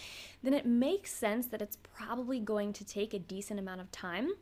then 0.43 0.53
it 0.53 0.67
makes 0.67 1.11
sense 1.11 1.47
that 1.47 1.63
it's 1.63 1.79
probably 1.95 2.39
going 2.39 2.75
to 2.75 2.85
take 2.85 3.15
a 3.15 3.19
decent 3.19 3.59
amount 3.59 3.81
of 3.81 3.91
time 3.91 4.33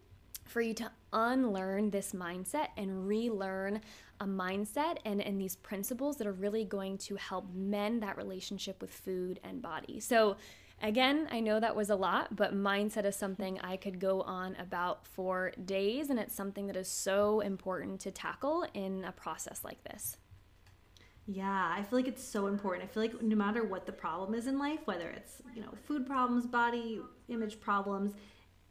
for 0.51 0.61
you 0.61 0.75
to 0.75 0.91
unlearn 1.13 1.91
this 1.91 2.13
mindset 2.13 2.69
and 2.77 3.07
relearn 3.07 3.81
a 4.21 4.27
mindset 4.27 4.99
and, 5.05 5.21
and 5.21 5.41
these 5.41 5.57
principles 5.57 6.19
that 6.19 6.27
are 6.27 6.33
really 6.33 6.65
going 6.65 6.99
to 6.99 7.17
help 7.17 7.47
mend 7.55 8.03
that 8.03 8.17
relationship 8.17 8.81
with 8.81 8.91
food 8.91 9.41
and 9.43 9.63
body. 9.63 9.99
So, 9.99 10.37
again, 10.83 11.27
I 11.33 11.41
know 11.41 11.59
that 11.59 11.75
was 11.75 11.91
a 11.91 11.97
lot, 11.97 12.37
but 12.37 12.55
mindset 12.55 13.05
is 13.05 13.17
something 13.17 13.59
I 13.61 13.77
could 13.77 13.99
go 13.99 14.21
on 14.23 14.57
about 14.57 15.07
for 15.07 15.53
days, 15.65 16.11
and 16.11 16.19
it's 16.19 16.35
something 16.35 16.67
that 16.67 16.77
is 16.77 16.89
so 16.89 17.41
important 17.41 18.01
to 18.01 18.11
tackle 18.11 18.67
in 18.75 19.05
a 19.05 19.13
process 19.13 19.65
like 19.65 19.83
this. 19.85 20.19
Yeah, 21.27 21.73
I 21.77 21.83
feel 21.83 21.99
like 21.99 22.09
it's 22.09 22.25
so 22.25 22.49
important. 22.49 22.89
I 22.89 22.93
feel 22.93 23.03
like 23.05 23.23
no 23.23 23.37
matter 23.37 23.65
what 23.65 23.87
the 23.87 23.93
problem 23.93 24.35
is 24.35 24.47
in 24.47 24.59
life, 24.59 24.81
whether 24.87 25.09
it's, 25.11 25.41
you 25.55 25.63
know, 25.63 25.73
food 25.85 26.05
problems, 26.07 26.47
body 26.47 27.01
image 27.29 27.61
problems, 27.61 28.13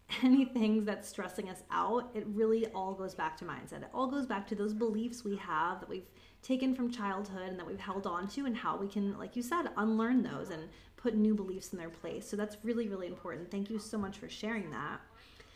anything 0.24 0.86
that's 0.86 1.08
stressing 1.08 1.50
us 1.50 1.63
out, 1.72 2.10
it 2.13 2.26
really 2.28 2.67
all 2.67 2.93
goes 2.93 3.13
back 3.13 3.38
to 3.38 3.45
mindset. 3.45 3.84
It 3.84 3.89
all 3.93 4.08
goes 4.08 4.26
back 4.26 4.48
to 4.48 4.56
those 4.56 4.74
beliefs 4.74 5.24
we 5.24 5.36
have 5.38 5.80
that 5.80 5.89
we've 5.89 6.08
taken 6.41 6.74
from 6.74 6.89
childhood 6.89 7.50
and 7.50 7.60
that 7.60 7.67
we've 7.67 7.80
held 7.80 8.08
on 8.08 8.28
to, 8.30 8.45
and 8.45 8.56
how 8.56 8.78
we 8.78 8.88
can, 8.88 9.17
like 9.17 9.36
you 9.36 9.43
said, 9.43 9.69
unlearn 9.78 10.24
those 10.24 10.50
and 10.50 10.63
put 10.98 11.15
new 11.15 11.36
beliefs 11.36 11.74
in 11.74 11.80
their 11.80 11.89
place. 11.89 12.28
So 12.30 12.38
that's 12.38 12.58
really, 12.63 12.88
really 12.88 13.08
important. 13.08 13.52
Thank 13.52 13.69
you 13.69 13.80
so 13.80 13.98
much 13.98 14.17
for 14.17 14.30
sharing 14.30 14.72
that. 14.72 15.00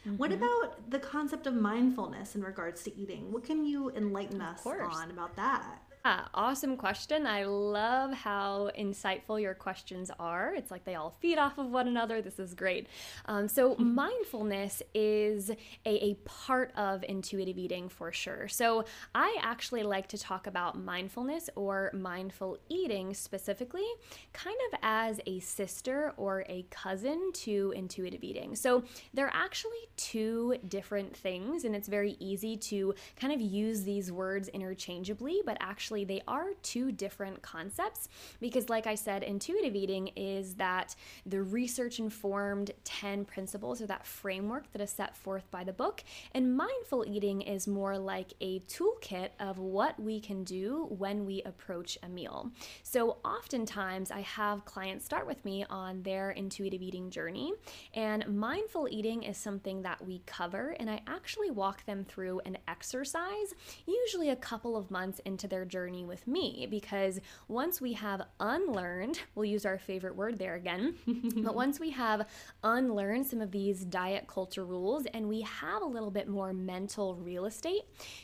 Mm-hmm. 0.06 0.18
What 0.18 0.32
about 0.34 0.90
the 0.90 1.00
concept 1.00 1.48
of 1.48 1.54
mindfulness 1.54 2.36
in 2.36 2.44
regards 2.44 2.84
to 2.84 2.98
eating? 2.98 3.32
What 3.32 3.46
can 3.46 3.66
you 3.66 3.92
enlighten 3.92 4.42
us 4.42 4.66
on 4.66 5.12
about 5.12 5.36
that? 5.38 5.83
Yeah, 6.06 6.26
awesome 6.34 6.76
question. 6.76 7.26
I 7.26 7.46
love 7.46 8.12
how 8.12 8.72
insightful 8.78 9.42
your 9.42 9.54
questions 9.54 10.12
are. 10.20 10.54
It's 10.54 10.70
like 10.70 10.84
they 10.84 10.96
all 10.96 11.16
feed 11.22 11.38
off 11.38 11.58
of 11.58 11.68
one 11.72 11.88
another. 11.88 12.22
This 12.22 12.40
is 12.40 12.54
great. 12.54 12.88
Um, 13.26 13.48
so, 13.48 13.76
mindfulness 13.78 14.84
is 14.94 15.50
a, 15.50 15.56
a 15.86 16.16
part 16.26 16.74
of 16.76 17.06
intuitive 17.08 17.58
eating 17.58 17.88
for 17.88 18.12
sure. 18.12 18.50
So, 18.50 18.84
I 19.16 19.38
actually 19.42 19.84
like 19.84 20.08
to 20.10 20.18
talk 20.18 20.46
about 20.46 20.78
mindfulness 20.78 21.50
or 21.56 21.90
mindful 21.94 22.58
eating 22.68 23.14
specifically, 23.14 23.88
kind 24.34 24.58
of 24.74 24.80
as 24.84 25.22
a 25.26 25.40
sister 25.40 26.14
or 26.18 26.44
a 26.50 26.66
cousin 26.70 27.32
to 27.34 27.72
intuitive 27.78 28.26
eating. 28.26 28.58
So, 28.58 28.84
they're 29.14 29.32
actually 29.34 29.72
two 29.96 30.58
different 30.68 31.16
things, 31.16 31.64
and 31.64 31.74
it's 31.74 31.88
very 31.88 32.18
easy 32.20 32.58
to 32.58 32.94
kind 33.16 33.32
of 33.32 33.40
use 33.40 33.84
these 33.84 34.12
words 34.12 34.50
interchangeably, 34.50 35.42
but 35.46 35.56
actually 35.62 35.93
actually 35.94 36.06
they 36.06 36.24
are 36.28 36.54
two 36.64 36.92
different 36.92 37.40
concepts 37.44 38.10
because 38.40 38.68
like 38.68 38.88
I 38.88 38.96
said 38.96 39.22
intuitive 39.22 39.76
eating 39.76 40.10
is 40.16 40.56
that 40.56 40.96
the 41.28 41.44
research 41.44 42.00
informed 42.00 42.72
10 42.84 43.26
principles 43.26 43.80
or 43.80 43.86
that 43.86 44.08
framework 44.08 44.72
that 44.72 44.82
is 44.82 44.90
set 44.90 45.16
forth 45.16 45.50
by 45.52 45.64
the 45.64 45.72
book 45.72 46.04
and 46.34 46.58
mindful 46.58 47.06
eating 47.08 47.42
is 47.42 47.68
more 47.68 47.96
like 48.00 48.34
a 48.42 48.60
toolkit 48.62 49.30
of 49.40 49.60
what 49.60 50.00
we 50.00 50.20
can 50.20 50.44
do 50.44 50.88
when 50.98 51.26
we 51.26 51.44
approach 51.44 51.96
a 52.02 52.10
meal. 52.10 52.50
So 52.82 53.18
oftentimes 53.24 54.10
I 54.10 54.22
have 54.22 54.66
clients 54.66 55.06
start 55.06 55.28
with 55.28 55.46
me 55.46 55.64
on 55.70 56.02
their 56.02 56.32
intuitive 56.32 56.82
eating 56.82 57.12
journey 57.12 57.54
and 57.94 58.28
mindful 58.28 58.88
eating 58.90 59.22
is 59.22 59.38
something 59.38 59.84
that 59.84 60.04
we 60.04 60.24
cover 60.26 60.76
and 60.80 60.90
I 60.90 61.02
actually 61.06 61.52
walk 61.52 61.86
them 61.86 62.04
through 62.04 62.42
an 62.46 62.58
exercise 62.68 63.54
usually 63.86 64.30
a 64.30 64.36
couple 64.36 64.76
of 64.76 64.90
months 64.90 65.20
into 65.26 65.48
their 65.48 65.66
journey 65.66 65.83
journey 65.84 66.06
with 66.06 66.26
me 66.28 66.66
because 66.70 67.20
once 67.50 67.82
we 67.82 67.92
have 67.92 68.22
unlearned, 68.40 69.20
we'll 69.36 69.44
use 69.44 69.66
our 69.66 69.78
favorite 69.78 70.16
word 70.16 70.40
there 70.40 70.56
again, 70.56 70.96
but 71.38 71.56
once 71.56 71.78
we 71.78 71.90
have 71.90 72.26
unlearned 72.64 73.28
some 73.28 73.42
of 73.42 73.52
these 73.52 73.84
diet 73.84 74.26
culture 74.26 74.64
rules 74.64 75.06
and 75.14 75.28
we 75.28 75.42
have 75.42 75.82
a 75.82 75.86
little 75.86 76.10
bit 76.10 76.30
more 76.30 76.54
mental 76.54 77.16
real 77.16 77.46
estate 77.46 77.82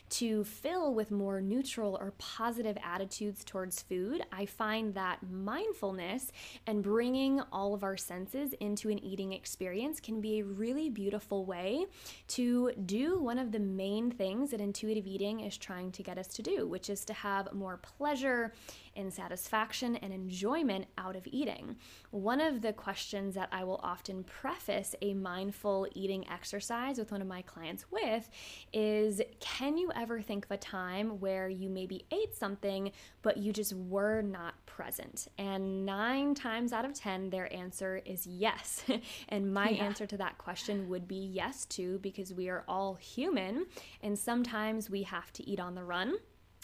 to 0.10 0.46
fill 0.46 0.94
with 0.94 1.12
more 1.12 1.42
neutral 1.42 1.98
or 2.00 2.14
positive 2.18 2.78
attitudes 2.82 3.44
towards 3.44 3.82
food, 3.82 4.22
I 4.32 4.46
find 4.46 4.94
that 4.94 5.20
mindfulness 5.30 6.32
and 6.66 6.82
bringing 6.82 7.42
all 7.52 7.74
of 7.74 7.84
our 7.84 7.98
senses 7.98 8.54
into 8.62 8.90
an 8.90 9.04
eating 9.04 9.34
experience 9.34 10.00
can 10.00 10.22
be 10.22 10.40
a 10.40 10.46
really 10.46 10.90
beautiful 10.90 11.44
way 11.44 11.88
to 12.28 12.72
do 12.86 13.20
one 13.20 13.38
of 13.38 13.52
the 13.52 13.60
main 13.60 14.12
things 14.12 14.52
that 14.52 14.62
intuitive 14.62 15.06
eating 15.06 15.42
is 15.42 15.58
trying 15.58 15.92
to 15.92 16.04
get 16.04 16.18
us 16.18 16.28
to 16.28 16.42
do, 16.42 16.66
which 16.66 16.90
is 16.90 17.04
to 17.04 17.14
have 17.14 17.49
more 17.56 17.78
pleasure 17.78 18.54
and 18.96 19.14
satisfaction 19.14 19.96
and 19.98 20.14
enjoyment 20.14 20.86
out 20.98 21.16
of 21.16 21.26
eating. 21.28 21.78
One 22.12 22.42
of 22.42 22.62
the 22.62 22.74
questions 22.74 23.36
that 23.36 23.50
I 23.52 23.64
will 23.64 23.80
often 23.82 24.24
preface 24.24 24.96
a 25.02 25.14
mindful 25.14 25.88
eating 25.94 26.28
exercise 26.30 26.98
with 26.98 27.12
one 27.12 27.22
of 27.22 27.28
my 27.28 27.42
clients 27.42 27.86
with 27.92 28.30
is 28.74 29.22
Can 29.40 29.78
you 29.78 29.92
ever 29.96 30.22
think 30.22 30.46
of 30.46 30.52
a 30.52 30.58
time 30.58 31.20
where 31.20 31.48
you 31.48 31.70
maybe 31.70 32.06
ate 32.12 32.36
something, 32.36 32.92
but 33.22 33.38
you 33.38 33.54
just 33.54 33.74
were 33.74 34.22
not 34.22 34.66
present? 34.66 35.28
And 35.38 35.86
nine 35.86 36.36
times 36.36 36.74
out 36.74 36.86
of 36.86 36.94
10, 36.94 37.30
their 37.30 37.52
answer 37.54 38.02
is 38.06 38.28
yes. 38.28 38.84
and 39.30 39.54
my 39.54 39.70
yeah. 39.70 39.86
answer 39.86 40.06
to 40.08 40.18
that 40.18 40.38
question 40.38 40.90
would 40.90 41.08
be 41.08 41.30
yes, 41.34 41.66
too, 41.66 42.00
because 42.00 42.34
we 42.34 42.50
are 42.50 42.64
all 42.68 42.96
human 42.96 43.66
and 44.02 44.18
sometimes 44.18 44.90
we 44.90 45.04
have 45.04 45.32
to 45.34 45.48
eat 45.48 45.60
on 45.60 45.76
the 45.76 45.84
run. 45.84 46.16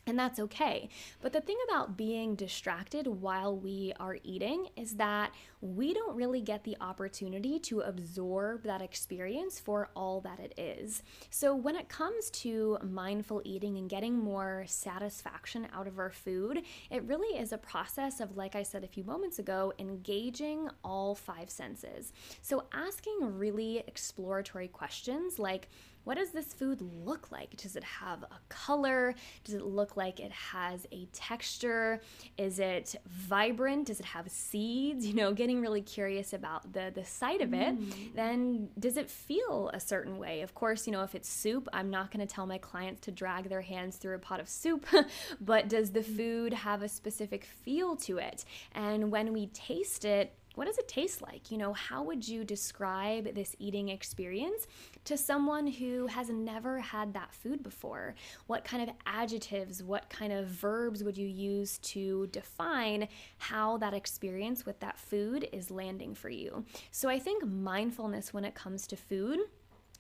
And 0.08 0.20
that's 0.20 0.40
okay. 0.40 0.90
But 1.20 1.34
the 1.34 1.42
thing 1.42 1.58
about 1.68 1.98
being 1.98 2.36
distracted 2.36 3.08
while 3.08 3.58
we 3.58 3.92
are 4.00 4.18
eating 4.24 4.68
is 4.76 4.98
that 4.98 5.34
we 5.62 5.96
don't 5.96 6.16
really 6.16 6.42
get 6.42 6.64
the 6.64 6.78
opportunity 6.80 7.58
to 7.60 7.80
absorb 7.80 8.64
that 8.64 8.84
experience 8.84 9.60
for 9.60 9.90
all 9.96 10.22
that 10.22 10.40
it 10.40 10.54
is. 10.60 11.02
So, 11.32 11.56
when 11.56 11.76
it 11.76 11.90
comes 11.90 12.30
to 12.32 12.78
mindful 12.84 13.42
eating 13.46 13.78
and 13.78 13.90
getting 13.90 14.16
more 14.16 14.66
satisfaction 14.68 15.68
out 15.74 15.88
of 15.88 15.98
our 15.98 16.12
food, 16.12 16.62
it 16.92 17.04
really 17.04 17.40
is 17.40 17.52
a 17.52 17.58
process 17.58 18.20
of, 18.20 18.38
like 18.38 18.56
I 18.56 18.62
said 18.62 18.84
a 18.84 18.88
few 18.88 19.04
moments 19.04 19.40
ago, 19.40 19.74
engaging 19.80 20.70
all 20.84 21.16
five 21.16 21.50
senses. 21.50 22.14
So, 22.44 22.66
asking 22.72 23.38
really 23.40 23.84
exploratory 23.88 24.68
questions 24.68 25.40
like, 25.40 25.68
what 26.06 26.18
does 26.18 26.30
this 26.30 26.54
food 26.54 26.82
look 26.82 27.32
like? 27.32 27.58
Does 27.58 27.76
it 27.76 27.84
have 27.84 28.24
a 28.24 28.38
color? 28.48 29.14
Does 29.44 29.56
it 29.56 29.66
look 29.66 29.98
like 29.98 30.20
it 30.20 30.32
has 30.32 30.88
a 30.92 31.06
texture? 31.12 32.02
Is 32.38 32.60
it 32.60 32.96
vibrant? 33.08 33.88
Does 33.88 34.00
it 34.00 34.06
have 34.06 34.30
seeds? 34.32 35.06
You 35.16 35.22
know, 35.22 35.34
getting 35.34 35.62
really 35.62 35.82
curious 35.82 36.34
about 36.34 36.74
the 36.74 36.92
the 36.94 37.06
sight 37.06 37.42
of 37.42 37.54
it. 37.54 37.80
Mm. 37.80 38.16
Then 38.16 38.70
does 38.78 38.98
it 38.98 39.10
feel 39.10 39.70
a 39.74 39.80
certain 39.80 40.18
way? 40.18 40.42
Of 40.42 40.54
course, 40.54 40.86
you 40.86 40.94
know, 40.94 41.04
if 41.04 41.16
it's 41.16 41.30
soup, 41.30 41.70
I'm 41.72 41.90
not 41.90 42.12
going 42.12 42.26
to 42.26 42.32
tell 42.32 42.46
my 42.46 42.58
clients 42.58 43.02
to 43.02 43.12
drag 43.12 43.48
their 43.48 43.62
hands 43.62 43.96
through 43.96 44.16
a 44.16 44.20
pot 44.20 44.42
of 44.42 44.50
soup, 44.50 44.86
but 45.42 45.70
does 45.70 45.92
the 45.92 46.02
mm. 46.02 46.18
food 46.18 46.54
have 46.54 46.82
a 46.82 46.90
specific 46.90 47.46
feel 47.46 47.96
to 47.98 48.18
it? 48.18 48.44
And 48.74 49.10
when 49.10 49.32
we 49.32 49.48
taste 49.48 50.04
it, 50.04 50.34
what 50.56 50.68
does 50.68 50.78
it 50.78 50.88
taste 50.88 51.22
like? 51.22 51.52
You 51.52 51.58
know, 51.58 51.74
how 51.74 52.04
would 52.04 52.28
you 52.28 52.44
describe 52.44 53.36
this 53.36 53.56
eating 53.60 53.90
experience 53.90 54.68
to 55.06 55.18
someone 55.18 55.68
who 55.68 56.08
has 56.08 56.30
never 56.30 56.80
had 56.80 57.14
that 57.14 57.34
food 57.34 57.64
before? 57.64 58.16
What 58.48 58.64
kind 58.64 58.84
of 58.84 58.96
adjectives, 59.06 59.84
what 59.84 60.10
kind 60.10 60.32
of 60.32 60.48
verbs 60.48 61.04
would 61.04 61.18
you 61.18 61.28
use 61.28 61.78
to 61.80 62.28
define 62.28 63.08
how 63.38 63.78
that 63.78 63.94
experience 63.94 64.66
with 64.66 64.80
that 64.80 64.98
food 64.98 65.48
is 65.52 65.72
landing 65.72 66.16
for 66.16 66.30
you? 66.30 66.66
So 66.92 67.10
I 67.10 67.20
think 67.20 67.46
mindfulness 67.46 68.34
when 68.34 68.46
it 68.46 68.56
comes 68.56 68.88
to 68.88 68.96
food 68.96 69.40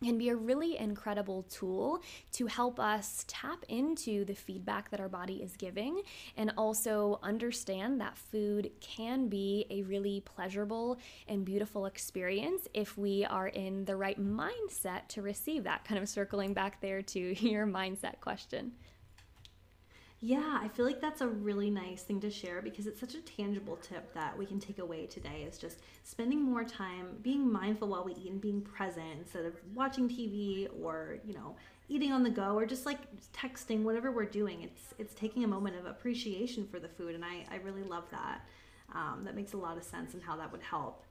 can 0.03 0.17
be 0.17 0.29
a 0.29 0.35
really 0.35 0.77
incredible 0.77 1.43
tool 1.43 2.01
to 2.31 2.47
help 2.47 2.79
us 2.79 3.25
tap 3.27 3.63
into 3.69 4.25
the 4.25 4.33
feedback 4.33 4.89
that 4.91 4.99
our 4.99 5.09
body 5.09 5.41
is 5.41 5.55
giving 5.57 6.01
and 6.37 6.51
also 6.57 7.19
understand 7.23 7.99
that 8.01 8.17
food 8.17 8.71
can 8.81 9.27
be 9.27 9.65
a 9.69 9.83
really 9.83 10.21
pleasurable 10.21 10.97
and 11.27 11.45
beautiful 11.45 11.85
experience 11.85 12.67
if 12.73 12.97
we 12.97 13.25
are 13.25 13.47
in 13.47 13.85
the 13.85 13.95
right 13.95 14.19
mindset 14.19 15.07
to 15.07 15.21
receive 15.21 15.63
that. 15.63 15.85
Kind 15.85 16.01
of 16.01 16.09
circling 16.09 16.53
back 16.53 16.81
there 16.81 17.01
to 17.01 17.19
your 17.47 17.65
mindset 17.65 18.19
question. 18.21 18.73
Yeah, 20.27 20.57
I 20.59 20.69
feel 20.69 20.87
like 20.87 20.99
that's 20.99 21.21
a 21.21 21.27
really 21.27 21.69
nice 21.69 22.01
thing 22.01 22.19
to 22.21 22.31
share 22.31 22.59
because 22.59 22.87
it's 22.87 22.99
such 22.99 23.13
a 23.13 23.21
tangible 23.21 23.75
tip 23.75 24.11
that 24.15 24.35
we 24.35 24.47
can 24.47 24.59
take 24.59 24.79
away 24.79 25.05
today 25.05 25.45
is 25.47 25.59
just 25.59 25.81
spending 26.03 26.41
more 26.41 26.63
time 26.63 27.17
being 27.21 27.47
mindful 27.47 27.89
while 27.89 28.03
we 28.03 28.13
eat 28.13 28.31
and 28.31 28.41
being 28.41 28.59
present 28.61 29.05
instead 29.19 29.45
of 29.45 29.53
watching 29.75 30.09
TV 30.09 30.67
or, 30.81 31.19
you 31.23 31.35
know, 31.35 31.55
eating 31.89 32.11
on 32.11 32.23
the 32.23 32.31
go 32.31 32.57
or 32.57 32.65
just 32.65 32.87
like 32.87 33.01
texting 33.33 33.83
whatever 33.83 34.11
we're 34.11 34.25
doing. 34.25 34.63
It's 34.63 34.95
it's 34.97 35.13
taking 35.13 35.43
a 35.43 35.47
moment 35.47 35.75
of 35.75 35.85
appreciation 35.85 36.65
for 36.65 36.79
the 36.79 36.89
food 36.89 37.13
and 37.13 37.23
I, 37.23 37.45
I 37.51 37.57
really 37.57 37.83
love 37.83 38.05
that. 38.09 38.47
Um, 38.95 39.25
that 39.25 39.35
makes 39.35 39.53
a 39.53 39.57
lot 39.57 39.77
of 39.77 39.83
sense 39.83 40.15
and 40.15 40.23
how 40.23 40.37
that 40.37 40.51
would 40.51 40.63
help. 40.63 41.03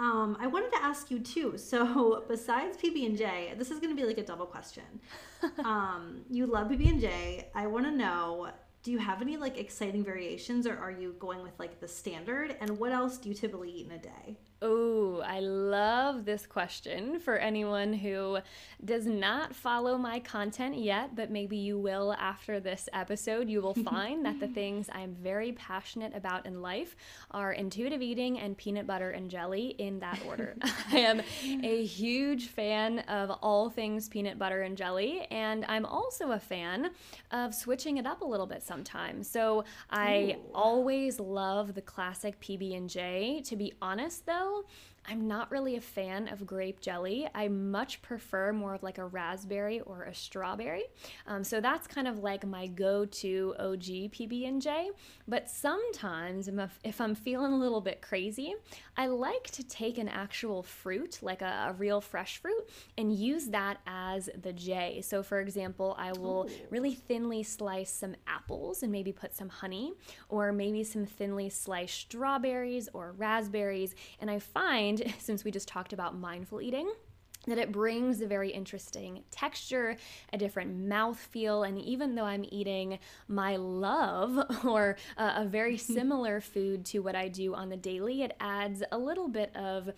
Um, 0.00 0.38
I 0.40 0.46
wanted 0.46 0.72
to 0.72 0.82
ask 0.82 1.10
you 1.10 1.20
too. 1.20 1.58
So 1.58 2.24
besides 2.28 2.76
PB 2.78 3.06
and 3.06 3.18
J, 3.18 3.52
this 3.56 3.70
is 3.70 3.78
going 3.78 3.94
to 3.94 4.00
be 4.00 4.06
like 4.06 4.18
a 4.18 4.24
double 4.24 4.46
question. 4.46 4.82
um, 5.64 6.22
you 6.30 6.46
love 6.46 6.68
PB 6.68 6.88
and 6.88 7.00
J. 7.00 7.48
I 7.54 7.66
want 7.66 7.84
to 7.84 7.92
know: 7.92 8.48
Do 8.82 8.90
you 8.90 8.98
have 8.98 9.20
any 9.20 9.36
like 9.36 9.58
exciting 9.58 10.02
variations, 10.02 10.66
or 10.66 10.76
are 10.78 10.90
you 10.90 11.14
going 11.18 11.42
with 11.42 11.52
like 11.58 11.80
the 11.80 11.88
standard? 11.88 12.56
And 12.60 12.78
what 12.78 12.92
else 12.92 13.18
do 13.18 13.28
you 13.28 13.34
typically 13.34 13.70
eat 13.70 13.86
in 13.86 13.92
a 13.92 13.98
day? 13.98 14.38
Oh, 14.62 15.22
I 15.26 15.40
love 15.40 16.26
this 16.26 16.44
question 16.44 17.18
for 17.18 17.38
anyone 17.38 17.94
who 17.94 18.40
does 18.84 19.06
not 19.06 19.54
follow 19.54 19.96
my 19.96 20.20
content 20.20 20.76
yet, 20.76 21.16
but 21.16 21.30
maybe 21.30 21.56
you 21.56 21.78
will 21.78 22.12
after 22.12 22.60
this 22.60 22.86
episode. 22.92 23.48
You 23.48 23.62
will 23.62 23.74
find 23.84 24.26
that 24.26 24.38
the 24.38 24.48
things 24.48 24.90
I'm 24.92 25.14
very 25.14 25.52
passionate 25.52 26.14
about 26.14 26.44
in 26.44 26.60
life 26.60 26.94
are 27.30 27.52
intuitive 27.52 28.02
eating 28.02 28.38
and 28.38 28.54
peanut 28.54 28.86
butter 28.86 29.10
and 29.12 29.30
jelly 29.30 29.68
in 29.78 30.00
that 30.00 30.20
order. 30.26 30.54
I 30.92 30.98
am 30.98 31.22
a 31.62 31.84
huge 31.84 32.48
fan 32.48 32.98
of 33.00 33.30
all 33.42 33.70
things 33.70 34.10
peanut 34.10 34.38
butter 34.38 34.60
and 34.60 34.76
jelly, 34.76 35.26
and 35.30 35.64
I'm 35.68 35.86
also 35.86 36.32
a 36.32 36.38
fan 36.38 36.90
of 37.30 37.54
switching 37.54 37.96
it 37.96 38.06
up 38.06 38.20
a 38.20 38.26
little 38.26 38.46
bit 38.46 38.62
sometimes. 38.62 39.26
So 39.26 39.64
I 39.88 40.36
Ooh. 40.36 40.50
always 40.54 41.18
love 41.18 41.74
the 41.74 41.82
classic 41.82 42.38
PB&J. 42.40 43.42
To 43.46 43.56
be 43.56 43.72
honest 43.80 44.26
though, 44.26 44.49
well 44.50 44.64
I'm 45.10 45.26
not 45.26 45.50
really 45.50 45.74
a 45.74 45.80
fan 45.80 46.28
of 46.28 46.46
grape 46.46 46.80
jelly. 46.80 47.28
I 47.34 47.48
much 47.48 48.00
prefer 48.00 48.52
more 48.52 48.74
of 48.74 48.84
like 48.84 48.98
a 48.98 49.04
raspberry 49.04 49.80
or 49.80 50.04
a 50.04 50.14
strawberry. 50.14 50.84
Um, 51.26 51.42
so 51.42 51.60
that's 51.60 51.88
kind 51.88 52.06
of 52.06 52.20
like 52.20 52.46
my 52.46 52.68
go-to 52.68 53.56
OG 53.58 54.12
PB&J. 54.12 54.90
But 55.26 55.50
sometimes 55.50 56.48
if 56.84 57.00
I'm 57.00 57.16
feeling 57.16 57.52
a 57.52 57.58
little 57.58 57.80
bit 57.80 58.00
crazy, 58.00 58.54
I 58.96 59.06
like 59.06 59.50
to 59.52 59.64
take 59.64 59.98
an 59.98 60.08
actual 60.08 60.62
fruit, 60.62 61.18
like 61.22 61.42
a, 61.42 61.70
a 61.70 61.72
real 61.72 62.00
fresh 62.00 62.38
fruit, 62.38 62.70
and 62.96 63.12
use 63.12 63.46
that 63.46 63.78
as 63.88 64.30
the 64.40 64.52
J. 64.52 65.00
So 65.02 65.24
for 65.24 65.40
example, 65.40 65.96
I 65.98 66.12
will 66.12 66.46
Ooh. 66.48 66.66
really 66.70 66.94
thinly 66.94 67.42
slice 67.42 67.90
some 67.90 68.14
apples 68.28 68.84
and 68.84 68.92
maybe 68.92 69.10
put 69.10 69.34
some 69.34 69.48
honey, 69.48 69.92
or 70.28 70.52
maybe 70.52 70.84
some 70.84 71.04
thinly 71.04 71.48
sliced 71.48 71.98
strawberries 71.98 72.88
or 72.92 73.12
raspberries, 73.18 73.96
and 74.20 74.30
I 74.30 74.38
find 74.38 74.99
since 75.18 75.44
we 75.44 75.50
just 75.50 75.68
talked 75.68 75.92
about 75.92 76.16
mindful 76.16 76.60
eating, 76.60 76.90
that 77.46 77.58
it 77.58 77.72
brings 77.72 78.20
a 78.20 78.26
very 78.26 78.50
interesting 78.50 79.22
texture, 79.30 79.96
a 80.32 80.38
different 80.38 80.76
mouth 80.78 81.18
feel, 81.18 81.62
and 81.62 81.78
even 81.78 82.14
though 82.14 82.24
I'm 82.24 82.44
eating 82.50 82.98
my 83.28 83.56
love 83.56 84.38
or 84.64 84.96
uh, 85.16 85.32
a 85.36 85.44
very 85.46 85.76
similar 85.78 86.40
food 86.40 86.84
to 86.86 86.98
what 86.98 87.14
I 87.14 87.28
do 87.28 87.54
on 87.54 87.70
the 87.70 87.76
daily, 87.76 88.22
it 88.22 88.36
adds 88.40 88.82
a 88.92 88.98
little 88.98 89.28
bit 89.28 89.54
of 89.56 89.90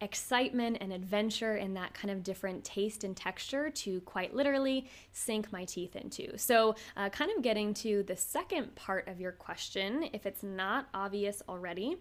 excitement 0.00 0.78
and 0.80 0.92
adventure 0.92 1.56
in 1.56 1.74
that 1.74 1.94
kind 1.94 2.10
of 2.10 2.22
different 2.22 2.64
taste 2.64 3.04
and 3.04 3.16
texture 3.16 3.70
to 3.70 4.00
quite 4.02 4.34
literally 4.34 4.86
sink 5.12 5.50
my 5.52 5.64
teeth 5.64 5.96
into. 5.96 6.36
So, 6.36 6.74
uh, 6.96 7.08
kind 7.08 7.30
of 7.34 7.42
getting 7.42 7.72
to 7.74 8.02
the 8.02 8.16
second 8.16 8.74
part 8.74 9.08
of 9.08 9.20
your 9.20 9.32
question, 9.32 10.10
if 10.12 10.26
it's 10.26 10.42
not 10.42 10.88
obvious 10.92 11.42
already. 11.48 11.96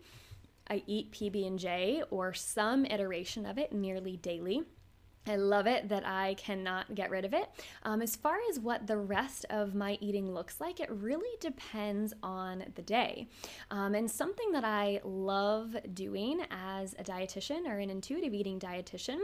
I 0.70 0.84
eat 0.86 1.12
PB&J 1.12 2.04
or 2.12 2.34
some 2.34 2.86
iteration 2.86 3.46
of 3.46 3.58
it 3.58 3.74
nearly 3.74 4.18
daily. 4.18 4.64
I 5.30 5.36
love 5.36 5.68
it 5.68 5.90
that 5.90 6.06
I 6.08 6.34
cannot 6.34 6.96
get 6.96 7.12
rid 7.12 7.24
of 7.24 7.34
it. 7.34 7.48
Um, 7.84 8.02
as 8.02 8.16
far 8.16 8.38
as 8.50 8.60
what 8.60 8.88
the 8.88 8.98
rest 8.98 9.46
of 9.52 9.76
my 9.76 9.98
eating 10.02 10.34
looks 10.34 10.60
like, 10.60 10.80
it 10.80 10.90
really 10.90 11.38
depends 11.40 12.14
on 12.24 12.64
the 12.74 12.82
day. 12.82 13.28
Um, 13.70 13.94
and 13.94 14.10
something 14.10 14.52
that 14.54 14.64
I 14.64 15.02
love 15.04 15.76
doing 15.94 16.42
as 16.50 16.96
a 16.98 17.04
dietitian 17.04 17.68
or 17.68 17.78
an 17.78 17.92
intuitive 17.92 18.34
eating 18.34 18.60
dietitian 18.60 19.20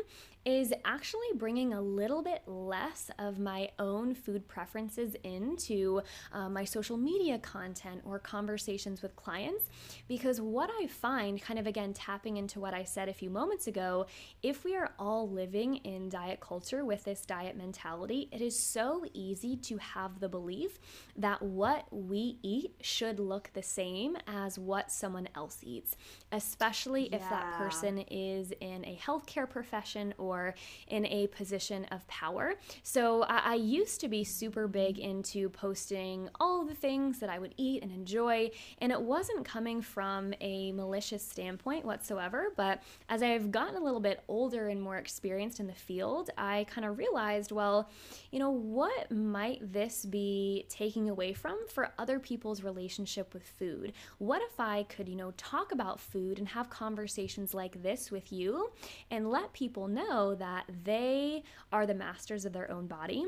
is 0.46 0.72
actually 0.86 1.28
bringing 1.36 1.74
a 1.74 1.82
little 1.82 2.22
bit 2.22 2.44
less 2.46 3.10
of 3.18 3.40
my 3.40 3.68
own 3.80 4.14
food 4.14 4.48
preferences 4.48 5.16
into 5.24 6.02
uh, 6.32 6.48
my 6.48 6.64
social 6.64 6.98
media 6.98 7.40
content 7.40 8.00
or 8.06 8.20
conversations 8.20 9.02
with 9.02 9.16
clients. 9.16 9.70
Because 10.08 10.40
what 10.40 10.70
I 10.80 10.86
find, 10.86 11.42
kind 11.42 11.58
of 11.58 11.66
again 11.66 11.94
tapping 11.94 12.38
into 12.38 12.60
what 12.60 12.76
I 12.76 12.84
said 12.84 13.10
a 13.10 13.14
few 13.14 13.32
moments 13.32 13.66
ago, 13.66 14.06
if 14.44 14.64
we 14.64 14.76
are 14.76 14.92
all 15.00 15.28
living 15.28 15.78
in 15.78 15.95
diet 16.10 16.40
culture 16.40 16.86
with 16.86 17.04
this 17.04 17.26
diet 17.26 17.58
mentality, 17.58 18.30
it 18.32 18.42
is 18.42 18.58
so 18.58 19.06
easy 19.14 19.56
to 19.58 19.78
have 19.78 20.20
the 20.20 20.30
belief 20.30 20.78
that 21.16 21.42
what 21.42 21.86
we 21.92 22.38
eat 22.44 22.76
should 22.82 23.20
look 23.20 23.50
the 23.54 23.64
same 23.64 24.18
as 24.28 24.60
what 24.60 24.92
someone 24.92 25.28
else 25.36 25.60
eats, 25.64 25.96
especially 26.32 27.10
yeah. 27.10 27.16
if 27.16 27.30
that 27.30 27.58
person 27.58 28.00
is 28.12 28.54
in 28.62 28.86
a 28.86 29.00
healthcare 29.04 29.50
profession 29.50 30.14
or 30.18 30.36
or 30.36 30.56
in 30.88 31.06
a 31.06 31.28
position 31.28 31.86
of 31.86 32.06
power. 32.08 32.56
So 32.84 33.24
I, 33.24 33.38
I 33.38 33.54
used 33.56 34.02
to 34.02 34.08
be 34.08 34.24
super 34.24 34.68
big 34.68 35.00
into 35.00 35.50
posting 35.50 36.30
all 36.40 36.66
the 36.66 36.74
things 36.74 37.20
that 37.20 37.30
I 37.30 37.40
would 37.40 37.54
eat 37.58 37.84
and 37.84 37.92
enjoy, 37.92 38.52
and 38.80 38.92
it 38.92 39.02
wasn't 39.02 39.46
coming 39.46 39.82
from 39.82 40.34
a 40.42 40.72
malicious 40.72 41.24
standpoint 41.24 41.86
whatsoever. 41.86 42.48
But 42.56 42.82
as 43.10 43.24
I've 43.24 43.52
gotten 43.52 43.76
a 43.76 43.84
little 43.84 44.00
bit 44.00 44.24
older 44.28 44.68
and 44.70 44.82
more 44.82 44.98
experienced 44.98 45.60
in 45.60 45.68
the 45.68 45.75
field, 45.76 46.30
I 46.38 46.66
kind 46.70 46.86
of 46.86 46.98
realized, 46.98 47.52
well, 47.52 47.90
you 48.32 48.40
know, 48.40 48.50
what 48.50 49.12
might 49.12 49.72
this 49.74 50.06
be 50.06 50.66
taking 50.70 51.10
away 51.10 51.34
from 51.34 51.58
for 51.68 51.94
other 51.98 52.20
people's 52.20 52.64
relationship 52.64 53.34
with 53.34 53.44
food? 53.44 53.94
What 54.18 54.42
if 54.42 54.60
I 54.60 54.84
could, 54.84 55.08
you 55.08 55.16
know, 55.16 55.32
talk 55.38 55.72
about 55.72 56.00
food 56.00 56.40
and 56.40 56.48
have 56.50 56.70
conversations 56.70 57.54
like 57.54 57.82
this 57.82 58.12
with 58.12 58.32
you 58.32 58.72
and 59.12 59.30
let 59.30 59.54
people 59.54 59.88
know 59.88 60.36
that 60.36 60.66
they 60.84 61.44
are 61.72 61.86
the 61.86 61.94
masters 61.94 62.46
of 62.46 62.54
their 62.54 62.72
own 62.72 62.88
body 62.88 63.26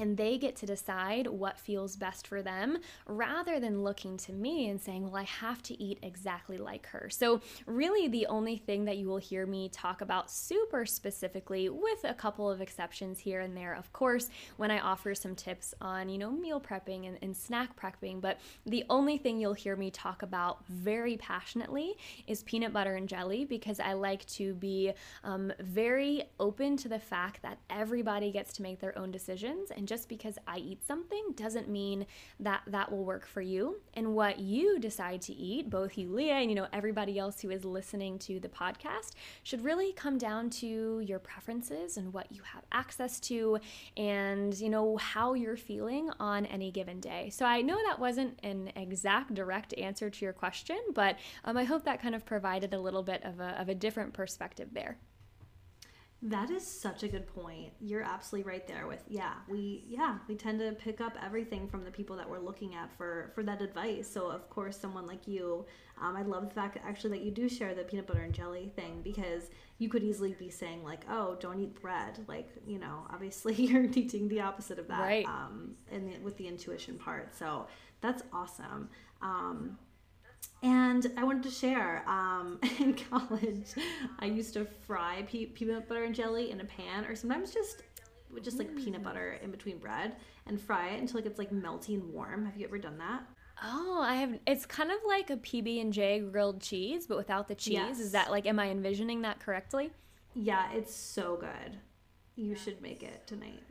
and 0.00 0.16
they 0.16 0.38
get 0.38 0.56
to 0.56 0.66
decide 0.66 1.26
what 1.26 1.58
feels 1.58 1.94
best 1.94 2.26
for 2.26 2.42
them 2.42 2.78
rather 3.06 3.60
than 3.60 3.84
looking 3.84 4.16
to 4.16 4.32
me 4.32 4.68
and 4.70 4.80
saying, 4.80 5.04
Well, 5.04 5.16
I 5.16 5.24
have 5.24 5.62
to 5.64 5.80
eat 5.80 5.98
exactly 6.02 6.56
like 6.56 6.86
her. 6.86 7.10
So, 7.10 7.42
really, 7.66 8.08
the 8.08 8.26
only 8.26 8.56
thing 8.56 8.86
that 8.86 8.96
you 8.96 9.06
will 9.06 9.18
hear 9.18 9.46
me 9.46 9.68
talk 9.68 10.00
about 10.00 10.30
super 10.30 10.86
specifically, 10.86 11.68
with 11.68 12.04
a 12.04 12.14
couple 12.14 12.50
of 12.50 12.62
exceptions 12.62 13.18
here 13.18 13.40
and 13.40 13.54
there, 13.54 13.74
of 13.74 13.92
course, 13.92 14.30
when 14.56 14.70
I 14.70 14.80
offer 14.80 15.14
some 15.14 15.34
tips 15.34 15.74
on, 15.82 16.08
you 16.08 16.16
know, 16.16 16.30
meal 16.30 16.60
prepping 16.60 17.06
and, 17.06 17.18
and 17.20 17.36
snack 17.36 17.78
prepping, 17.78 18.20
but 18.20 18.38
the 18.64 18.84
only 18.88 19.18
thing 19.18 19.38
you'll 19.38 19.52
hear 19.52 19.76
me 19.76 19.90
talk 19.90 20.22
about 20.22 20.64
very 20.66 21.18
passionately 21.18 21.94
is 22.26 22.42
peanut 22.44 22.72
butter 22.72 22.94
and 22.94 23.08
jelly 23.08 23.44
because 23.44 23.78
I 23.80 23.92
like 23.92 24.24
to 24.28 24.54
be 24.54 24.92
um, 25.24 25.52
very 25.60 26.24
open 26.38 26.78
to 26.78 26.88
the 26.88 26.98
fact 26.98 27.42
that 27.42 27.58
everybody 27.68 28.32
gets 28.32 28.54
to 28.54 28.62
make 28.62 28.80
their 28.80 28.96
own 28.98 29.10
decisions 29.10 29.70
and 29.70 29.86
just 29.90 30.08
because 30.08 30.38
I 30.46 30.58
eat 30.58 30.86
something 30.86 31.32
doesn't 31.34 31.68
mean 31.68 32.06
that 32.38 32.62
that 32.68 32.92
will 32.92 33.04
work 33.04 33.26
for 33.26 33.40
you. 33.42 33.80
And 33.94 34.14
what 34.14 34.38
you 34.38 34.78
decide 34.78 35.20
to 35.22 35.32
eat, 35.32 35.68
both 35.68 35.98
you, 35.98 36.14
Leah, 36.14 36.34
and 36.34 36.48
you 36.48 36.54
know 36.54 36.68
everybody 36.72 37.18
else 37.18 37.40
who 37.40 37.50
is 37.50 37.64
listening 37.64 38.16
to 38.20 38.38
the 38.38 38.48
podcast, 38.48 39.14
should 39.42 39.64
really 39.64 39.92
come 39.92 40.16
down 40.16 40.48
to 40.50 41.00
your 41.00 41.18
preferences 41.18 41.96
and 41.96 42.12
what 42.12 42.30
you 42.30 42.40
have 42.44 42.62
access 42.70 43.18
to, 43.18 43.58
and 43.96 44.56
you 44.60 44.70
know 44.70 44.96
how 44.96 45.34
you're 45.34 45.56
feeling 45.56 46.08
on 46.20 46.46
any 46.46 46.70
given 46.70 47.00
day. 47.00 47.28
So 47.30 47.44
I 47.44 47.60
know 47.60 47.76
that 47.88 47.98
wasn't 47.98 48.38
an 48.44 48.70
exact 48.76 49.34
direct 49.34 49.74
answer 49.76 50.08
to 50.08 50.24
your 50.24 50.32
question, 50.32 50.78
but 50.94 51.16
um, 51.44 51.56
I 51.56 51.64
hope 51.64 51.82
that 51.86 52.00
kind 52.00 52.14
of 52.14 52.24
provided 52.24 52.74
a 52.74 52.78
little 52.78 53.02
bit 53.02 53.24
of 53.24 53.40
a, 53.40 53.60
of 53.60 53.68
a 53.68 53.74
different 53.74 54.12
perspective 54.12 54.68
there. 54.72 54.98
That 56.22 56.50
is 56.50 56.66
such 56.66 57.02
a 57.02 57.08
good 57.08 57.26
point. 57.34 57.72
You're 57.80 58.02
absolutely 58.02 58.50
right 58.50 58.66
there 58.66 58.86
with 58.86 59.02
yeah, 59.08 59.34
we 59.48 59.84
yeah, 59.88 60.18
we 60.28 60.34
tend 60.34 60.58
to 60.60 60.72
pick 60.72 61.00
up 61.00 61.16
everything 61.24 61.66
from 61.66 61.82
the 61.82 61.90
people 61.90 62.14
that 62.16 62.28
we're 62.28 62.40
looking 62.40 62.74
at 62.74 62.94
for 62.96 63.32
for 63.34 63.42
that 63.44 63.62
advice. 63.62 64.06
So 64.06 64.30
of 64.30 64.50
course 64.50 64.76
someone 64.76 65.06
like 65.06 65.26
you, 65.26 65.64
um, 65.98 66.16
I 66.16 66.22
love 66.22 66.48
the 66.50 66.54
fact 66.54 66.78
actually 66.84 67.18
that 67.18 67.24
you 67.24 67.30
do 67.30 67.48
share 67.48 67.74
the 67.74 67.84
peanut 67.84 68.06
butter 68.06 68.20
and 68.20 68.34
jelly 68.34 68.70
thing 68.76 69.00
because 69.02 69.44
you 69.78 69.88
could 69.88 70.02
easily 70.02 70.34
be 70.34 70.50
saying 70.50 70.84
like, 70.84 71.04
oh, 71.08 71.38
don't 71.40 71.58
eat 71.58 71.80
bread. 71.80 72.18
Like 72.28 72.50
you 72.66 72.78
know, 72.78 73.06
obviously 73.10 73.54
you're 73.66 73.86
teaching 73.86 74.28
the 74.28 74.40
opposite 74.40 74.78
of 74.78 74.88
that. 74.88 75.00
Right. 75.00 75.26
Um, 75.26 75.76
and 75.90 76.22
with 76.22 76.36
the 76.36 76.46
intuition 76.46 76.98
part. 76.98 77.34
So 77.34 77.66
that's 78.02 78.22
awesome. 78.30 78.90
Um, 79.22 79.78
and 80.62 81.10
I 81.16 81.24
wanted 81.24 81.42
to 81.44 81.50
share 81.50 82.02
um, 82.06 82.58
in 82.78 82.94
college, 82.94 83.74
I 84.18 84.26
used 84.26 84.54
to 84.54 84.66
fry 84.86 85.24
pe- 85.26 85.46
peanut 85.46 85.88
butter 85.88 86.04
and 86.04 86.14
jelly 86.14 86.50
in 86.50 86.60
a 86.60 86.64
pan, 86.64 87.04
or 87.04 87.14
sometimes 87.14 87.52
just 87.52 87.82
just 88.42 88.58
like 88.58 88.70
mm. 88.70 88.84
peanut 88.84 89.02
butter 89.02 89.38
in 89.42 89.50
between 89.50 89.78
bread 89.78 90.14
and 90.46 90.60
fry 90.60 90.90
it 90.90 91.00
until 91.00 91.16
like 91.16 91.26
it's 91.26 91.38
like 91.38 91.50
melty 91.50 91.94
and 91.94 92.12
warm. 92.12 92.46
Have 92.46 92.56
you 92.56 92.66
ever 92.66 92.78
done 92.78 92.98
that? 92.98 93.22
Oh, 93.62 94.00
I 94.02 94.14
have. 94.16 94.38
It's 94.46 94.66
kind 94.66 94.90
of 94.90 94.98
like 95.06 95.30
a 95.30 95.36
PB 95.36 95.80
and 95.80 95.92
J 95.92 96.20
grilled 96.20 96.60
cheese, 96.60 97.06
but 97.06 97.16
without 97.16 97.48
the 97.48 97.54
cheese. 97.54 97.74
Yes. 97.74 98.00
Is 98.00 98.12
that 98.12 98.30
like? 98.30 98.46
Am 98.46 98.58
I 98.58 98.70
envisioning 98.70 99.22
that 99.22 99.40
correctly? 99.40 99.90
Yeah, 100.34 100.70
it's 100.72 100.94
so 100.94 101.36
good. 101.36 101.78
You 102.36 102.54
should 102.54 102.80
make 102.80 103.02
it 103.02 103.26
tonight 103.26 103.62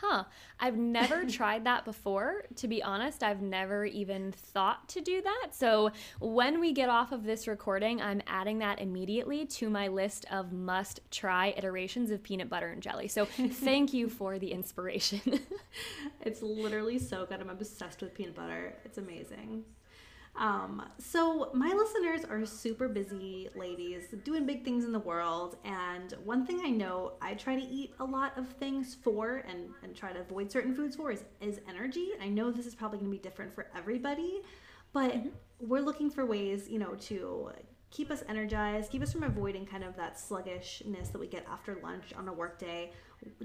huh, 0.00 0.24
I've 0.60 0.76
never 0.76 1.24
tried 1.28 1.64
that 1.64 1.84
before. 1.84 2.44
To 2.56 2.68
be 2.68 2.82
honest, 2.82 3.22
I've 3.22 3.42
never 3.42 3.84
even 3.84 4.32
thought 4.32 4.88
to 4.90 5.00
do 5.00 5.22
that. 5.22 5.48
So 5.52 5.90
when 6.20 6.60
we 6.60 6.72
get 6.72 6.88
off 6.88 7.12
of 7.12 7.24
this 7.24 7.46
recording, 7.48 8.00
I'm 8.00 8.22
adding 8.26 8.58
that 8.58 8.80
immediately 8.80 9.46
to 9.46 9.68
my 9.68 9.88
list 9.88 10.26
of 10.30 10.52
must 10.52 11.00
try 11.10 11.54
iterations 11.56 12.10
of 12.10 12.22
peanut 12.22 12.48
butter 12.48 12.68
and 12.68 12.82
jelly. 12.82 13.08
So 13.08 13.24
thank 13.24 13.92
you 13.92 14.08
for 14.08 14.38
the 14.38 14.52
inspiration. 14.52 15.40
it's 16.20 16.42
literally 16.42 16.98
so 16.98 17.26
good. 17.26 17.40
I'm 17.40 17.50
obsessed 17.50 18.02
with 18.02 18.14
peanut 18.14 18.34
butter. 18.34 18.74
It's 18.84 18.98
amazing. 18.98 19.64
Um, 20.38 20.84
so, 20.98 21.50
my 21.52 21.72
listeners 21.72 22.24
are 22.24 22.46
super 22.46 22.88
busy 22.88 23.48
ladies 23.56 24.04
doing 24.22 24.46
big 24.46 24.64
things 24.64 24.84
in 24.84 24.92
the 24.92 25.00
world. 25.00 25.56
And 25.64 26.14
one 26.24 26.46
thing 26.46 26.60
I 26.64 26.70
know 26.70 27.14
I 27.20 27.34
try 27.34 27.56
to 27.56 27.66
eat 27.66 27.92
a 27.98 28.04
lot 28.04 28.38
of 28.38 28.48
things 28.52 28.94
for 28.94 29.44
and, 29.48 29.70
and 29.82 29.96
try 29.96 30.12
to 30.12 30.20
avoid 30.20 30.50
certain 30.52 30.74
foods 30.76 30.94
for 30.94 31.10
is, 31.10 31.24
is 31.40 31.60
energy. 31.68 32.10
I 32.22 32.28
know 32.28 32.52
this 32.52 32.66
is 32.66 32.74
probably 32.76 32.98
going 32.98 33.10
to 33.10 33.16
be 33.16 33.22
different 33.22 33.52
for 33.52 33.66
everybody, 33.76 34.42
but 34.92 35.12
mm-hmm. 35.12 35.28
we're 35.58 35.82
looking 35.82 36.08
for 36.08 36.24
ways, 36.24 36.68
you 36.68 36.78
know, 36.78 36.94
to 36.94 37.50
keep 37.90 38.10
us 38.10 38.22
energized, 38.28 38.92
keep 38.92 39.02
us 39.02 39.12
from 39.12 39.24
avoiding 39.24 39.66
kind 39.66 39.82
of 39.82 39.96
that 39.96 40.20
sluggishness 40.20 41.08
that 41.08 41.18
we 41.18 41.26
get 41.26 41.44
after 41.50 41.78
lunch 41.82 42.12
on 42.16 42.28
a 42.28 42.32
workday. 42.32 42.92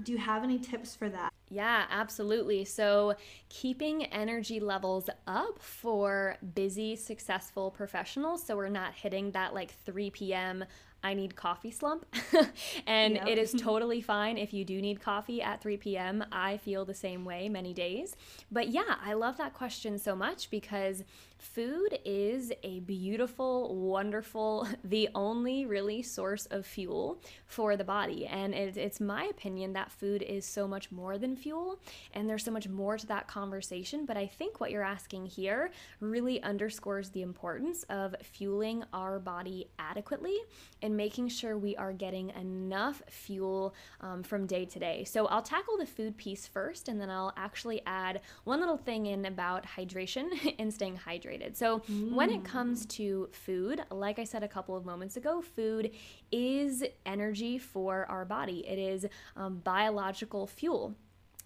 Do 0.02 0.12
you 0.12 0.18
have 0.18 0.44
any 0.44 0.58
tips 0.58 0.94
for 0.94 1.08
that? 1.08 1.32
Yeah, 1.50 1.84
absolutely. 1.90 2.64
So, 2.64 3.14
keeping 3.48 4.04
energy 4.06 4.60
levels 4.60 5.08
up 5.26 5.60
for 5.60 6.36
busy, 6.54 6.96
successful 6.96 7.70
professionals 7.70 8.44
so 8.44 8.56
we're 8.56 8.68
not 8.68 8.94
hitting 8.94 9.30
that 9.32 9.54
like 9.54 9.72
3 9.84 10.10
p.m. 10.10 10.64
I 11.04 11.12
need 11.12 11.36
coffee 11.36 11.70
slump. 11.70 12.06
and 12.86 13.14
yep. 13.16 13.28
it 13.28 13.38
is 13.38 13.52
totally 13.58 14.00
fine 14.00 14.38
if 14.38 14.54
you 14.54 14.64
do 14.64 14.80
need 14.80 15.00
coffee 15.02 15.42
at 15.42 15.60
3 15.60 15.76
p.m. 15.76 16.24
I 16.32 16.56
feel 16.56 16.86
the 16.86 16.94
same 16.94 17.26
way 17.26 17.48
many 17.50 17.74
days. 17.74 18.16
But 18.50 18.68
yeah, 18.68 18.96
I 19.04 19.12
love 19.12 19.36
that 19.36 19.52
question 19.52 19.98
so 19.98 20.16
much 20.16 20.50
because 20.50 21.04
food 21.44 21.98
is 22.04 22.52
a 22.62 22.80
beautiful, 22.80 23.74
wonderful, 23.76 24.66
the 24.84 25.08
only 25.14 25.66
really 25.66 26.02
source 26.02 26.46
of 26.46 26.66
fuel 26.66 27.20
for 27.46 27.76
the 27.76 27.84
body. 27.84 28.26
And 28.26 28.54
it, 28.54 28.76
it's 28.76 29.00
my 29.00 29.24
opinion 29.24 29.74
that 29.74 29.92
food 29.92 30.22
is 30.22 30.44
so 30.44 30.66
much 30.66 30.90
more 30.90 31.18
than 31.18 31.36
fuel. 31.36 31.78
And 32.12 32.28
there's 32.28 32.44
so 32.44 32.50
much 32.50 32.68
more 32.68 32.96
to 32.96 33.06
that 33.06 33.28
conversation. 33.28 34.06
But 34.06 34.16
I 34.16 34.26
think 34.26 34.60
what 34.60 34.70
you're 34.70 34.82
asking 34.82 35.26
here 35.26 35.70
really 36.00 36.42
underscores 36.42 37.10
the 37.10 37.22
importance 37.22 37.84
of 37.84 38.16
fueling 38.22 38.84
our 38.92 39.18
body 39.18 39.68
adequately 39.78 40.36
and 40.82 40.96
making 40.96 41.28
sure 41.28 41.58
we 41.58 41.76
are 41.76 41.92
getting 41.92 42.30
enough 42.30 43.02
fuel 43.08 43.74
um, 44.00 44.22
from 44.22 44.46
day 44.46 44.64
to 44.64 44.78
day. 44.78 45.04
So 45.04 45.26
I'll 45.26 45.42
tackle 45.42 45.76
the 45.76 45.86
food 45.86 46.16
piece 46.16 46.46
first, 46.46 46.88
and 46.88 47.00
then 47.00 47.10
I'll 47.10 47.32
actually 47.36 47.82
add 47.86 48.20
one 48.44 48.60
little 48.60 48.76
thing 48.76 49.06
in 49.06 49.26
about 49.26 49.64
hydration 49.64 50.54
and 50.58 50.72
staying 50.72 51.00
hydrated. 51.06 51.33
So 51.56 51.80
mm. 51.80 52.12
when 52.12 52.30
it 52.30 52.44
comes 52.44 52.86
to 52.86 53.28
food, 53.32 53.82
like 53.90 54.18
I 54.18 54.24
said 54.24 54.42
a 54.42 54.48
couple 54.48 54.76
of 54.76 54.84
moments 54.84 55.16
ago, 55.16 55.40
food 55.40 55.90
is 56.32 56.84
energy 57.06 57.58
for 57.58 58.06
our 58.06 58.24
body, 58.24 58.66
it 58.66 58.78
is 58.78 59.06
um, 59.36 59.58
biological 59.58 60.46
fuel. 60.46 60.94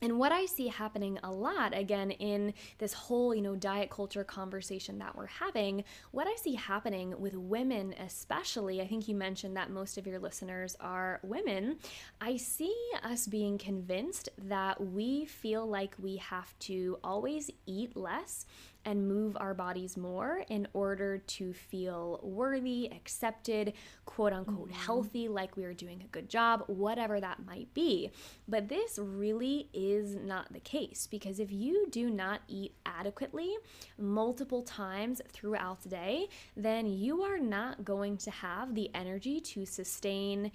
And 0.00 0.18
what 0.18 0.30
I 0.30 0.46
see 0.46 0.68
happening 0.68 1.18
a 1.24 1.30
lot, 1.30 1.76
again, 1.76 2.12
in 2.12 2.54
this 2.78 2.92
whole, 2.92 3.34
you 3.34 3.42
know, 3.42 3.56
diet 3.56 3.90
culture 3.90 4.22
conversation 4.22 4.98
that 4.98 5.16
we're 5.16 5.26
having, 5.26 5.82
what 6.12 6.28
I 6.28 6.36
see 6.36 6.54
happening 6.54 7.20
with 7.20 7.34
women, 7.34 7.94
especially, 7.98 8.80
I 8.80 8.86
think 8.86 9.08
you 9.08 9.16
mentioned 9.16 9.56
that 9.56 9.70
most 9.70 9.98
of 9.98 10.06
your 10.06 10.20
listeners 10.20 10.76
are 10.78 11.18
women. 11.24 11.78
I 12.20 12.36
see 12.36 12.76
us 13.02 13.26
being 13.26 13.58
convinced 13.58 14.28
that 14.38 14.80
we 14.80 15.24
feel 15.24 15.66
like 15.66 15.96
we 16.00 16.16
have 16.18 16.56
to 16.60 16.98
always 17.02 17.50
eat 17.66 17.96
less 17.96 18.46
and 18.88 19.06
move 19.06 19.36
our 19.38 19.52
bodies 19.52 19.98
more 19.98 20.42
in 20.48 20.66
order 20.72 21.18
to 21.18 21.52
feel 21.52 22.20
worthy, 22.22 22.90
accepted, 22.90 23.74
quote 24.06 24.32
unquote, 24.32 24.70
mm-hmm. 24.70 24.80
healthy, 24.80 25.28
like 25.28 25.58
we 25.58 25.64
are 25.64 25.74
doing 25.74 26.02
a 26.02 26.08
good 26.08 26.30
job, 26.30 26.64
whatever 26.68 27.20
that 27.20 27.44
might 27.44 27.72
be. 27.74 28.10
But 28.48 28.70
this 28.70 28.98
really 28.98 29.68
is 29.74 30.16
not 30.16 30.50
the 30.54 30.60
case 30.60 31.06
because 31.06 31.38
if 31.38 31.52
you 31.52 31.86
do 31.90 32.08
not 32.08 32.40
eat 32.48 32.72
adequately 32.86 33.54
multiple 33.98 34.62
times 34.62 35.20
throughout 35.30 35.82
the 35.82 35.90
day, 35.90 36.28
then 36.56 36.86
you 36.86 37.22
are 37.22 37.38
not 37.38 37.84
going 37.84 38.16
to 38.16 38.30
have 38.30 38.74
the 38.74 38.90
energy 38.94 39.38
to 39.38 39.66
sustain 39.66 40.50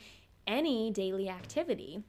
any 0.48 0.90
daily 0.90 1.30
activity 1.30 2.02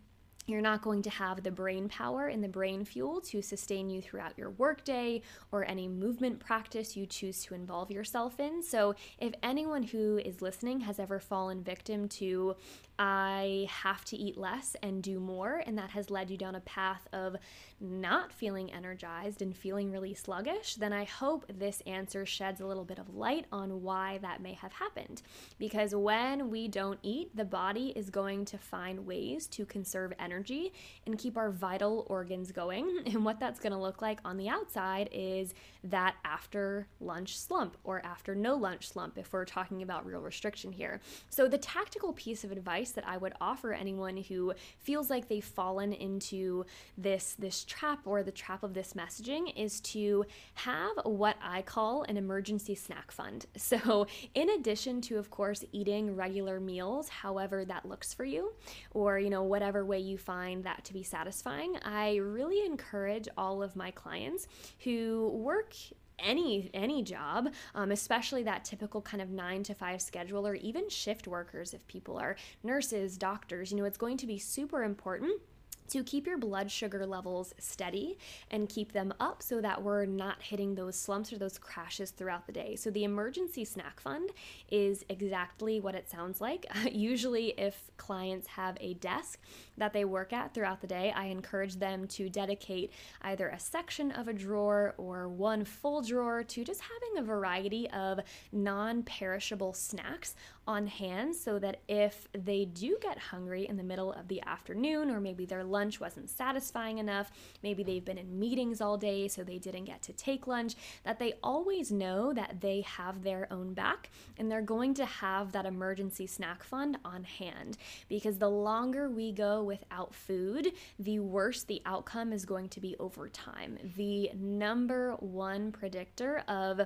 you're 0.46 0.60
not 0.60 0.82
going 0.82 1.02
to 1.02 1.10
have 1.10 1.42
the 1.42 1.50
brain 1.50 1.88
power 1.88 2.28
and 2.28 2.42
the 2.42 2.48
brain 2.48 2.84
fuel 2.84 3.20
to 3.20 3.42
sustain 3.42 3.88
you 3.88 4.02
throughout 4.02 4.36
your 4.36 4.50
workday 4.50 5.22
or 5.52 5.64
any 5.64 5.88
movement 5.88 6.40
practice 6.40 6.96
you 6.96 7.06
choose 7.06 7.42
to 7.44 7.54
involve 7.54 7.90
yourself 7.90 8.38
in. 8.38 8.62
So, 8.62 8.94
if 9.18 9.32
anyone 9.42 9.82
who 9.82 10.18
is 10.18 10.42
listening 10.42 10.80
has 10.80 10.98
ever 10.98 11.18
fallen 11.18 11.62
victim 11.62 12.08
to 12.10 12.56
I 12.96 13.66
have 13.70 14.04
to 14.06 14.16
eat 14.16 14.36
less 14.36 14.76
and 14.80 15.02
do 15.02 15.18
more, 15.18 15.62
and 15.66 15.76
that 15.78 15.90
has 15.90 16.10
led 16.10 16.30
you 16.30 16.36
down 16.36 16.54
a 16.54 16.60
path 16.60 17.08
of 17.12 17.34
not 17.80 18.32
feeling 18.32 18.72
energized 18.72 19.42
and 19.42 19.56
feeling 19.56 19.90
really 19.90 20.14
sluggish, 20.14 20.76
then 20.76 20.92
I 20.92 21.02
hope 21.02 21.44
this 21.48 21.82
answer 21.88 22.24
sheds 22.24 22.60
a 22.60 22.66
little 22.66 22.84
bit 22.84 23.00
of 23.00 23.12
light 23.12 23.46
on 23.50 23.82
why 23.82 24.18
that 24.18 24.40
may 24.40 24.52
have 24.52 24.74
happened. 24.74 25.22
Because 25.58 25.92
when 25.92 26.50
we 26.50 26.68
don't 26.68 27.00
eat, 27.02 27.34
the 27.34 27.44
body 27.44 27.92
is 27.96 28.10
going 28.10 28.44
to 28.44 28.58
find 28.58 29.06
ways 29.06 29.48
to 29.48 29.66
conserve 29.66 30.12
energy 30.20 30.33
and 30.42 31.18
keep 31.18 31.36
our 31.36 31.50
vital 31.50 32.06
organs 32.08 32.52
going. 32.52 33.02
And 33.14 33.24
what 33.24 33.38
that's 33.38 33.60
going 33.60 33.72
to 33.72 33.78
look 33.78 34.02
like 34.02 34.18
on 34.24 34.36
the 34.38 34.48
outside 34.48 35.08
is 35.12 35.54
that 35.84 36.16
after 36.24 36.88
lunch 37.00 37.38
slump 37.38 37.76
or 37.84 38.04
after 38.04 38.34
no 38.34 38.56
lunch 38.56 38.88
slump, 38.88 39.18
if 39.18 39.32
we're 39.32 39.44
talking 39.44 39.82
about 39.82 40.04
real 40.04 40.20
restriction 40.20 40.72
here. 40.72 41.00
So, 41.28 41.46
the 41.46 41.58
tactical 41.58 42.12
piece 42.12 42.42
of 42.42 42.50
advice 42.50 42.64
advice 42.64 42.92
that 42.92 43.06
I 43.06 43.16
would 43.18 43.34
offer 43.40 43.72
anyone 43.72 44.16
who 44.16 44.52
feels 44.78 45.10
like 45.10 45.28
they've 45.28 45.44
fallen 45.44 45.92
into 45.92 46.64
this 46.98 47.36
this 47.38 47.64
trap 47.64 48.00
or 48.06 48.22
the 48.22 48.32
trap 48.32 48.62
of 48.62 48.74
this 48.74 48.94
messaging 48.94 49.52
is 49.56 49.80
to 49.80 50.24
have 50.54 50.92
what 51.04 51.36
I 51.42 51.62
call 51.62 52.02
an 52.04 52.16
emergency 52.16 52.74
snack 52.74 53.10
fund. 53.10 53.46
So, 53.74 54.06
in 54.34 54.50
addition 54.50 55.00
to 55.02 55.18
of 55.18 55.30
course 55.30 55.64
eating 55.72 56.14
regular 56.14 56.60
meals, 56.60 57.08
however 57.08 57.64
that 57.64 57.86
looks 57.86 58.12
for 58.14 58.24
you, 58.24 58.52
or 58.92 59.18
you 59.18 59.30
know 59.30 59.42
whatever 59.42 59.84
way 59.84 59.98
you 59.98 60.18
find 60.24 60.64
that 60.64 60.84
to 60.84 60.92
be 60.92 61.02
satisfying, 61.02 61.76
I 61.84 62.16
really 62.16 62.64
encourage 62.64 63.28
all 63.36 63.62
of 63.62 63.76
my 63.76 63.90
clients 63.90 64.46
who 64.80 65.30
work 65.34 65.74
any 66.20 66.70
any 66.72 67.02
job 67.02 67.48
um, 67.74 67.90
especially 67.90 68.44
that 68.44 68.64
typical 68.64 69.02
kind 69.02 69.20
of 69.20 69.30
nine 69.30 69.64
to 69.64 69.74
five 69.74 70.00
schedule 70.00 70.46
or 70.46 70.54
even 70.54 70.88
shift 70.88 71.26
workers 71.26 71.74
if 71.74 71.84
people 71.88 72.16
are 72.16 72.36
nurses 72.62 73.18
doctors 73.18 73.72
you 73.72 73.76
know 73.76 73.84
it's 73.84 73.98
going 73.98 74.16
to 74.16 74.24
be 74.24 74.38
super 74.38 74.84
important 74.84 75.40
to 75.88 76.02
keep 76.02 76.26
your 76.26 76.38
blood 76.38 76.70
sugar 76.70 77.06
levels 77.06 77.54
steady 77.58 78.18
and 78.50 78.68
keep 78.68 78.92
them 78.92 79.12
up 79.20 79.42
so 79.42 79.60
that 79.60 79.82
we're 79.82 80.06
not 80.06 80.42
hitting 80.42 80.74
those 80.74 80.96
slumps 80.96 81.32
or 81.32 81.38
those 81.38 81.58
crashes 81.58 82.10
throughout 82.10 82.46
the 82.46 82.52
day. 82.52 82.76
So, 82.76 82.90
the 82.90 83.04
emergency 83.04 83.64
snack 83.64 84.00
fund 84.00 84.30
is 84.70 85.04
exactly 85.08 85.80
what 85.80 85.94
it 85.94 86.08
sounds 86.08 86.40
like. 86.40 86.66
Usually, 86.90 87.48
if 87.58 87.90
clients 87.96 88.46
have 88.48 88.76
a 88.80 88.94
desk 88.94 89.40
that 89.78 89.92
they 89.92 90.04
work 90.04 90.32
at 90.32 90.54
throughout 90.54 90.80
the 90.80 90.86
day, 90.86 91.12
I 91.14 91.26
encourage 91.26 91.76
them 91.76 92.06
to 92.08 92.28
dedicate 92.28 92.92
either 93.22 93.48
a 93.48 93.58
section 93.58 94.10
of 94.12 94.28
a 94.28 94.32
drawer 94.32 94.94
or 94.98 95.28
one 95.28 95.64
full 95.64 96.02
drawer 96.02 96.42
to 96.42 96.64
just 96.64 96.80
having 96.80 97.18
a 97.18 97.26
variety 97.26 97.88
of 97.90 98.20
non 98.52 99.02
perishable 99.02 99.72
snacks 99.72 100.34
on 100.66 100.86
hand 100.86 101.34
so 101.34 101.58
that 101.58 101.80
if 101.88 102.26
they 102.32 102.64
do 102.64 102.96
get 103.02 103.18
hungry 103.18 103.66
in 103.68 103.76
the 103.76 103.82
middle 103.82 104.12
of 104.12 104.28
the 104.28 104.42
afternoon 104.46 105.10
or 105.10 105.20
maybe 105.20 105.44
their 105.44 105.62
lunch 105.62 106.00
wasn't 106.00 106.30
satisfying 106.30 106.98
enough, 106.98 107.30
maybe 107.62 107.82
they've 107.82 108.04
been 108.04 108.18
in 108.18 108.38
meetings 108.38 108.80
all 108.80 108.96
day 108.96 109.28
so 109.28 109.44
they 109.44 109.58
didn't 109.58 109.84
get 109.84 110.00
to 110.02 110.12
take 110.12 110.46
lunch, 110.46 110.74
that 111.04 111.18
they 111.18 111.34
always 111.42 111.92
know 111.92 112.32
that 112.32 112.60
they 112.60 112.80
have 112.82 113.22
their 113.22 113.46
own 113.50 113.74
back 113.74 114.10
and 114.38 114.50
they're 114.50 114.62
going 114.62 114.94
to 114.94 115.04
have 115.04 115.52
that 115.52 115.66
emergency 115.66 116.26
snack 116.26 116.62
fund 116.62 116.96
on 117.04 117.24
hand. 117.24 117.76
Because 118.08 118.38
the 118.38 118.48
longer 118.48 119.10
we 119.10 119.32
go 119.32 119.62
without 119.64 120.14
food, 120.14 120.72
the 120.98 121.18
worse 121.18 121.64
the 121.64 121.82
outcome 121.86 122.32
is 122.32 122.44
going 122.44 122.68
to 122.70 122.80
be 122.80 122.96
over 122.98 123.28
time. 123.28 123.78
The 123.96 124.30
number 124.34 125.12
one 125.20 125.72
predictor 125.72 126.38
of 126.48 126.80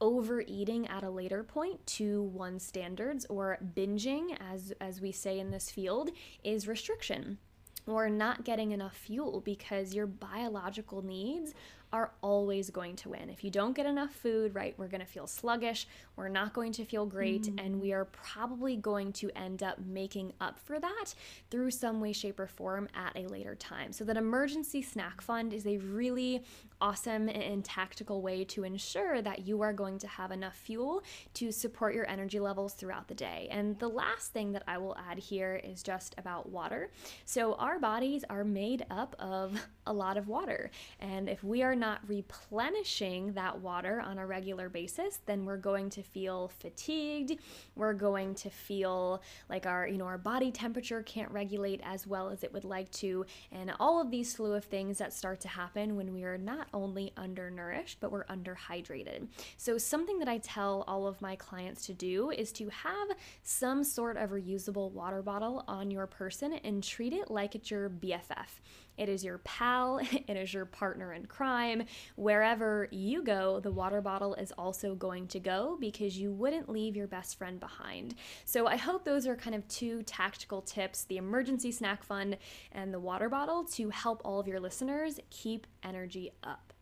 overeating 0.00 0.86
at 0.88 1.02
a 1.02 1.10
later 1.10 1.42
point 1.42 1.84
to 1.86 2.22
one 2.22 2.58
standards 2.58 3.26
or 3.28 3.58
binging 3.76 4.36
as 4.52 4.72
as 4.80 5.00
we 5.00 5.10
say 5.10 5.38
in 5.38 5.50
this 5.50 5.70
field 5.70 6.10
is 6.44 6.68
restriction 6.68 7.38
or 7.86 8.08
not 8.08 8.44
getting 8.44 8.72
enough 8.72 8.96
fuel 8.96 9.40
because 9.40 9.94
your 9.94 10.06
biological 10.06 11.02
needs 11.02 11.54
are 11.92 12.10
always 12.22 12.70
going 12.70 12.96
to 12.96 13.10
win. 13.10 13.30
If 13.30 13.42
you 13.42 13.50
don't 13.50 13.74
get 13.74 13.86
enough 13.86 14.12
food, 14.12 14.54
right, 14.54 14.74
we're 14.76 14.88
going 14.88 15.00
to 15.00 15.06
feel 15.06 15.26
sluggish, 15.26 15.86
we're 16.16 16.28
not 16.28 16.52
going 16.52 16.72
to 16.72 16.84
feel 16.84 17.06
great, 17.06 17.42
mm. 17.42 17.64
and 17.64 17.80
we 17.80 17.92
are 17.92 18.04
probably 18.06 18.76
going 18.76 19.12
to 19.14 19.30
end 19.36 19.62
up 19.62 19.78
making 19.78 20.32
up 20.40 20.58
for 20.58 20.78
that 20.78 21.14
through 21.50 21.70
some 21.70 22.00
way, 22.00 22.12
shape, 22.12 22.38
or 22.38 22.46
form 22.46 22.88
at 22.94 23.16
a 23.16 23.26
later 23.28 23.54
time. 23.54 23.92
So, 23.92 24.04
that 24.04 24.16
emergency 24.16 24.82
snack 24.82 25.20
fund 25.20 25.52
is 25.52 25.66
a 25.66 25.78
really 25.78 26.42
awesome 26.80 27.28
and 27.28 27.64
tactical 27.64 28.22
way 28.22 28.44
to 28.44 28.64
ensure 28.64 29.20
that 29.22 29.46
you 29.46 29.62
are 29.62 29.72
going 29.72 29.98
to 29.98 30.06
have 30.06 30.30
enough 30.30 30.56
fuel 30.56 31.02
to 31.34 31.50
support 31.50 31.94
your 31.94 32.08
energy 32.08 32.40
levels 32.40 32.74
throughout 32.74 33.08
the 33.08 33.14
day. 33.14 33.48
And 33.50 33.78
the 33.78 33.88
last 33.88 34.32
thing 34.32 34.52
that 34.52 34.62
I 34.66 34.78
will 34.78 34.96
add 35.10 35.18
here 35.18 35.60
is 35.62 35.82
just 35.82 36.14
about 36.18 36.48
water. 36.48 36.90
So, 37.24 37.54
our 37.54 37.78
bodies 37.78 38.24
are 38.30 38.44
made 38.44 38.84
up 38.90 39.16
of 39.18 39.60
a 39.86 39.92
lot 39.92 40.16
of 40.16 40.28
water, 40.28 40.70
and 41.00 41.28
if 41.28 41.42
we 41.42 41.62
are 41.62 41.74
not 41.74 42.00
replenishing 42.06 43.32
that 43.32 43.58
water 43.60 44.00
on 44.00 44.18
a 44.18 44.26
regular 44.26 44.68
basis, 44.68 45.20
then 45.26 45.44
we're 45.44 45.56
going 45.56 45.90
to 45.90 46.02
feel 46.02 46.48
fatigued. 46.48 47.38
We're 47.74 47.94
going 47.94 48.34
to 48.36 48.50
feel 48.50 49.22
like 49.48 49.66
our, 49.66 49.88
you 49.88 49.98
know, 49.98 50.06
our 50.06 50.18
body 50.18 50.50
temperature 50.50 51.02
can't 51.02 51.30
regulate 51.30 51.80
as 51.84 52.06
well 52.06 52.28
as 52.28 52.44
it 52.44 52.52
would 52.52 52.64
like 52.64 52.90
to, 52.92 53.26
and 53.50 53.72
all 53.80 54.00
of 54.00 54.10
these 54.10 54.32
slew 54.32 54.52
of 54.52 54.64
things 54.64 54.98
that 54.98 55.12
start 55.12 55.40
to 55.40 55.48
happen 55.48 55.96
when 55.96 56.12
we 56.12 56.24
are 56.24 56.38
not 56.38 56.67
only 56.72 57.12
undernourished, 57.16 57.98
but 58.00 58.10
we're 58.10 58.24
underhydrated. 58.26 59.28
So 59.56 59.78
something 59.78 60.18
that 60.18 60.28
I 60.28 60.38
tell 60.38 60.84
all 60.86 61.06
of 61.06 61.20
my 61.20 61.36
clients 61.36 61.86
to 61.86 61.94
do 61.94 62.30
is 62.30 62.52
to 62.52 62.68
have 62.68 63.08
some 63.42 63.84
sort 63.84 64.16
of 64.16 64.30
reusable 64.30 64.90
water 64.92 65.22
bottle 65.22 65.64
on 65.68 65.90
your 65.90 66.06
person 66.06 66.54
and 66.64 66.82
treat 66.82 67.12
it 67.12 67.30
like 67.30 67.54
it's 67.54 67.70
your 67.70 67.88
BFF. 67.88 68.60
It 68.98 69.08
is 69.08 69.24
your 69.24 69.38
pal, 69.38 70.00
it 70.26 70.36
is 70.36 70.52
your 70.52 70.66
partner 70.66 71.12
in 71.12 71.26
crime. 71.26 71.84
Wherever 72.16 72.88
you 72.90 73.22
go, 73.22 73.60
the 73.60 73.70
water 73.70 74.00
bottle 74.00 74.34
is 74.34 74.52
also 74.58 74.94
going 74.94 75.28
to 75.28 75.40
go 75.40 75.78
because 75.80 76.18
you 76.18 76.32
wouldn't 76.32 76.68
leave 76.68 76.96
your 76.96 77.06
best 77.06 77.38
friend 77.38 77.60
behind. 77.60 78.14
So 78.44 78.66
I 78.66 78.76
hope 78.76 79.04
those 79.04 79.26
are 79.26 79.36
kind 79.36 79.54
of 79.54 79.66
two 79.68 80.02
tactical 80.02 80.60
tips 80.60 81.04
the 81.04 81.16
emergency 81.16 81.72
snack 81.72 82.02
fund 82.02 82.36
and 82.72 82.92
the 82.92 83.00
water 83.00 83.28
bottle 83.28 83.64
to 83.64 83.90
help 83.90 84.20
all 84.24 84.40
of 84.40 84.48
your 84.48 84.60
listeners 84.60 85.20
keep 85.30 85.66
energy 85.82 86.32
up. 86.42 86.72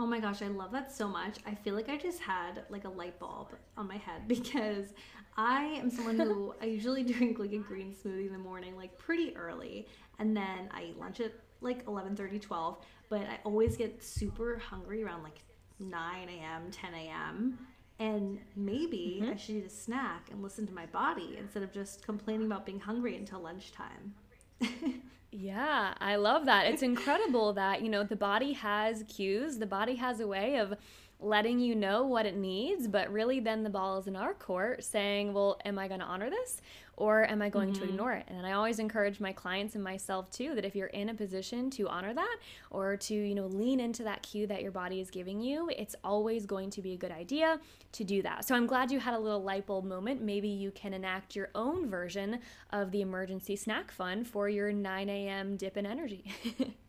Oh 0.00 0.06
my 0.06 0.20
gosh, 0.20 0.42
I 0.42 0.46
love 0.46 0.70
that 0.72 0.92
so 0.92 1.08
much. 1.08 1.38
I 1.44 1.54
feel 1.54 1.74
like 1.74 1.88
I 1.88 1.96
just 1.96 2.20
had 2.20 2.62
like 2.70 2.84
a 2.84 2.88
light 2.88 3.18
bulb 3.18 3.48
on 3.76 3.88
my 3.88 3.96
head 3.96 4.22
because 4.28 4.92
I 5.36 5.64
am 5.64 5.90
someone 5.90 6.16
who 6.16 6.54
I 6.60 6.66
usually 6.66 7.02
drink 7.12 7.38
like 7.38 7.52
a 7.52 7.58
green 7.58 7.94
smoothie 7.94 8.26
in 8.26 8.32
the 8.32 8.38
morning, 8.38 8.76
like 8.76 8.96
pretty 8.98 9.36
early 9.36 9.86
and 10.18 10.36
then 10.36 10.68
I 10.70 10.84
eat 10.84 10.98
lunch 10.98 11.20
at 11.20 11.32
like 11.60 11.84
11:30, 11.86 12.40
12. 12.40 12.78
But 13.08 13.22
I 13.22 13.38
always 13.44 13.76
get 13.76 14.02
super 14.02 14.58
hungry 14.58 15.02
around 15.02 15.22
like 15.22 15.40
9 15.80 16.28
a.m., 16.28 16.70
10 16.70 16.94
a.m. 16.94 17.58
And 17.98 18.38
maybe 18.54 19.20
mm-hmm. 19.22 19.32
I 19.32 19.36
should 19.36 19.56
eat 19.56 19.66
a 19.66 19.70
snack 19.70 20.28
and 20.30 20.42
listen 20.42 20.66
to 20.66 20.72
my 20.72 20.86
body 20.86 21.36
instead 21.38 21.62
of 21.62 21.72
just 21.72 22.04
complaining 22.04 22.46
about 22.46 22.64
being 22.64 22.78
hungry 22.78 23.16
until 23.16 23.40
lunchtime. 23.40 24.14
yeah, 25.32 25.94
I 25.98 26.16
love 26.16 26.46
that. 26.46 26.66
It's 26.66 26.82
incredible 26.82 27.52
that, 27.54 27.82
you 27.82 27.88
know, 27.88 28.04
the 28.04 28.16
body 28.16 28.52
has 28.52 29.04
cues, 29.08 29.58
the 29.58 29.66
body 29.66 29.96
has 29.96 30.20
a 30.20 30.26
way 30.26 30.58
of 30.58 30.74
letting 31.20 31.58
you 31.58 31.74
know 31.74 32.04
what 32.04 32.26
it 32.26 32.36
needs, 32.36 32.86
but 32.86 33.12
really 33.12 33.40
then 33.40 33.64
the 33.64 33.70
ball 33.70 33.98
is 33.98 34.06
in 34.06 34.14
our 34.14 34.34
court 34.34 34.84
saying, 34.84 35.32
well, 35.32 35.58
am 35.64 35.76
I 35.76 35.88
going 35.88 36.00
to 36.00 36.06
honor 36.06 36.30
this 36.30 36.60
or 36.98 37.24
am 37.30 37.40
I 37.40 37.48
going 37.48 37.70
mm-hmm. 37.72 37.82
to 37.82 37.88
ignore 37.88 38.12
it? 38.12 38.24
And 38.26 38.44
I 38.44 38.52
always 38.52 38.80
encourage 38.80 39.20
my 39.20 39.32
clients 39.32 39.76
and 39.76 39.84
myself 39.84 40.30
too 40.30 40.54
that 40.56 40.64
if 40.64 40.74
you're 40.74 40.88
in 40.88 41.08
a 41.08 41.14
position 41.14 41.70
to 41.70 41.88
honor 41.88 42.12
that 42.12 42.36
or 42.70 42.96
to, 42.96 43.14
you 43.14 43.36
know, 43.36 43.46
lean 43.46 43.78
into 43.78 44.02
that 44.02 44.22
cue 44.22 44.48
that 44.48 44.62
your 44.62 44.72
body 44.72 45.00
is 45.00 45.08
giving 45.08 45.40
you, 45.40 45.70
it's 45.76 45.94
always 46.02 46.44
going 46.44 46.70
to 46.70 46.82
be 46.82 46.94
a 46.94 46.96
good 46.96 47.12
idea 47.12 47.60
to 47.92 48.04
do 48.04 48.20
that. 48.22 48.44
So 48.44 48.54
I'm 48.56 48.66
glad 48.66 48.90
you 48.90 48.98
had 48.98 49.14
a 49.14 49.18
little 49.18 49.42
light 49.42 49.66
bulb 49.66 49.84
moment. 49.84 50.20
Maybe 50.20 50.48
you 50.48 50.72
can 50.72 50.92
enact 50.92 51.36
your 51.36 51.50
own 51.54 51.88
version 51.88 52.40
of 52.70 52.90
the 52.90 53.00
emergency 53.00 53.54
snack 53.54 53.92
fund 53.92 54.26
for 54.26 54.48
your 54.48 54.72
9 54.72 55.08
a.m. 55.08 55.56
dip 55.56 55.76
in 55.76 55.86
energy. 55.86 56.24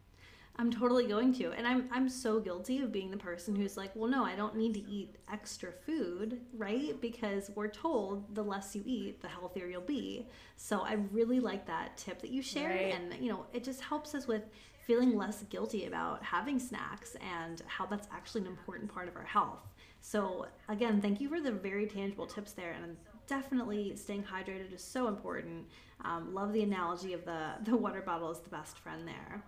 I'm 0.59 0.69
totally 0.69 1.07
going 1.07 1.33
to. 1.35 1.53
And 1.53 1.65
I'm 1.65 1.87
I'm 1.89 2.09
so 2.09 2.41
guilty 2.41 2.81
of 2.81 2.91
being 2.91 3.11
the 3.11 3.17
person 3.17 3.55
who's 3.55 3.77
like, 3.77 3.91
well 3.95 4.09
no, 4.09 4.25
I 4.25 4.35
don't 4.35 4.57
need 4.57 4.73
to 4.73 4.85
eat 4.91 5.15
extra 5.31 5.71
food, 5.71 6.41
right? 6.53 6.99
Because 6.99 7.49
we're 7.55 7.69
told 7.69 8.35
the 8.35 8.43
less 8.43 8.75
you 8.75 8.83
eat, 8.85 9.21
the 9.21 9.29
healthier 9.29 9.67
you'll 9.67 9.81
be. 9.81 10.27
So 10.57 10.81
I 10.81 10.97
really 11.13 11.39
like 11.39 11.65
that 11.67 11.95
tip 11.95 12.21
that 12.21 12.29
you 12.29 12.41
shared 12.41 12.75
right. 12.75 12.93
and 12.93 13.23
you 13.23 13.31
know, 13.31 13.45
it 13.53 13.63
just 13.63 13.79
helps 13.79 14.13
us 14.13 14.27
with 14.27 14.43
feeling 14.85 15.15
less 15.15 15.43
guilty 15.43 15.85
about 15.85 16.21
having 16.23 16.59
snacks 16.59 17.15
and 17.37 17.61
how 17.67 17.85
that's 17.85 18.09
actually 18.11 18.41
an 18.41 18.47
important 18.47 18.93
part 18.93 19.07
of 19.07 19.15
our 19.15 19.23
health. 19.23 19.73
So 20.01 20.47
again, 20.67 20.99
thank 20.99 21.21
you 21.21 21.29
for 21.29 21.39
the 21.39 21.53
very 21.53 21.87
tangible 21.87 22.27
tips 22.27 22.51
there 22.51 22.75
and 22.83 22.97
definitely 23.27 23.95
staying 23.95 24.23
hydrated 24.23 24.73
is 24.73 24.83
so 24.83 25.07
important. 25.07 25.67
Um, 26.03 26.33
love 26.33 26.51
the 26.51 26.63
analogy 26.63 27.13
of 27.13 27.23
the 27.23 27.51
the 27.63 27.77
water 27.77 28.01
bottle 28.01 28.29
is 28.29 28.39
the 28.39 28.49
best 28.49 28.77
friend 28.77 29.07
there. 29.07 29.41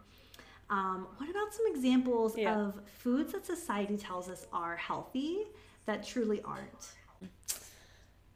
Um, 0.72 1.08
what 1.18 1.30
about 1.30 1.54
some 1.54 1.66
examples 1.68 2.38
yeah. 2.38 2.58
of 2.58 2.80
foods 3.00 3.34
that 3.34 3.46
society 3.46 3.98
tells 3.98 4.30
us 4.30 4.48
are 4.54 4.78
healthy 4.78 5.44
that 5.86 6.08
truly 6.08 6.42
aren't? 6.44 6.94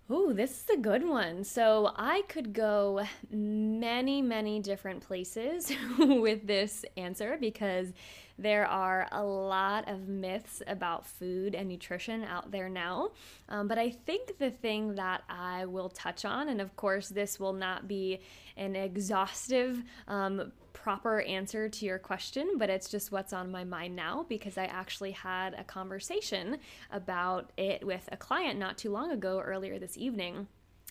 Oh, 0.07 0.33
this 0.33 0.51
is 0.61 0.69
a 0.69 0.77
good 0.77 1.07
one. 1.07 1.43
So 1.43 1.91
I 1.95 2.23
could 2.27 2.53
go 2.53 3.03
many, 3.31 4.21
many 4.21 4.59
different 4.59 5.01
places 5.01 5.71
with 5.97 6.45
this 6.45 6.85
answer 6.95 7.37
because 7.39 7.91
there 8.37 8.67
are 8.67 9.07
a 9.11 9.23
lot 9.23 9.89
of 9.89 10.07
myths 10.07 10.61
about 10.67 11.07
food 11.07 11.55
and 11.55 11.69
nutrition 11.69 12.23
out 12.23 12.51
there 12.51 12.69
now. 12.69 13.11
Um, 13.49 13.67
but 13.67 13.79
I 13.79 13.89
think 13.89 14.37
the 14.37 14.51
thing 14.51 14.95
that 14.95 15.23
I 15.27 15.65
will 15.65 15.89
touch 15.89 16.25
on, 16.25 16.49
and 16.49 16.61
of 16.61 16.75
course, 16.75 17.09
this 17.09 17.39
will 17.39 17.53
not 17.53 17.87
be 17.87 18.19
an 18.57 18.75
exhaustive 18.75 19.81
um, 20.07 20.51
proper 20.75 21.21
answer 21.21 21.67
to 21.67 21.85
your 21.85 21.97
question, 21.97 22.57
but 22.57 22.69
it's 22.69 22.89
just 22.89 23.11
what's 23.11 23.33
on 23.33 23.49
my 23.49 23.63
mind 23.63 23.95
now 23.95 24.25
because 24.29 24.57
I 24.57 24.65
actually 24.65 25.11
had 25.11 25.55
a 25.55 25.63
conversation 25.63 26.57
about 26.91 27.51
it 27.57 27.83
with 27.83 28.07
a 28.11 28.17
client 28.17 28.59
not 28.59 28.77
too 28.77 28.91
long 28.91 29.09
ago, 29.09 29.39
earlier 29.39 29.79
this 29.79 29.97
evening. 29.97 30.47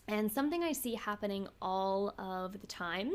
And 0.07 0.31
something 0.31 0.63
I 0.63 0.73
see 0.73 0.95
happening 0.95 1.49
all 1.63 2.15
of 2.19 2.61
the 2.61 2.67
time 2.67 3.15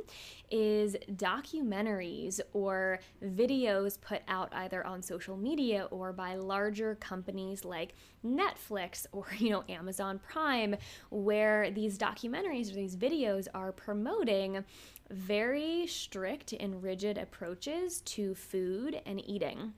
is 0.49 0.97
documentaries 1.13 2.39
or 2.53 2.99
videos 3.23 4.01
put 4.01 4.21
out 4.27 4.49
either 4.53 4.85
on 4.85 5.03
social 5.03 5.37
media 5.37 5.87
or 5.91 6.11
by 6.11 6.35
larger 6.35 6.95
companies 6.95 7.63
like 7.63 7.93
Netflix 8.25 9.05
or 9.11 9.27
you 9.37 9.51
know 9.51 9.63
Amazon 9.69 10.19
Prime 10.19 10.75
where 11.09 11.69
these 11.69 11.97
documentaries 11.97 12.71
or 12.71 12.75
these 12.75 12.95
videos 12.95 13.47
are 13.53 13.71
promoting 13.71 14.63
very 15.11 15.85
strict 15.85 16.53
and 16.53 16.81
rigid 16.81 17.17
approaches 17.17 18.01
to 18.01 18.33
food 18.33 18.99
and 19.05 19.21
eating. 19.27 19.73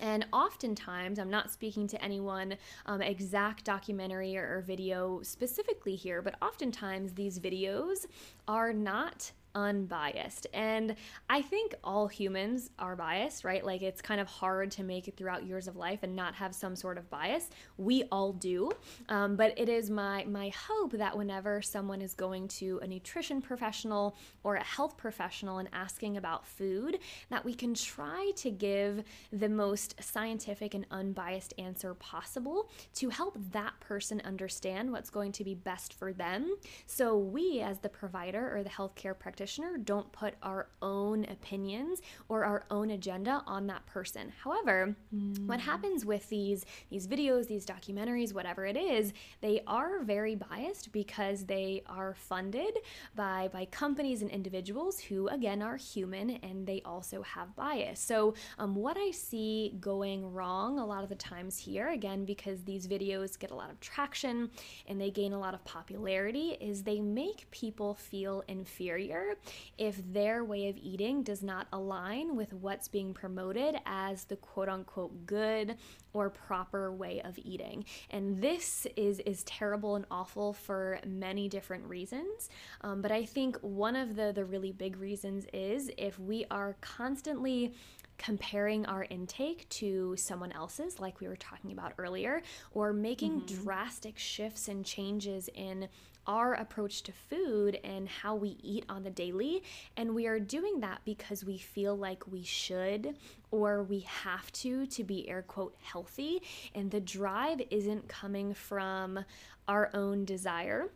And 0.00 0.26
oftentimes, 0.32 1.18
I'm 1.18 1.30
not 1.30 1.50
speaking 1.50 1.86
to 1.88 2.02
anyone 2.02 2.56
um, 2.86 3.02
exact 3.02 3.64
documentary 3.64 4.36
or, 4.36 4.56
or 4.56 4.60
video 4.62 5.20
specifically 5.22 5.94
here, 5.94 6.22
but 6.22 6.34
oftentimes 6.42 7.12
these 7.12 7.38
videos 7.38 8.06
are 8.48 8.72
not 8.72 9.32
unbiased. 9.54 10.46
And 10.54 10.94
I 11.28 11.42
think 11.42 11.74
all 11.82 12.06
humans 12.06 12.70
are 12.78 12.96
biased, 12.96 13.44
right? 13.44 13.64
Like 13.64 13.82
it's 13.82 14.00
kind 14.00 14.20
of 14.20 14.28
hard 14.28 14.70
to 14.72 14.82
make 14.82 15.08
it 15.08 15.16
throughout 15.16 15.44
years 15.44 15.66
of 15.66 15.76
life 15.76 16.00
and 16.02 16.14
not 16.14 16.34
have 16.34 16.54
some 16.54 16.76
sort 16.76 16.98
of 16.98 17.10
bias. 17.10 17.50
We 17.76 18.04
all 18.12 18.32
do. 18.32 18.70
Um, 19.08 19.36
but 19.36 19.58
it 19.58 19.68
is 19.68 19.90
my 19.90 20.24
my 20.24 20.50
hope 20.68 20.92
that 20.92 21.16
whenever 21.16 21.62
someone 21.62 22.00
is 22.00 22.14
going 22.14 22.48
to 22.48 22.78
a 22.82 22.86
nutrition 22.86 23.42
professional 23.42 24.16
or 24.44 24.54
a 24.56 24.62
health 24.62 24.96
professional 24.96 25.58
and 25.58 25.68
asking 25.72 26.16
about 26.16 26.46
food, 26.46 26.98
that 27.28 27.44
we 27.44 27.54
can 27.54 27.74
try 27.74 28.30
to 28.36 28.50
give 28.50 29.02
the 29.32 29.48
most 29.48 30.00
scientific 30.02 30.74
and 30.74 30.86
unbiased 30.90 31.54
answer 31.58 31.94
possible 31.94 32.70
to 32.94 33.08
help 33.08 33.36
that 33.52 33.78
person 33.80 34.20
understand 34.24 34.92
what's 34.92 35.10
going 35.10 35.32
to 35.32 35.44
be 35.44 35.54
best 35.54 35.92
for 35.94 36.12
them. 36.12 36.54
So 36.86 37.18
we 37.18 37.60
as 37.60 37.78
the 37.78 37.88
provider 37.88 38.56
or 38.56 38.62
the 38.62 38.70
healthcare 38.70 39.18
practitioner 39.18 39.39
practitioner 39.40 39.78
don't 39.78 40.12
put 40.12 40.34
our 40.42 40.68
own 40.82 41.24
opinions 41.24 42.02
or 42.28 42.44
our 42.44 42.66
own 42.70 42.90
agenda 42.90 43.42
on 43.46 43.66
that 43.66 43.86
person. 43.86 44.30
However, 44.44 44.94
mm. 45.14 45.46
what 45.46 45.60
happens 45.60 46.04
with 46.04 46.28
these 46.28 46.66
these 46.90 47.06
videos, 47.06 47.46
these 47.46 47.64
documentaries, 47.64 48.34
whatever 48.34 48.66
it 48.66 48.76
is, 48.76 49.14
they 49.40 49.62
are 49.66 50.02
very 50.02 50.34
biased 50.34 50.92
because 50.92 51.46
they 51.46 51.82
are 51.86 52.12
funded 52.12 52.76
by 53.16 53.48
by 53.50 53.64
companies 53.64 54.20
and 54.20 54.30
individuals 54.30 55.00
who 55.00 55.26
again 55.28 55.62
are 55.62 55.76
human 55.76 56.30
and 56.42 56.66
they 56.66 56.82
also 56.84 57.22
have 57.22 57.56
bias. 57.56 57.98
So, 57.98 58.34
um, 58.58 58.74
what 58.74 58.98
I 58.98 59.10
see 59.10 59.74
going 59.80 60.34
wrong 60.34 60.78
a 60.78 60.84
lot 60.84 61.02
of 61.02 61.08
the 61.08 61.14
times 61.14 61.56
here, 61.56 61.88
again 61.88 62.26
because 62.26 62.62
these 62.64 62.86
videos 62.86 63.38
get 63.38 63.52
a 63.52 63.54
lot 63.54 63.70
of 63.70 63.80
traction 63.80 64.50
and 64.86 65.00
they 65.00 65.10
gain 65.10 65.32
a 65.32 65.38
lot 65.38 65.54
of 65.54 65.64
popularity, 65.64 66.58
is 66.60 66.82
they 66.82 67.00
make 67.00 67.50
people 67.50 67.94
feel 67.94 68.44
inferior 68.46 69.29
if 69.78 70.00
their 70.12 70.44
way 70.44 70.68
of 70.68 70.76
eating 70.76 71.22
does 71.22 71.42
not 71.42 71.66
align 71.72 72.36
with 72.36 72.52
what's 72.52 72.88
being 72.88 73.14
promoted 73.14 73.76
as 73.86 74.24
the 74.24 74.36
quote 74.36 74.68
unquote 74.68 75.26
good 75.26 75.76
or 76.12 76.30
proper 76.30 76.92
way 76.92 77.20
of 77.22 77.38
eating. 77.38 77.84
And 78.10 78.40
this 78.40 78.86
is, 78.96 79.20
is 79.20 79.44
terrible 79.44 79.96
and 79.96 80.04
awful 80.10 80.52
for 80.52 80.98
many 81.06 81.48
different 81.48 81.84
reasons. 81.84 82.48
Um, 82.80 83.00
but 83.00 83.12
I 83.12 83.24
think 83.24 83.56
one 83.60 83.96
of 83.96 84.16
the, 84.16 84.32
the 84.34 84.44
really 84.44 84.72
big 84.72 84.96
reasons 84.98 85.46
is 85.52 85.90
if 85.96 86.18
we 86.18 86.44
are 86.50 86.76
constantly 86.80 87.74
comparing 88.20 88.84
our 88.84 89.06
intake 89.08 89.66
to 89.70 90.14
someone 90.14 90.52
else's, 90.52 91.00
like 91.00 91.20
we 91.20 91.26
were 91.26 91.36
talking 91.36 91.72
about 91.72 91.94
earlier, 91.96 92.42
or 92.72 92.92
making 92.92 93.40
mm-hmm. 93.40 93.64
drastic 93.64 94.18
shifts 94.18 94.68
and 94.68 94.84
changes 94.84 95.48
in 95.54 95.88
our 96.26 96.54
approach 96.54 97.02
to 97.04 97.12
food 97.12 97.78
and 97.84 98.08
how 98.08 98.34
we 98.34 98.56
eat 98.62 98.84
on 98.88 99.02
the 99.02 99.10
daily. 99.10 99.62
And 99.96 100.14
we 100.14 100.26
are 100.26 100.40
doing 100.40 100.80
that 100.80 101.00
because 101.04 101.44
we 101.44 101.58
feel 101.58 101.96
like 101.96 102.30
we 102.30 102.42
should 102.42 103.16
or 103.50 103.82
we 103.82 104.00
have 104.00 104.50
to 104.52 104.86
to 104.86 105.04
be 105.04 105.28
air 105.28 105.42
quote 105.42 105.74
healthy. 105.80 106.42
And 106.74 106.90
the 106.90 107.00
drive 107.00 107.60
isn't 107.70 108.08
coming 108.08 108.54
from 108.54 109.24
our 109.68 109.90
own 109.94 110.24
desire 110.24 110.90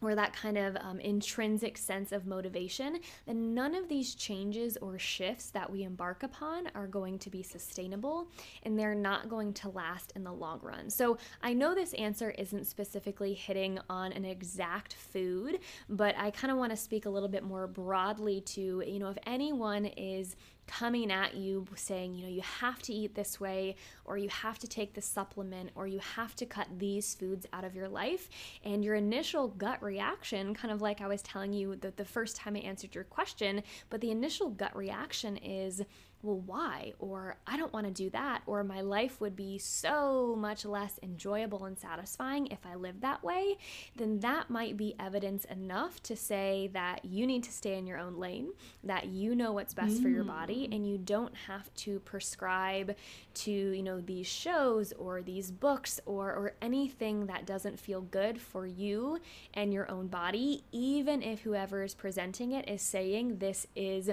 or 0.00 0.14
that 0.14 0.32
kind 0.34 0.56
of 0.56 0.76
um, 0.76 1.00
intrinsic 1.00 1.76
sense 1.76 2.12
of 2.12 2.26
motivation, 2.26 2.98
then 3.26 3.54
none 3.54 3.74
of 3.74 3.88
these 3.88 4.14
changes 4.14 4.76
or 4.78 4.98
shifts 4.98 5.50
that 5.50 5.70
we 5.70 5.82
embark 5.82 6.22
upon 6.22 6.68
are 6.74 6.86
going 6.86 7.18
to 7.18 7.30
be 7.30 7.42
sustainable 7.42 8.28
and 8.62 8.78
they're 8.78 8.94
not 8.94 9.28
going 9.28 9.52
to 9.52 9.68
last 9.68 10.12
in 10.14 10.24
the 10.24 10.32
long 10.32 10.60
run. 10.62 10.88
So 10.90 11.18
I 11.42 11.52
know 11.52 11.74
this 11.74 11.94
answer 11.94 12.30
isn't 12.30 12.66
specifically 12.66 13.34
hitting 13.34 13.78
on 13.90 14.12
an 14.12 14.24
exact 14.24 14.94
food, 14.94 15.58
but 15.88 16.14
I 16.16 16.30
kind 16.30 16.50
of 16.50 16.58
want 16.58 16.70
to 16.70 16.76
speak 16.76 17.06
a 17.06 17.10
little 17.10 17.28
bit 17.28 17.42
more 17.42 17.66
broadly 17.66 18.40
to, 18.42 18.82
you 18.86 18.98
know, 18.98 19.10
if 19.10 19.18
anyone 19.26 19.86
is 19.86 20.36
coming 20.68 21.10
at 21.10 21.34
you 21.34 21.66
saying, 21.74 22.14
you 22.14 22.22
know, 22.22 22.30
you 22.30 22.42
have 22.42 22.80
to 22.82 22.92
eat 22.92 23.14
this 23.14 23.40
way, 23.40 23.74
or 24.04 24.16
you 24.16 24.28
have 24.28 24.58
to 24.60 24.68
take 24.68 24.94
this 24.94 25.06
supplement, 25.06 25.70
or 25.74 25.88
you 25.88 25.98
have 25.98 26.36
to 26.36 26.46
cut 26.46 26.68
these 26.78 27.14
foods 27.14 27.46
out 27.52 27.64
of 27.64 27.74
your 27.74 27.88
life. 27.88 28.28
And 28.62 28.84
your 28.84 28.94
initial 28.94 29.48
gut 29.48 29.82
reaction, 29.82 30.54
kind 30.54 30.72
of 30.72 30.80
like 30.80 31.00
I 31.00 31.08
was 31.08 31.22
telling 31.22 31.52
you 31.52 31.74
that 31.76 31.96
the 31.96 32.04
first 32.04 32.36
time 32.36 32.54
I 32.54 32.60
answered 32.60 32.94
your 32.94 33.04
question, 33.04 33.62
but 33.90 34.00
the 34.00 34.10
initial 34.10 34.50
gut 34.50 34.76
reaction 34.76 35.36
is, 35.38 35.82
well, 36.22 36.42
why? 36.44 36.94
Or 36.98 37.36
I 37.46 37.56
don't 37.56 37.72
want 37.72 37.86
to 37.86 37.92
do 37.92 38.10
that. 38.10 38.42
Or 38.46 38.64
my 38.64 38.80
life 38.80 39.20
would 39.20 39.36
be 39.36 39.58
so 39.58 40.34
much 40.36 40.64
less 40.64 40.98
enjoyable 41.02 41.64
and 41.64 41.78
satisfying 41.78 42.48
if 42.48 42.66
I 42.66 42.74
lived 42.74 43.02
that 43.02 43.22
way, 43.22 43.56
then 43.96 44.20
that 44.20 44.50
might 44.50 44.76
be 44.76 44.96
evidence 44.98 45.44
enough 45.44 46.02
to 46.04 46.16
say 46.16 46.70
that 46.72 47.04
you 47.04 47.26
need 47.26 47.44
to 47.44 47.52
stay 47.52 47.78
in 47.78 47.86
your 47.86 47.98
own 47.98 48.18
lane, 48.18 48.50
that 48.82 49.06
you 49.06 49.34
know 49.34 49.52
what's 49.52 49.74
best 49.74 49.98
mm. 49.98 50.02
for 50.02 50.08
your 50.08 50.24
body, 50.24 50.66
mm. 50.66 50.74
and 50.74 50.88
you 50.88 50.98
don't 50.98 51.34
have 51.46 51.72
to 51.74 52.00
prescribe 52.00 52.96
to, 53.34 53.52
you 53.52 53.82
know, 53.82 54.00
these 54.00 54.26
shows 54.26 54.92
or 54.94 55.22
these 55.22 55.50
books 55.52 56.00
or, 56.04 56.32
or 56.32 56.54
anything 56.60 57.26
that 57.26 57.46
doesn't 57.46 57.78
feel 57.78 58.00
good 58.00 58.40
for 58.40 58.66
you 58.66 59.20
and 59.54 59.72
your 59.72 59.88
own 59.90 60.08
body, 60.08 60.64
even 60.72 61.22
if 61.22 61.40
whoever 61.42 61.82
is 61.84 61.94
presenting 61.94 62.52
it 62.52 62.68
is 62.68 62.82
saying 62.82 63.38
this 63.38 63.66
is 63.76 64.10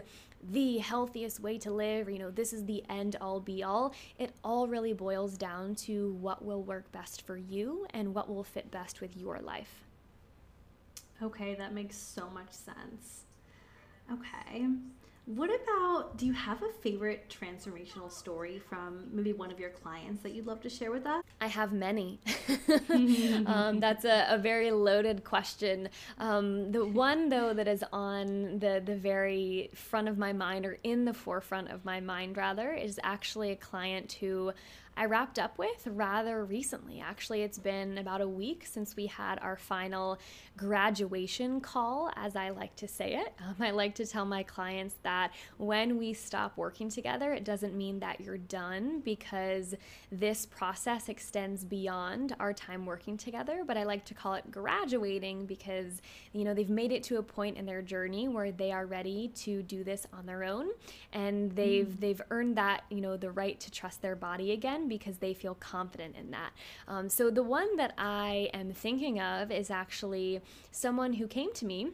the 0.51 0.77
healthiest 0.77 1.39
way 1.39 1.57
to 1.59 1.71
live, 1.71 2.07
or, 2.07 2.11
you 2.11 2.19
know, 2.19 2.31
this 2.31 2.53
is 2.53 2.65
the 2.65 2.83
end 2.89 3.15
all 3.19 3.39
be 3.39 3.63
all. 3.63 3.93
It 4.17 4.33
all 4.43 4.67
really 4.67 4.93
boils 4.93 5.37
down 5.37 5.75
to 5.75 6.13
what 6.13 6.43
will 6.43 6.63
work 6.63 6.91
best 6.91 7.23
for 7.25 7.37
you 7.37 7.85
and 7.91 8.13
what 8.13 8.29
will 8.29 8.43
fit 8.43 8.69
best 8.71 9.01
with 9.01 9.17
your 9.17 9.39
life. 9.39 9.85
Okay, 11.21 11.55
that 11.55 11.73
makes 11.73 11.97
so 11.97 12.29
much 12.29 12.51
sense. 12.51 13.23
Okay. 14.11 14.67
What 15.25 15.49
about, 15.49 16.17
do 16.17 16.27
you 16.27 16.33
have 16.33 16.61
a 16.61 16.69
favorite 16.83 17.29
transformational 17.29 18.11
story 18.11 18.59
from 18.59 19.07
maybe 19.11 19.33
one 19.33 19.51
of 19.51 19.59
your 19.59 19.71
clients 19.71 20.21
that 20.21 20.33
you'd 20.33 20.45
love 20.45 20.61
to 20.61 20.69
share 20.69 20.91
with 20.91 21.07
us? 21.07 21.23
I 21.41 21.47
have 21.47 21.73
many. 21.73 22.19
um, 23.47 23.79
that's 23.79 24.05
a, 24.05 24.27
a, 24.29 24.37
very 24.37 24.69
loaded 24.69 25.23
question. 25.23 25.89
Um, 26.19 26.71
the 26.71 26.85
one, 26.85 27.29
though, 27.29 27.55
that 27.55 27.67
is 27.67 27.83
on 27.91 28.59
the, 28.59 28.83
the 28.85 28.95
very 28.95 29.71
front 29.73 30.07
of 30.07 30.19
my 30.19 30.31
mind, 30.31 30.63
or 30.63 30.77
in 30.83 31.05
the 31.05 31.13
forefront 31.13 31.71
of 31.71 31.83
my 31.83 31.99
mind, 31.99 32.37
rather, 32.37 32.73
is 32.73 32.99
actually 33.01 33.51
a 33.51 33.55
client 33.55 34.13
who 34.19 34.51
I 34.97 35.05
wrapped 35.05 35.39
up 35.39 35.57
with 35.57 35.85
rather 35.85 36.45
recently. 36.45 37.01
Actually, 37.01 37.41
it's 37.41 37.57
been 37.57 37.97
about 37.97 38.21
a 38.21 38.27
week 38.27 38.65
since 38.65 38.95
we 38.95 39.07
had 39.07 39.39
our 39.39 39.57
final 39.57 40.17
graduation 40.55 41.59
call, 41.59 42.11
as 42.15 42.37
I 42.37 42.49
like 42.49 42.75
to 42.77 42.87
say 42.87 43.15
it. 43.15 43.33
Um, 43.45 43.55
I 43.59 43.69
like 43.71 43.93
to 43.95 44.07
tell 44.07 44.25
my 44.25 44.41
clients 44.41 44.95
that 45.03 45.31
when 45.57 45.99
we 45.99 46.13
stop 46.13 46.57
working 46.57 46.89
together, 46.89 47.31
it 47.31 47.43
doesn't 47.43 47.75
mean 47.75 47.99
that 47.99 48.19
you're 48.19 48.39
done 48.39 49.01
because 49.01 49.75
this 50.11 50.47
process 50.47 51.09
extends 51.09 51.63
beyond 51.63 52.35
our 52.39 52.53
time 52.53 52.87
working 52.87 53.17
together. 53.17 53.63
But 53.65 53.77
I 53.77 53.83
like 53.83 54.03
to 54.05 54.15
call 54.15 54.33
it 54.33 54.49
graduating 54.49 55.45
because, 55.45 56.01
you 56.33 56.43
know, 56.43 56.55
they've 56.55 56.69
made 56.69 56.91
it 56.91 57.03
to 57.03 57.17
a 57.17 57.23
point 57.23 57.57
in 57.57 57.67
their 57.67 57.83
journey 57.83 58.27
where 58.27 58.51
they 58.51 58.71
are 58.71 58.87
ready 58.87 59.27
to 59.35 59.61
do 59.61 59.83
this 59.83 60.07
on 60.11 60.25
their 60.25 60.43
own 60.43 60.69
and 61.13 61.51
they've 61.51 61.87
mm. 61.87 61.99
they've 61.99 62.21
earned 62.31 62.57
that, 62.57 62.83
you 62.89 63.01
know, 63.01 63.15
the 63.15 63.29
right 63.29 63.59
to 63.59 63.69
trust 63.69 64.01
their 64.01 64.15
body 64.15 64.53
again 64.53 64.84
because 64.87 65.17
they 65.17 65.33
feel 65.33 65.55
confident 65.55 66.15
in 66.15 66.31
that. 66.31 66.51
Um, 66.87 67.09
so 67.09 67.29
the 67.29 67.43
one 67.43 67.75
that 67.77 67.93
I 67.97 68.49
am 68.53 68.71
thinking 68.71 69.19
of 69.19 69.51
is 69.51 69.69
actually 69.69 70.41
someone 70.71 71.13
who 71.13 71.27
came 71.27 71.53
to 71.53 71.65
me 71.65 71.91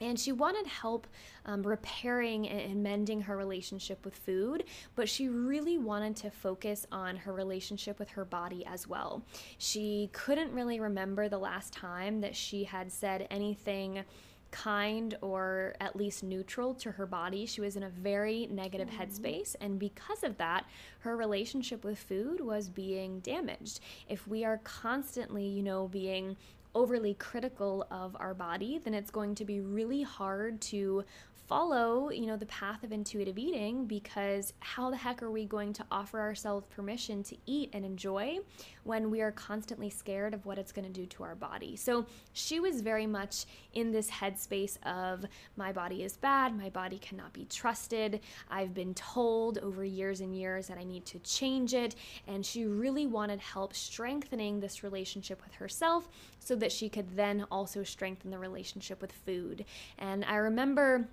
and 0.00 0.18
she 0.18 0.32
wanted 0.32 0.66
help 0.66 1.06
um, 1.44 1.62
repairing 1.62 2.48
and 2.48 2.82
mending 2.82 3.22
her 3.22 3.36
relationship 3.36 4.04
with 4.04 4.14
food, 4.14 4.64
but 4.94 5.08
she 5.08 5.28
really 5.28 5.78
wanted 5.78 6.14
to 6.16 6.30
focus 6.30 6.86
on 6.92 7.16
her 7.16 7.32
relationship 7.32 7.98
with 7.98 8.10
her 8.10 8.24
body 8.24 8.64
as 8.66 8.86
well. 8.86 9.24
She 9.58 10.10
couldn't 10.12 10.52
really 10.52 10.78
remember 10.78 11.28
the 11.28 11.38
last 11.38 11.72
time 11.72 12.20
that 12.20 12.36
she 12.36 12.64
had 12.64 12.92
said 12.92 13.26
anything 13.30 14.04
kind 14.50 15.16
or 15.20 15.74
at 15.80 15.96
least 15.96 16.22
neutral 16.22 16.74
to 16.74 16.92
her 16.92 17.06
body. 17.06 17.46
She 17.46 17.60
was 17.60 17.76
in 17.76 17.82
a 17.82 17.90
very 17.90 18.48
negative 18.50 18.88
mm-hmm. 18.88 19.02
headspace, 19.02 19.56
and 19.60 19.78
because 19.78 20.22
of 20.24 20.36
that, 20.38 20.66
her 21.00 21.16
relationship 21.16 21.84
with 21.84 21.98
food 21.98 22.40
was 22.40 22.68
being 22.68 23.20
damaged. 23.20 23.80
If 24.08 24.26
we 24.26 24.44
are 24.44 24.58
constantly, 24.64 25.46
you 25.46 25.62
know, 25.62 25.88
being 25.88 26.36
overly 26.74 27.14
critical 27.14 27.86
of 27.90 28.16
our 28.20 28.34
body, 28.34 28.78
then 28.78 28.94
it's 28.94 29.10
going 29.10 29.34
to 29.34 29.44
be 29.44 29.60
really 29.60 30.02
hard 30.02 30.60
to 30.60 31.04
follow, 31.48 32.10
you 32.10 32.26
know, 32.26 32.36
the 32.36 32.46
path 32.46 32.84
of 32.84 32.92
intuitive 32.92 33.38
eating 33.38 33.86
because 33.86 34.52
how 34.60 34.90
the 34.90 34.96
heck 34.96 35.22
are 35.22 35.30
we 35.30 35.46
going 35.46 35.72
to 35.72 35.84
offer 35.90 36.20
ourselves 36.20 36.66
permission 36.66 37.22
to 37.22 37.36
eat 37.46 37.70
and 37.72 37.86
enjoy 37.86 38.38
when 38.84 39.10
we 39.10 39.22
are 39.22 39.32
constantly 39.32 39.88
scared 39.88 40.34
of 40.34 40.44
what 40.44 40.58
it's 40.58 40.72
going 40.72 40.84
to 40.84 40.92
do 40.92 41.06
to 41.06 41.22
our 41.22 41.34
body? 41.34 41.74
So 41.74 42.04
she 42.34 42.60
was 42.60 42.82
very 42.82 43.06
much 43.06 43.46
in 43.72 43.90
this 43.90 44.10
headspace 44.10 44.76
of 44.84 45.24
my 45.56 45.72
body 45.72 46.02
is 46.02 46.18
bad, 46.18 46.56
my 46.56 46.68
body 46.68 46.98
cannot 46.98 47.32
be 47.32 47.46
trusted. 47.46 48.20
I've 48.50 48.74
been 48.74 48.92
told 48.92 49.56
over 49.58 49.84
years 49.84 50.20
and 50.20 50.36
years 50.36 50.68
that 50.68 50.76
I 50.76 50.84
need 50.84 51.06
to 51.06 51.18
change 51.20 51.72
it, 51.72 51.94
and 52.26 52.44
she 52.44 52.66
really 52.66 53.06
wanted 53.06 53.40
help 53.40 53.74
strengthening 53.74 54.60
this 54.60 54.82
relationship 54.82 55.42
with 55.42 55.54
herself 55.54 56.08
so 56.40 56.54
that 56.56 56.72
she 56.72 56.90
could 56.90 57.16
then 57.16 57.46
also 57.50 57.82
strengthen 57.82 58.30
the 58.30 58.38
relationship 58.38 59.00
with 59.00 59.12
food. 59.12 59.64
And 59.98 60.26
I 60.26 60.36
remember 60.36 61.08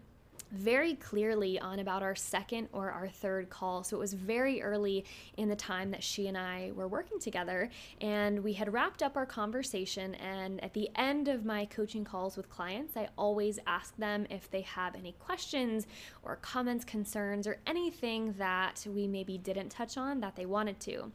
very 0.52 0.96
clearly 0.96 1.60
on 1.60 1.80
about 1.80 2.04
our 2.04 2.16
second 2.16 2.70
or 2.72 2.91
our 2.91 3.08
third 3.08 3.50
call. 3.50 3.84
So 3.84 3.98
it 3.98 4.00
was 4.00 4.14
very 4.14 4.62
early 4.62 5.06
in 5.38 5.50
the 5.50 5.56
time 5.56 5.91
that 5.91 6.04
she 6.04 6.28
and 6.28 6.38
I 6.38 6.72
were 6.76 6.88
working 6.88 7.20
together. 7.20 7.70
And 8.02 8.43
we 8.43 8.54
had 8.54 8.72
wrapped 8.72 9.04
up 9.04 9.18
our 9.18 9.26
conversation. 9.26 10.16
And 10.16 10.64
at 10.64 10.74
the 10.74 10.89
end 10.96 11.28
of 11.28 11.46
my 11.46 11.66
coaching 11.66 12.04
calls 12.04 12.38
with 12.38 12.50
clients, 12.50 12.96
I 12.96 13.10
always 13.18 13.60
ask 13.68 13.96
them 13.98 14.28
if 14.30 14.50
they 14.50 14.62
have 14.62 14.96
any 14.96 15.14
questions 15.14 15.88
or 16.24 16.38
comments, 16.38 16.86
concerns, 16.86 17.48
or 17.48 17.58
anything 17.68 18.34
that 18.38 18.86
we 18.89 19.08
maybe 19.08 19.38
didn't 19.38 19.70
touch 19.70 19.98
on 19.98 20.20
that 20.22 20.36
they 20.36 20.46
wanted 20.46 20.80
to. 20.82 21.12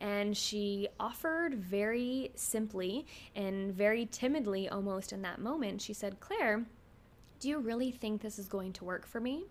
And 0.00 0.36
she 0.36 0.88
offered 1.00 1.54
very 1.54 2.30
simply 2.34 3.06
and 3.34 3.72
very 3.72 4.06
timidly 4.06 4.68
almost 4.68 5.12
in 5.12 5.22
that 5.22 5.40
moment, 5.40 5.82
she 5.82 5.92
said, 5.92 6.20
Claire, 6.20 6.64
do 7.44 7.50
you 7.50 7.58
really 7.58 7.90
think 7.90 8.22
this 8.22 8.38
is 8.38 8.48
going 8.48 8.72
to 8.72 8.86
work 8.86 9.06
for 9.06 9.20
me? 9.20 9.44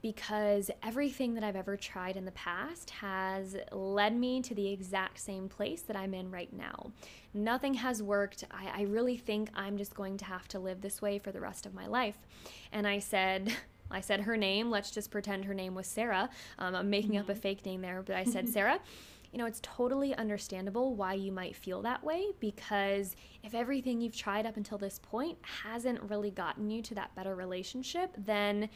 Because 0.00 0.70
everything 0.82 1.34
that 1.34 1.44
I've 1.44 1.56
ever 1.56 1.76
tried 1.76 2.16
in 2.16 2.24
the 2.24 2.30
past 2.30 2.88
has 2.88 3.54
led 3.70 4.16
me 4.16 4.40
to 4.40 4.54
the 4.54 4.72
exact 4.72 5.20
same 5.20 5.50
place 5.50 5.82
that 5.82 5.94
I'm 5.94 6.14
in 6.14 6.30
right 6.30 6.50
now. 6.54 6.90
Nothing 7.34 7.74
has 7.74 8.02
worked. 8.02 8.44
I, 8.50 8.80
I 8.80 8.82
really 8.84 9.18
think 9.18 9.50
I'm 9.54 9.76
just 9.76 9.94
going 9.94 10.16
to 10.16 10.24
have 10.24 10.48
to 10.48 10.58
live 10.58 10.80
this 10.80 11.02
way 11.02 11.18
for 11.18 11.32
the 11.32 11.40
rest 11.40 11.66
of 11.66 11.74
my 11.74 11.86
life. 11.86 12.16
And 12.72 12.88
I 12.88 12.98
said, 12.98 13.54
I 13.90 14.00
said 14.00 14.22
her 14.22 14.38
name. 14.38 14.70
Let's 14.70 14.90
just 14.90 15.10
pretend 15.10 15.44
her 15.44 15.52
name 15.52 15.74
was 15.74 15.86
Sarah. 15.86 16.30
Um, 16.58 16.74
I'm 16.74 16.88
making 16.88 17.18
up 17.18 17.28
a 17.28 17.32
mm-hmm. 17.32 17.42
fake 17.42 17.66
name 17.66 17.82
there, 17.82 18.02
but 18.02 18.16
I 18.16 18.24
said 18.24 18.48
Sarah 18.54 18.80
you 19.34 19.38
know, 19.38 19.46
it's 19.46 19.58
totally 19.62 20.14
understandable 20.14 20.94
why 20.94 21.14
you 21.14 21.32
might 21.32 21.56
feel 21.56 21.82
that 21.82 22.04
way 22.04 22.26
because 22.38 23.16
if 23.42 23.52
everything 23.52 24.00
you've 24.00 24.16
tried 24.16 24.46
up 24.46 24.56
until 24.56 24.78
this 24.78 25.00
point 25.00 25.36
hasn't 25.42 26.00
really 26.08 26.30
gotten 26.30 26.70
you 26.70 26.80
to 26.82 26.94
that 26.94 27.12
better 27.16 27.34
relationship, 27.34 28.14
then 28.16 28.68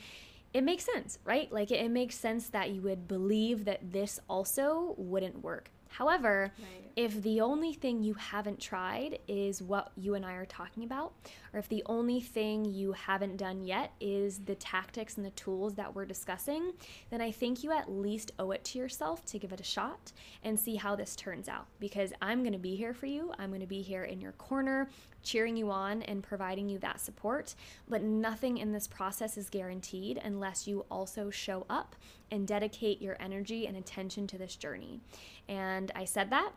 it 0.52 0.64
makes 0.64 0.84
sense, 0.84 1.20
right? 1.24 1.50
Like 1.52 1.70
it, 1.70 1.88
makes 1.92 2.16
sense 2.16 2.48
that 2.48 2.70
you 2.70 2.80
would 2.82 3.06
believe 3.06 3.66
that 3.66 3.92
this 3.92 4.18
also 4.28 4.96
wouldn't 4.98 5.44
work. 5.44 5.70
However, 5.86 6.52
right. 6.58 6.90
if 6.96 7.22
the 7.22 7.40
only 7.40 7.72
thing 7.72 8.02
you 8.02 8.14
haven't 8.14 8.60
tried 8.60 9.20
is 9.28 9.62
what 9.62 9.92
you 9.96 10.14
and 10.14 10.26
I 10.26 10.32
are 10.32 10.46
talking 10.46 10.82
about, 10.82 11.12
or 11.52 11.58
if 11.58 11.68
the 11.68 11.82
only 11.86 12.20
thing 12.20 12.64
you 12.64 12.92
haven't 12.92 13.36
done 13.36 13.64
yet 13.64 13.92
is 14.00 14.40
the 14.40 14.54
tactics 14.54 15.16
and 15.16 15.24
the 15.24 15.30
tools 15.30 15.74
that 15.74 15.94
we're 15.94 16.04
discussing, 16.04 16.72
then 17.10 17.20
I 17.20 17.30
think 17.30 17.62
you 17.62 17.72
at 17.72 17.90
least 17.90 18.32
owe 18.38 18.50
it 18.50 18.64
to 18.64 18.78
yourself 18.78 19.24
to 19.26 19.38
give 19.38 19.52
it 19.52 19.60
a 19.60 19.64
shot 19.64 20.12
and 20.42 20.58
see 20.58 20.76
how 20.76 20.96
this 20.96 21.16
turns 21.16 21.48
out. 21.48 21.66
Because 21.80 22.12
I'm 22.20 22.42
going 22.42 22.52
to 22.52 22.58
be 22.58 22.76
here 22.76 22.94
for 22.94 23.06
you, 23.06 23.32
I'm 23.38 23.50
going 23.50 23.60
to 23.60 23.66
be 23.66 23.82
here 23.82 24.04
in 24.04 24.20
your 24.20 24.32
corner, 24.32 24.88
cheering 25.22 25.56
you 25.56 25.70
on 25.70 26.02
and 26.02 26.22
providing 26.22 26.68
you 26.68 26.78
that 26.78 27.00
support. 27.00 27.54
But 27.88 28.02
nothing 28.02 28.58
in 28.58 28.72
this 28.72 28.86
process 28.86 29.36
is 29.36 29.50
guaranteed 29.50 30.20
unless 30.22 30.66
you 30.66 30.86
also 30.90 31.30
show 31.30 31.66
up 31.68 31.96
and 32.30 32.46
dedicate 32.46 33.00
your 33.00 33.16
energy 33.20 33.66
and 33.66 33.76
attention 33.76 34.26
to 34.28 34.38
this 34.38 34.56
journey. 34.56 35.00
And 35.48 35.90
I 35.94 36.04
said 36.04 36.30
that 36.30 36.52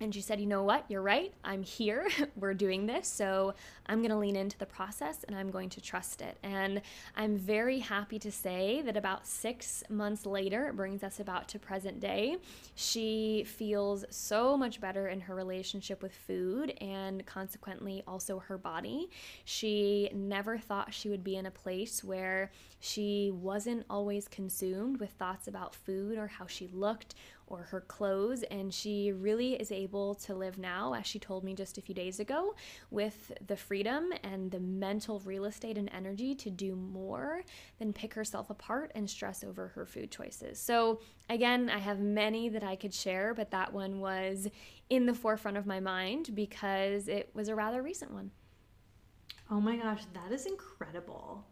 and 0.00 0.14
she 0.14 0.22
said, 0.22 0.40
You 0.40 0.46
know 0.46 0.62
what? 0.62 0.84
You're 0.88 1.02
right. 1.02 1.32
I'm 1.44 1.62
here. 1.62 2.08
We're 2.36 2.54
doing 2.54 2.86
this. 2.86 3.06
So 3.06 3.54
I'm 3.86 3.98
going 3.98 4.10
to 4.10 4.16
lean 4.16 4.36
into 4.36 4.56
the 4.56 4.66
process 4.66 5.24
and 5.24 5.36
I'm 5.36 5.50
going 5.50 5.68
to 5.70 5.80
trust 5.80 6.22
it. 6.22 6.38
And 6.42 6.80
I'm 7.16 7.36
very 7.36 7.80
happy 7.80 8.18
to 8.20 8.32
say 8.32 8.82
that 8.86 8.96
about 8.96 9.26
six 9.26 9.84
months 9.90 10.24
later, 10.24 10.68
it 10.68 10.76
brings 10.76 11.02
us 11.02 11.20
about 11.20 11.48
to 11.48 11.58
present 11.58 12.00
day, 12.00 12.36
she 12.74 13.44
feels 13.46 14.04
so 14.10 14.56
much 14.56 14.80
better 14.80 15.08
in 15.08 15.20
her 15.20 15.34
relationship 15.34 16.02
with 16.02 16.14
food 16.14 16.70
and 16.80 17.24
consequently 17.26 18.02
also 18.06 18.38
her 18.38 18.56
body. 18.56 19.10
She 19.44 20.10
never 20.14 20.56
thought 20.56 20.94
she 20.94 21.10
would 21.10 21.22
be 21.22 21.36
in 21.36 21.46
a 21.46 21.50
place 21.50 22.02
where 22.02 22.50
she 22.78 23.30
wasn't 23.34 23.84
always 23.90 24.28
consumed 24.28 24.98
with 25.00 25.10
thoughts 25.10 25.46
about 25.46 25.74
food 25.74 26.16
or 26.16 26.26
how 26.26 26.46
she 26.46 26.68
looked 26.72 27.14
or 27.50 27.64
her 27.64 27.82
clothes. 27.82 28.42
And 28.44 28.72
she 28.72 29.12
really 29.12 29.54
is 29.54 29.70
able 29.70 30.14
to 30.14 30.34
live 30.34 30.56
now, 30.56 30.94
as 30.94 31.06
she 31.06 31.18
told 31.18 31.44
me 31.44 31.52
just 31.52 31.76
a 31.76 31.82
few 31.82 31.94
days 31.94 32.20
ago, 32.20 32.54
with 32.90 33.32
the 33.46 33.56
freedom 33.56 34.12
and 34.22 34.50
the 34.50 34.60
mental 34.60 35.20
real 35.20 35.44
estate 35.44 35.76
and 35.76 35.90
energy 35.92 36.34
to 36.36 36.50
do 36.50 36.74
more 36.74 37.42
than 37.78 37.92
pick 37.92 38.14
herself 38.14 38.48
apart 38.48 38.92
and 38.94 39.10
stress 39.10 39.44
over 39.44 39.68
her 39.68 39.84
food 39.84 40.10
choices. 40.10 40.58
So, 40.58 41.00
again, 41.28 41.68
I 41.68 41.78
have 41.78 41.98
many 41.98 42.48
that 42.48 42.64
I 42.64 42.76
could 42.76 42.94
share, 42.94 43.34
but 43.34 43.50
that 43.50 43.72
one 43.72 44.00
was 44.00 44.48
in 44.88 45.04
the 45.04 45.14
forefront 45.14 45.58
of 45.58 45.66
my 45.66 45.80
mind 45.80 46.34
because 46.34 47.08
it 47.08 47.30
was 47.34 47.48
a 47.48 47.54
rather 47.54 47.82
recent 47.82 48.12
one. 48.12 48.30
Oh 49.50 49.60
my 49.60 49.76
gosh, 49.76 50.02
that 50.14 50.32
is 50.32 50.46
incredible 50.46 51.44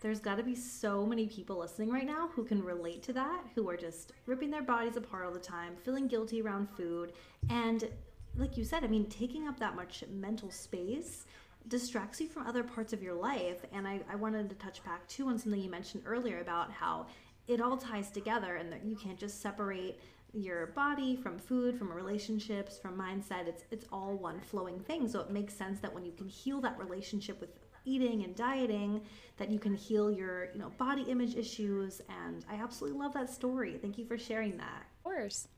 there's 0.00 0.20
got 0.20 0.36
to 0.36 0.42
be 0.42 0.54
so 0.54 1.06
many 1.06 1.26
people 1.26 1.58
listening 1.58 1.90
right 1.90 2.06
now 2.06 2.28
who 2.34 2.44
can 2.44 2.62
relate 2.62 3.02
to 3.04 3.12
that, 3.14 3.44
who 3.54 3.68
are 3.68 3.76
just 3.76 4.12
ripping 4.26 4.50
their 4.50 4.62
bodies 4.62 4.96
apart 4.96 5.24
all 5.24 5.32
the 5.32 5.38
time, 5.38 5.74
feeling 5.84 6.06
guilty 6.06 6.42
around 6.42 6.68
food. 6.70 7.12
And 7.48 7.88
like 8.36 8.56
you 8.56 8.64
said, 8.64 8.84
I 8.84 8.88
mean, 8.88 9.06
taking 9.06 9.48
up 9.48 9.58
that 9.60 9.74
much 9.74 10.04
mental 10.10 10.50
space 10.50 11.24
distracts 11.68 12.20
you 12.20 12.28
from 12.28 12.46
other 12.46 12.62
parts 12.62 12.92
of 12.92 13.02
your 13.02 13.14
life. 13.14 13.64
And 13.72 13.88
I, 13.88 14.00
I 14.10 14.16
wanted 14.16 14.48
to 14.50 14.54
touch 14.56 14.84
back 14.84 15.06
too 15.08 15.28
on 15.28 15.38
something 15.38 15.60
you 15.60 15.70
mentioned 15.70 16.04
earlier 16.06 16.40
about 16.40 16.70
how 16.70 17.06
it 17.48 17.60
all 17.60 17.76
ties 17.76 18.10
together 18.10 18.56
and 18.56 18.72
that 18.72 18.84
you 18.84 18.96
can't 18.96 19.18
just 19.18 19.40
separate 19.40 20.00
your 20.32 20.66
body 20.68 21.16
from 21.16 21.38
food 21.38 21.78
from 21.78 21.90
relationships 21.90 22.78
from 22.78 22.98
mindset 22.98 23.46
it's 23.46 23.62
it's 23.70 23.86
all 23.90 24.16
one 24.16 24.38
flowing 24.40 24.78
thing 24.80 25.08
so 25.08 25.20
it 25.20 25.30
makes 25.30 25.54
sense 25.54 25.80
that 25.80 25.94
when 25.94 26.04
you 26.04 26.12
can 26.12 26.28
heal 26.28 26.60
that 26.60 26.78
relationship 26.78 27.40
with 27.40 27.50
eating 27.86 28.22
and 28.24 28.36
dieting 28.36 29.00
that 29.38 29.50
you 29.50 29.58
can 29.58 29.74
heal 29.74 30.10
your 30.10 30.50
you 30.52 30.58
know 30.58 30.70
body 30.76 31.02
image 31.02 31.36
issues 31.36 32.02
and 32.08 32.44
i 32.50 32.54
absolutely 32.56 32.98
love 32.98 33.14
that 33.14 33.30
story. 33.32 33.78
Thank 33.80 33.98
you 33.98 34.04
for 34.04 34.18
sharing 34.18 34.56
that. 34.58 34.86
Of 34.98 35.04
course. 35.04 35.48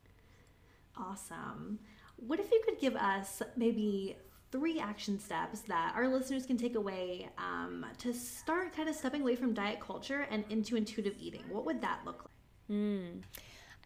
Awesome. 0.97 1.79
What 2.17 2.41
if 2.41 2.51
you 2.51 2.61
could 2.65 2.79
give 2.79 2.97
us 2.97 3.43
maybe 3.57 4.17
three 4.51 4.81
action 4.81 5.19
steps 5.19 5.61
that 5.63 5.93
our 5.95 6.09
listeners 6.09 6.47
can 6.47 6.57
take 6.57 6.75
away 6.75 7.29
um, 7.39 7.85
to 7.99 8.13
start 8.13 8.75
kind 8.75 8.89
of 8.89 8.95
stepping 8.95 9.23
away 9.23 9.37
from 9.37 9.53
diet 9.53 9.81
culture 9.81 10.27
and 10.31 10.45
into 10.51 10.77
intuitive 10.77 11.15
eating? 11.19 11.45
What 11.49 11.65
would 11.67 11.81
that 11.83 12.01
look 12.05 12.25
like? 12.25 12.77
Mm. 12.77 13.23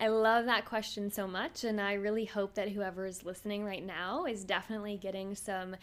I 0.01 0.09
love 0.09 0.47
that 0.47 0.64
question 0.64 1.12
so 1.12 1.28
much, 1.28 1.64
and 1.64 1.80
I 1.80 1.93
really 1.95 2.24
hope 2.24 2.55
that 2.55 2.70
whoever 2.70 3.07
is 3.07 3.24
listening 3.24 3.64
right 3.64 3.84
now 3.84 4.24
is 4.24 4.43
definitely 4.43 4.97
getting 4.97 5.34
some 5.34 5.76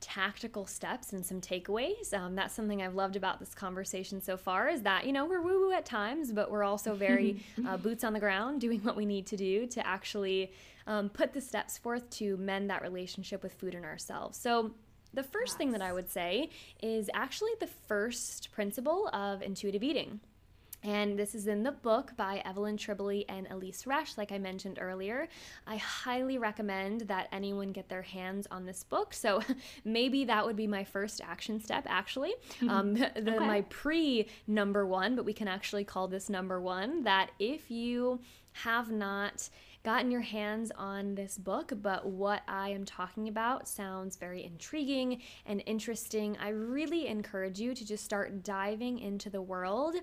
tactical 0.00 0.66
steps 0.66 1.12
and 1.12 1.24
some 1.24 1.40
takeaways. 1.40 2.12
Um, 2.12 2.34
that's 2.34 2.54
something 2.54 2.82
I've 2.82 2.94
loved 2.94 3.16
about 3.16 3.40
this 3.40 3.54
conversation 3.54 4.20
so 4.20 4.36
far 4.36 4.68
is 4.68 4.82
that, 4.82 5.06
you 5.06 5.12
know, 5.12 5.24
we're 5.24 5.40
woo 5.40 5.68
woo 5.68 5.72
at 5.72 5.84
times, 5.84 6.32
but 6.32 6.50
we're 6.50 6.64
also 6.64 6.94
very 6.94 7.42
uh, 7.66 7.76
boots 7.76 8.04
on 8.04 8.12
the 8.12 8.20
ground 8.20 8.60
doing 8.60 8.80
what 8.80 8.96
we 8.96 9.06
need 9.06 9.26
to 9.26 9.36
do 9.36 9.66
to 9.66 9.86
actually 9.86 10.52
um, 10.86 11.08
put 11.08 11.32
the 11.32 11.40
steps 11.40 11.78
forth 11.78 12.08
to 12.10 12.36
mend 12.36 12.70
that 12.70 12.82
relationship 12.82 13.42
with 13.42 13.54
food 13.54 13.74
and 13.74 13.84
ourselves. 13.84 14.38
So, 14.38 14.72
the 15.12 15.22
first 15.22 15.52
yes. 15.52 15.58
thing 15.58 15.70
that 15.70 15.80
I 15.80 15.92
would 15.92 16.10
say 16.10 16.50
is 16.82 17.08
actually 17.14 17.52
the 17.60 17.68
first 17.68 18.50
principle 18.50 19.08
of 19.12 19.42
intuitive 19.42 19.84
eating. 19.84 20.18
And 20.84 21.18
this 21.18 21.34
is 21.34 21.46
in 21.46 21.62
the 21.62 21.72
book 21.72 22.12
by 22.14 22.42
Evelyn 22.44 22.76
Tribole 22.76 23.24
and 23.30 23.48
Elyse 23.48 23.86
Resch, 23.86 24.18
like 24.18 24.30
I 24.32 24.38
mentioned 24.38 24.78
earlier. 24.78 25.28
I 25.66 25.76
highly 25.76 26.36
recommend 26.36 27.02
that 27.02 27.28
anyone 27.32 27.72
get 27.72 27.88
their 27.88 28.02
hands 28.02 28.46
on 28.50 28.66
this 28.66 28.84
book. 28.84 29.14
So 29.14 29.40
maybe 29.84 30.26
that 30.26 30.44
would 30.44 30.56
be 30.56 30.66
my 30.66 30.84
first 30.84 31.22
action 31.24 31.58
step, 31.58 31.86
actually. 31.88 32.34
Um, 32.68 32.94
the, 32.94 33.08
okay. 33.18 33.38
My 33.38 33.62
pre 33.62 34.28
number 34.46 34.86
one, 34.86 35.16
but 35.16 35.24
we 35.24 35.32
can 35.32 35.48
actually 35.48 35.84
call 35.84 36.06
this 36.06 36.28
number 36.28 36.60
one 36.60 37.02
that 37.04 37.30
if 37.38 37.70
you 37.70 38.20
have 38.52 38.90
not 38.90 39.48
gotten 39.84 40.10
your 40.10 40.22
hands 40.22 40.72
on 40.76 41.14
this 41.14 41.36
book, 41.36 41.72
but 41.82 42.06
what 42.06 42.42
I 42.48 42.70
am 42.70 42.84
talking 42.84 43.28
about 43.28 43.68
sounds 43.68 44.16
very 44.16 44.44
intriguing 44.44 45.20
and 45.44 45.62
interesting, 45.66 46.38
I 46.40 46.48
really 46.48 47.06
encourage 47.06 47.58
you 47.60 47.74
to 47.74 47.86
just 47.86 48.04
start 48.04 48.42
diving 48.42 48.98
into 48.98 49.28
the 49.28 49.42
world 49.42 49.96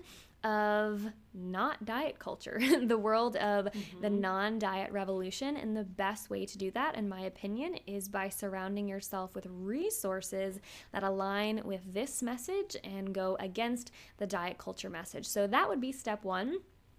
of 0.44 1.06
not 1.34 1.84
diet 1.84 2.18
culture, 2.18 2.60
the 2.82 2.98
world 2.98 3.36
of 3.36 3.66
mm-hmm. 3.66 4.00
the 4.00 4.10
non 4.10 4.58
diet 4.58 4.92
revolution. 4.92 5.56
And 5.56 5.76
the 5.76 5.84
best 5.84 6.30
way 6.30 6.46
to 6.46 6.58
do 6.58 6.70
that, 6.72 6.96
in 6.96 7.08
my 7.08 7.20
opinion, 7.22 7.76
is 7.86 8.08
by 8.08 8.28
surrounding 8.28 8.88
yourself 8.88 9.34
with 9.34 9.46
resources 9.48 10.60
that 10.92 11.02
align 11.02 11.62
with 11.64 11.92
this 11.92 12.22
message 12.22 12.76
and 12.84 13.14
go 13.14 13.36
against 13.40 13.90
the 14.18 14.26
diet 14.26 14.58
culture 14.58 14.90
message. 14.90 15.26
So 15.26 15.46
that 15.46 15.68
would 15.68 15.80
be 15.80 15.92
step 15.92 16.24
one 16.24 16.58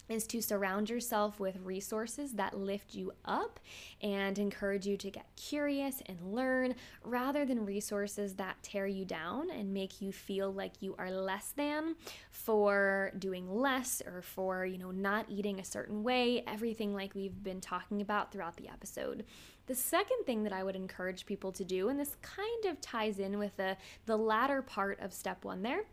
is 0.10 0.26
to 0.28 0.41
surround 0.41 0.89
yourself 0.89 1.39
with 1.39 1.58
resources 1.64 2.34
that 2.34 2.58
lift 2.58 2.93
you 2.93 3.12
up 3.26 3.60
and 4.01 4.38
encourage 4.38 4.86
you 4.86 4.97
to 4.97 5.10
get 5.10 5.26
curious 5.36 6.01
and 6.08 6.18
learn 6.34 6.76
rather 7.04 7.45
than 7.45 7.66
resources 7.66 8.36
that 8.36 8.62
tear 8.62 8.86
you 8.86 9.06
down 9.06 9.49
and 9.49 9.74
make 9.74 10.01
you 10.01 10.12
feel 10.12 10.51
like 10.51 10.74
you 10.82 10.95
are 10.97 11.12
less 11.12 11.54
than 11.56 11.95
for 12.32 13.12
doing 13.18 13.49
less 13.49 14.01
or 14.06 14.22
for, 14.22 14.66
you 14.66 14.78
know, 14.78 14.91
not 14.91 15.26
eating 15.30 15.60
a 15.60 15.66
certain 15.66 16.04
way, 16.04 16.43
everything 16.47 16.93
like 16.93 17.16
we've 17.16 17.43
been 17.43 17.62
talking 17.62 18.01
about 18.01 18.32
throughout 18.32 18.58
the 18.58 18.68
episode. 18.68 19.24
The 19.66 19.76
second 19.76 20.26
thing 20.26 20.43
that 20.43 20.54
I 20.54 20.64
would 20.64 20.76
encourage 20.76 21.26
people 21.26 21.54
to 21.54 21.64
do 21.64 21.88
and 21.88 21.97
this 21.97 22.18
kind 22.22 22.66
of 22.66 22.82
ties 22.82 23.20
in 23.20 23.39
with 23.39 23.56
the 23.56 23.78
the 24.06 24.18
latter 24.18 24.62
part 24.62 24.99
of 24.99 25.14
step 25.14 25.45
1 25.45 25.62
there 25.62 25.84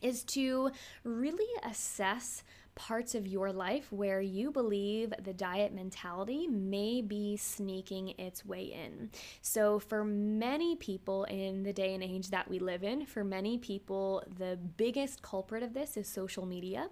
is 0.00 0.24
to 0.24 0.70
really 1.04 1.48
assess 1.62 2.42
parts 2.74 3.14
of 3.14 3.26
your 3.26 3.52
life 3.52 3.92
where 3.92 4.20
you 4.20 4.50
believe 4.50 5.12
the 5.22 5.32
diet 5.32 5.74
mentality 5.74 6.46
may 6.46 7.02
be 7.02 7.36
sneaking 7.36 8.14
its 8.18 8.44
way 8.44 8.62
in. 8.62 9.10
So, 9.40 9.78
for 9.78 10.04
many 10.04 10.76
people 10.76 11.24
in 11.24 11.62
the 11.62 11.72
day 11.72 11.94
and 11.94 12.02
age 12.02 12.30
that 12.30 12.48
we 12.48 12.58
live 12.58 12.82
in, 12.82 13.06
for 13.06 13.24
many 13.24 13.58
people, 13.58 14.22
the 14.38 14.58
biggest 14.76 15.22
culprit 15.22 15.62
of 15.62 15.74
this 15.74 15.96
is 15.96 16.08
social 16.08 16.46
media. 16.46 16.88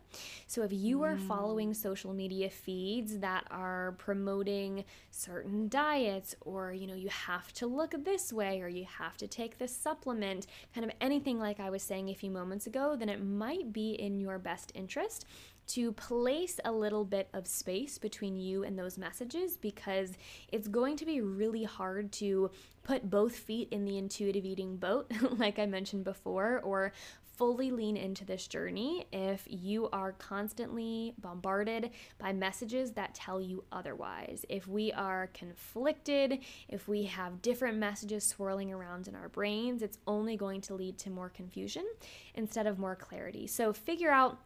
So, 0.47 0.63
if 0.63 0.73
you 0.73 1.03
are 1.03 1.17
mm. 1.17 1.27
following 1.27 1.75
social 1.75 2.13
media 2.13 2.51
feeds 2.51 3.19
that 3.19 3.45
are 3.51 3.95
promoting 3.99 4.85
certain 5.11 5.69
diets, 5.69 6.35
or 6.43 6.73
you 6.73 6.87
know, 6.87 6.95
you 6.95 7.09
have 7.09 7.53
to 7.55 7.67
look 7.67 7.95
this 8.05 8.33
way, 8.33 8.61
or 8.61 8.69
you 8.69 8.87
have 8.99 9.17
to 9.19 9.27
take 9.27 9.59
this 9.59 9.75
supplement, 9.75 10.47
kind 10.75 10.85
of 10.85 10.93
anything 11.01 11.39
like 11.39 11.59
I 11.59 11.71
was 11.71 11.83
saying 11.83 12.09
a 12.11 12.15
few 12.15 12.31
moments 12.31 12.67
ago, 12.67 12.97
then 12.97 13.09
it 13.09 13.25
might 13.25 13.73
be 13.73 13.93
in 13.93 14.21
your 14.21 14.39
best 14.39 14.73
interest 14.75 15.25
to 15.71 15.93
place 15.93 16.59
a 16.65 16.73
little 16.73 17.05
bit 17.05 17.29
of 17.33 17.47
space 17.47 17.99
between 17.99 18.37
you 18.37 18.65
and 18.65 18.79
those 18.79 18.99
messages 18.99 19.57
because 19.57 20.13
it's 20.51 20.69
going 20.69 20.97
to 20.97 21.05
be 21.05 21.21
really 21.21 21.65
hard 21.65 22.13
to 22.13 22.51
put 22.83 23.09
both 23.09 23.37
feet 23.37 23.69
in 23.71 23.85
the 23.85 23.99
intuitive 23.99 24.45
eating 24.45 24.77
boat, 24.77 25.11
like 25.39 25.59
I 25.59 25.67
mentioned 25.67 26.05
before, 26.05 26.61
or 26.65 26.93
fully 27.41 27.71
lean 27.71 27.97
into 27.97 28.23
this 28.23 28.47
journey 28.47 29.07
if 29.15 29.47
you 29.49 29.89
are 29.95 30.13
constantly 30.13 31.15
bombarded 31.17 31.89
by 32.19 32.35
messages 32.35 32.93
that 32.93 33.15
tell 33.15 33.41
you 33.41 33.65
otherwise. 33.73 34.45
If 34.51 34.69
we 34.69 34.93
are 34.93 35.31
conflicted, 35.33 36.41
if 36.69 36.87
we 36.87 37.05
have 37.05 37.41
different 37.41 37.79
messages 37.79 38.27
swirling 38.27 38.71
around 38.71 39.09
in 39.09 39.15
our 39.15 39.31
brains, 39.31 39.81
it's 39.81 39.97
only 40.07 40.37
going 40.37 40.61
to 40.63 40.75
lead 40.75 40.99
to 40.99 41.09
more 41.09 41.31
confusion 41.31 41.87
instead 42.35 42.67
of 42.67 42.79
more 42.79 42.95
clarity. 42.95 43.47
So 43.47 43.73
figure 43.73 44.11
out 44.11 44.39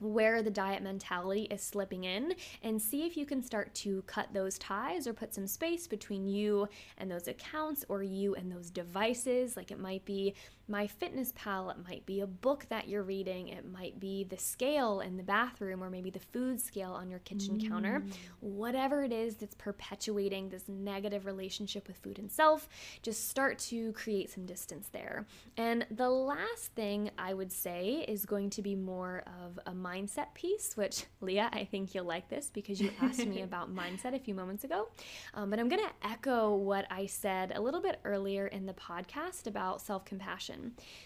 where 0.00 0.42
the 0.42 0.50
diet 0.50 0.82
mentality 0.82 1.42
is 1.50 1.62
slipping 1.62 2.04
in 2.04 2.34
and 2.62 2.80
see 2.80 3.06
if 3.06 3.16
you 3.16 3.26
can 3.26 3.42
start 3.42 3.74
to 3.74 4.02
cut 4.02 4.32
those 4.32 4.58
ties 4.58 5.06
or 5.06 5.12
put 5.12 5.34
some 5.34 5.46
space 5.46 5.86
between 5.86 6.26
you 6.26 6.68
and 6.98 7.10
those 7.10 7.28
accounts 7.28 7.84
or 7.88 8.02
you 8.02 8.34
and 8.34 8.50
those 8.50 8.70
devices. 8.70 9.56
Like 9.56 9.70
it 9.70 9.78
might 9.78 10.04
be 10.04 10.34
MyFitnessPal, 10.70 11.70
it 11.72 11.76
might 11.88 12.06
be 12.06 12.20
a 12.20 12.26
book 12.26 12.66
that 12.68 12.88
you're 12.88 13.02
reading, 13.02 13.48
it 13.48 13.70
might 13.70 13.98
be 13.98 14.24
the 14.24 14.36
scale 14.36 15.00
in 15.00 15.16
the 15.16 15.22
bathroom, 15.22 15.82
or 15.82 15.90
maybe 15.90 16.10
the 16.10 16.20
food 16.20 16.60
scale 16.60 16.92
on 16.92 17.10
your 17.10 17.18
kitchen 17.20 17.58
mm. 17.58 17.68
counter. 17.68 18.04
Whatever 18.40 19.02
it 19.02 19.12
is 19.12 19.36
that's 19.36 19.54
perpetuating 19.56 20.48
this 20.48 20.68
negative 20.68 21.26
relationship 21.26 21.88
with 21.88 21.96
food 21.96 22.18
and 22.18 22.30
self, 22.30 22.68
just 23.02 23.28
start 23.28 23.58
to 23.58 23.92
create 23.92 24.30
some 24.30 24.46
distance 24.46 24.88
there. 24.92 25.26
And 25.56 25.86
the 25.90 26.08
last 26.08 26.72
thing 26.74 27.10
I 27.18 27.34
would 27.34 27.52
say 27.52 28.04
is 28.06 28.24
going 28.24 28.50
to 28.50 28.62
be 28.62 28.76
more 28.76 29.24
of 29.44 29.58
a 29.66 29.72
mindset 29.72 30.34
piece, 30.34 30.76
which 30.76 31.04
Leah, 31.20 31.50
I 31.52 31.64
think 31.64 31.94
you'll 31.94 32.04
like 32.04 32.28
this 32.28 32.50
because 32.52 32.80
you 32.80 32.90
asked 33.00 33.26
me 33.26 33.42
about 33.50 33.74
mindset 33.74 34.14
a 34.14 34.18
few 34.18 34.34
moments 34.34 34.64
ago. 34.64 34.88
Um, 35.34 35.50
but 35.50 35.58
I'm 35.58 35.68
going 35.68 35.82
to 35.82 36.08
echo 36.08 36.54
what 36.54 36.86
I 36.90 37.06
said 37.06 37.52
a 37.54 37.60
little 37.60 37.80
bit 37.80 38.00
earlier 38.04 38.46
in 38.46 38.66
the 38.66 38.74
podcast 38.74 39.46
about 39.46 39.80
self 39.80 40.04
compassion. 40.04 40.59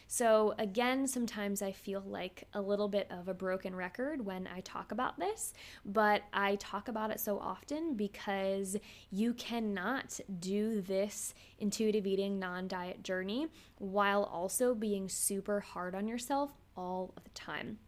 So, 0.06 0.54
again, 0.58 1.06
sometimes 1.06 1.62
I 1.62 1.72
feel 1.72 2.02
like 2.06 2.44
a 2.54 2.60
little 2.60 2.88
bit 2.88 3.10
of 3.10 3.28
a 3.28 3.34
broken 3.34 3.74
record 3.74 4.24
when 4.24 4.48
I 4.54 4.60
talk 4.60 4.92
about 4.92 5.18
this, 5.18 5.54
but 5.84 6.22
I 6.32 6.56
talk 6.56 6.88
about 6.88 7.10
it 7.10 7.20
so 7.20 7.38
often 7.38 7.94
because 7.94 8.76
you 9.10 9.34
cannot 9.34 10.20
do 10.40 10.80
this 10.80 11.34
intuitive 11.58 12.06
eating 12.06 12.38
non 12.38 12.68
diet 12.68 13.02
journey 13.02 13.48
while 13.78 14.24
also 14.24 14.74
being 14.74 15.08
super 15.08 15.60
hard 15.60 15.94
on 15.94 16.06
yourself 16.06 16.50
all 16.76 17.12
of 17.16 17.24
the 17.24 17.30
time. 17.30 17.78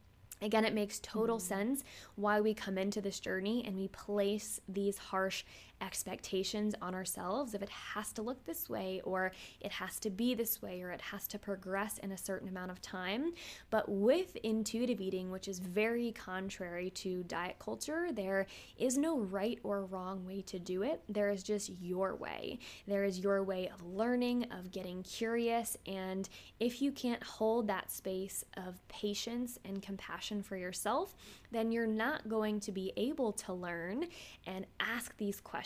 Again, 0.43 0.67
it 0.67 0.75
makes 0.75 0.99
total 0.99 1.39
mm-hmm. 1.39 1.47
sense 1.47 1.85
why 2.15 2.41
we 2.41 2.53
come 2.53 2.77
into 2.77 3.01
this 3.01 3.21
journey 3.21 3.65
and 3.67 3.77
we 3.77 3.89
place 3.89 4.61
these 4.69 4.99
harsh 4.99 5.45
expectations 5.81 6.75
on 6.81 6.95
ourselves 6.95 7.55
if 7.55 7.63
it 7.63 7.69
has 7.69 8.13
to 8.13 8.23
look 8.23 8.45
this 8.45 8.69
way 8.69 9.01
or 9.05 9.33
it 9.61 9.73
has 9.73 9.99
to 10.01 10.11
be 10.11 10.35
this 10.35 10.63
way 10.63 10.83
or 10.83 10.91
it 10.91 11.01
has 11.01 11.27
to 11.29 11.39
progress 11.39 11.99
in 11.99 12.13
a 12.13 12.19
certain 12.19 12.49
amount 12.49 12.71
of 12.71 12.81
time. 12.81 13.33
But 13.71 13.89
with 13.89 14.37
intuitive 14.37 15.01
eating, 15.01 15.31
which 15.31 15.49
is 15.49 15.59
very 15.59 16.13
contrary 16.13 16.91
to 16.91 17.23
diet 17.25 17.57
culture, 17.59 18.09
there 18.13 18.47
is 18.79 18.97
no 18.97 19.19
right 19.19 19.59
or 19.63 19.85
wrong 19.85 20.25
way 20.25 20.43
to 20.43 20.59
do 20.59 20.83
it. 20.83 21.03
There 21.09 21.31
is 21.31 21.43
just 21.43 21.71
your 21.81 22.15
way. 22.15 22.59
There 22.87 23.05
is 23.05 23.19
your 23.19 23.43
way 23.43 23.69
of 23.69 23.85
learning, 23.85 24.47
of 24.51 24.71
getting 24.71 25.03
curious. 25.03 25.77
And 25.87 26.29
if 26.59 26.81
you 26.81 26.93
can't 26.93 27.23
hold 27.23 27.69
that 27.69 27.91
space 27.91 28.45
of 28.57 28.87
patience 28.89 29.59
and 29.65 29.83
compassion 29.83 30.43
for 30.43 30.57
yourself, 30.57 31.15
then 31.53 31.71
you're 31.71 31.87
not 31.87 32.29
going 32.29 32.61
to 32.61 32.73
be 32.73 32.93
able 32.97 33.33
to 33.33 33.53
learn 33.53 34.07
and 34.47 34.67
ask 34.81 35.17
these 35.17 35.41
questions 35.41 35.66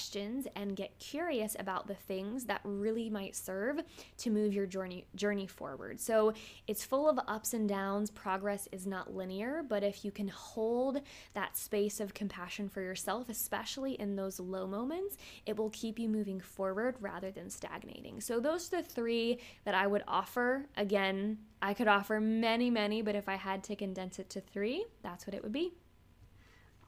and 0.57 0.77
get 0.77 0.99
curious 0.99 1.57
about 1.59 1.87
the 1.87 1.95
things 1.95 2.45
that 2.47 2.61
really 2.65 3.11
might 3.11 3.37
serve 3.37 3.81
to 4.19 4.31
move 4.31 4.53
your 4.53 4.67
journey 4.67 5.07
journey 5.15 5.47
forward. 5.47 6.01
So 6.01 6.33
it's 6.67 6.85
full 6.85 7.09
of 7.09 7.19
ups 7.27 7.55
and 7.55 7.69
downs. 7.69 8.11
Progress 8.11 8.69
is 8.73 8.87
not 8.87 9.15
linear, 9.15 9.63
but 9.69 9.83
if 9.83 10.05
you 10.05 10.11
can 10.11 10.29
hold 10.29 11.01
that 11.35 11.57
space 11.57 12.01
of 12.01 12.15
compassion 12.15 12.69
for 12.69 12.81
yourself, 12.81 13.29
especially 13.29 13.93
in 13.95 14.17
those 14.17 14.41
low 14.41 14.67
moments, 14.67 15.17
it 15.47 15.57
will 15.57 15.71
keep 15.71 15.99
you 15.99 16.09
moving 16.09 16.41
forward 16.41 16.97
rather 17.01 17.31
than 17.31 17.51
stagnating. 17.51 18.21
So 18.21 18.41
those 18.41 18.73
are 18.73 18.79
the 18.79 18.89
three 18.89 19.39
that 19.65 19.75
I 19.75 19.87
would 19.87 20.05
offer. 20.09 20.67
Again, 20.77 21.39
I 21.63 21.75
could 21.75 21.89
offer 21.89 22.21
many, 22.21 22.71
many, 22.71 23.03
but 23.03 23.15
if 23.15 23.29
I 23.29 23.37
had 23.37 23.63
to 23.65 23.77
condense 23.77 24.19
it 24.19 24.31
to 24.31 24.41
three, 24.41 24.87
that's 25.03 25.27
what 25.27 25.35
it 25.35 25.43
would 25.43 25.53
be. 25.53 25.75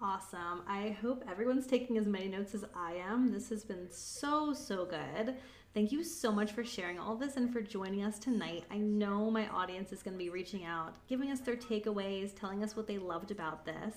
Awesome. 0.04 0.62
I 0.66 0.96
hope 1.00 1.22
everyone's 1.30 1.64
taking 1.64 1.96
as 1.96 2.08
many 2.08 2.26
notes 2.26 2.56
as 2.56 2.64
I 2.74 2.94
am. 2.94 3.30
This 3.30 3.48
has 3.50 3.62
been 3.62 3.86
so, 3.88 4.52
so 4.52 4.84
good. 4.84 5.36
Thank 5.74 5.92
you 5.92 6.02
so 6.02 6.32
much 6.32 6.50
for 6.50 6.64
sharing 6.64 6.98
all 6.98 7.14
this 7.14 7.36
and 7.36 7.52
for 7.52 7.60
joining 7.60 8.02
us 8.02 8.18
tonight. 8.18 8.64
I 8.68 8.78
know 8.78 9.30
my 9.30 9.46
audience 9.46 9.92
is 9.92 10.02
going 10.02 10.14
to 10.14 10.18
be 10.18 10.28
reaching 10.28 10.64
out, 10.64 10.96
giving 11.08 11.30
us 11.30 11.38
their 11.38 11.54
takeaways, 11.54 12.34
telling 12.34 12.64
us 12.64 12.74
what 12.74 12.88
they 12.88 12.98
loved 12.98 13.30
about 13.30 13.64
this. 13.64 13.94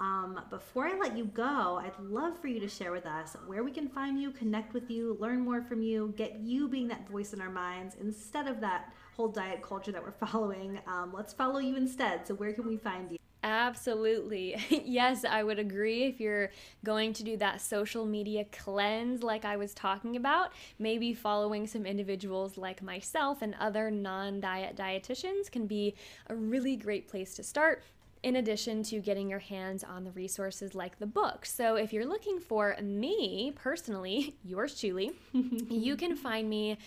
Um, 0.00 0.40
before 0.50 0.88
I 0.88 0.98
let 0.98 1.16
you 1.16 1.26
go, 1.26 1.80
I'd 1.80 1.96
love 2.00 2.36
for 2.40 2.48
you 2.48 2.58
to 2.58 2.68
share 2.68 2.90
with 2.90 3.06
us 3.06 3.36
where 3.46 3.62
we 3.62 3.70
can 3.70 3.88
find 3.88 4.20
you, 4.20 4.32
connect 4.32 4.74
with 4.74 4.90
you, 4.90 5.16
learn 5.20 5.42
more 5.42 5.62
from 5.62 5.80
you, 5.80 6.12
get 6.16 6.40
you 6.40 6.66
being 6.66 6.88
that 6.88 7.08
voice 7.08 7.32
in 7.32 7.40
our 7.40 7.50
minds 7.50 7.94
instead 8.00 8.48
of 8.48 8.60
that 8.62 8.92
whole 9.14 9.28
diet 9.28 9.62
culture 9.62 9.92
that 9.92 10.02
we're 10.02 10.10
following. 10.26 10.80
Um, 10.88 11.12
let's 11.14 11.32
follow 11.32 11.60
you 11.60 11.76
instead. 11.76 12.26
So, 12.26 12.34
where 12.34 12.52
can 12.52 12.66
we 12.66 12.76
find 12.76 13.12
you? 13.12 13.18
Absolutely. 13.42 14.56
yes, 14.84 15.24
I 15.24 15.42
would 15.44 15.58
agree. 15.58 16.04
If 16.04 16.20
you're 16.20 16.50
going 16.84 17.12
to 17.14 17.22
do 17.22 17.36
that 17.36 17.60
social 17.60 18.04
media 18.04 18.44
cleanse, 18.50 19.22
like 19.22 19.44
I 19.44 19.56
was 19.56 19.72
talking 19.72 20.16
about, 20.16 20.52
maybe 20.78 21.14
following 21.14 21.66
some 21.66 21.86
individuals 21.86 22.56
like 22.58 22.82
myself 22.82 23.42
and 23.42 23.54
other 23.60 23.90
non 23.90 24.40
diet 24.40 24.76
dietitians 24.76 25.50
can 25.50 25.66
be 25.66 25.94
a 26.28 26.34
really 26.34 26.76
great 26.76 27.08
place 27.08 27.34
to 27.36 27.42
start. 27.42 27.82
In 28.22 28.34
addition 28.36 28.82
to 28.84 28.98
getting 28.98 29.30
your 29.30 29.38
hands 29.38 29.84
on 29.84 30.02
the 30.02 30.10
resources 30.10 30.74
like 30.74 30.98
the 30.98 31.06
book. 31.06 31.46
So, 31.46 31.76
if 31.76 31.92
you're 31.92 32.06
looking 32.06 32.40
for 32.40 32.76
me 32.82 33.52
personally, 33.54 34.34
yours 34.44 34.80
truly, 34.80 35.12
you 35.32 35.94
can 35.96 36.16
find 36.16 36.48
me 36.50 36.78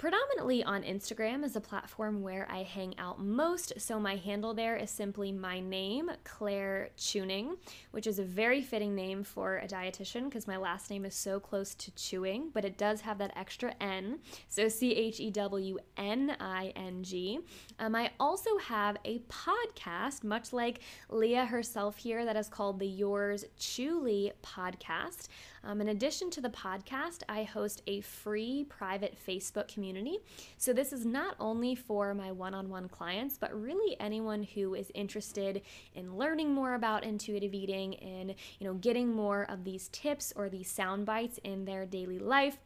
Predominantly 0.00 0.64
on 0.64 0.82
Instagram 0.82 1.44
is 1.44 1.56
a 1.56 1.60
platform 1.60 2.22
where 2.22 2.48
I 2.50 2.62
hang 2.62 2.98
out 2.98 3.22
most, 3.22 3.74
so 3.78 4.00
my 4.00 4.16
handle 4.16 4.54
there 4.54 4.74
is 4.74 4.90
simply 4.90 5.30
my 5.30 5.60
name, 5.60 6.10
Claire 6.24 6.88
Chewning, 6.96 7.58
which 7.90 8.06
is 8.06 8.18
a 8.18 8.24
very 8.24 8.62
fitting 8.62 8.94
name 8.94 9.22
for 9.22 9.58
a 9.58 9.68
dietitian 9.68 10.24
because 10.24 10.46
my 10.46 10.56
last 10.56 10.88
name 10.88 11.04
is 11.04 11.14
so 11.14 11.38
close 11.38 11.74
to 11.74 11.90
chewing, 11.90 12.48
but 12.54 12.64
it 12.64 12.78
does 12.78 13.02
have 13.02 13.18
that 13.18 13.36
extra 13.36 13.74
N, 13.78 14.20
so 14.48 14.70
C 14.70 14.92
H 14.92 15.20
E 15.20 15.30
W 15.30 15.76
N 15.98 16.34
I 16.40 16.72
N 16.76 17.02
G. 17.02 17.40
Um, 17.78 17.94
I 17.94 18.10
also 18.18 18.56
have 18.56 18.96
a 19.04 19.18
podcast, 19.28 20.24
much 20.24 20.54
like 20.54 20.80
Leah 21.10 21.44
herself 21.44 21.98
here, 21.98 22.24
that 22.24 22.36
is 22.36 22.48
called 22.48 22.78
the 22.78 22.88
Yours 22.88 23.44
Truly 23.60 24.32
podcast. 24.42 25.28
Um, 25.62 25.80
in 25.80 25.88
addition 25.88 26.30
to 26.30 26.40
the 26.40 26.48
podcast, 26.48 27.22
I 27.28 27.42
host 27.42 27.82
a 27.86 28.00
free 28.00 28.64
private 28.68 29.16
Facebook 29.26 29.68
community. 29.68 30.18
So 30.56 30.72
this 30.72 30.92
is 30.92 31.04
not 31.04 31.36
only 31.38 31.74
for 31.74 32.14
my 32.14 32.32
one-on-one 32.32 32.88
clients, 32.88 33.36
but 33.36 33.54
really 33.54 33.96
anyone 34.00 34.42
who 34.42 34.74
is 34.74 34.90
interested 34.94 35.62
in 35.94 36.16
learning 36.16 36.54
more 36.54 36.74
about 36.74 37.04
intuitive 37.04 37.52
eating 37.52 37.94
and 37.96 38.34
you 38.58 38.66
know 38.66 38.74
getting 38.74 39.14
more 39.14 39.44
of 39.48 39.64
these 39.64 39.88
tips 39.88 40.32
or 40.34 40.48
these 40.48 40.70
sound 40.70 41.04
bites 41.04 41.38
in 41.44 41.64
their 41.64 41.84
daily 41.84 42.18
life. 42.18 42.58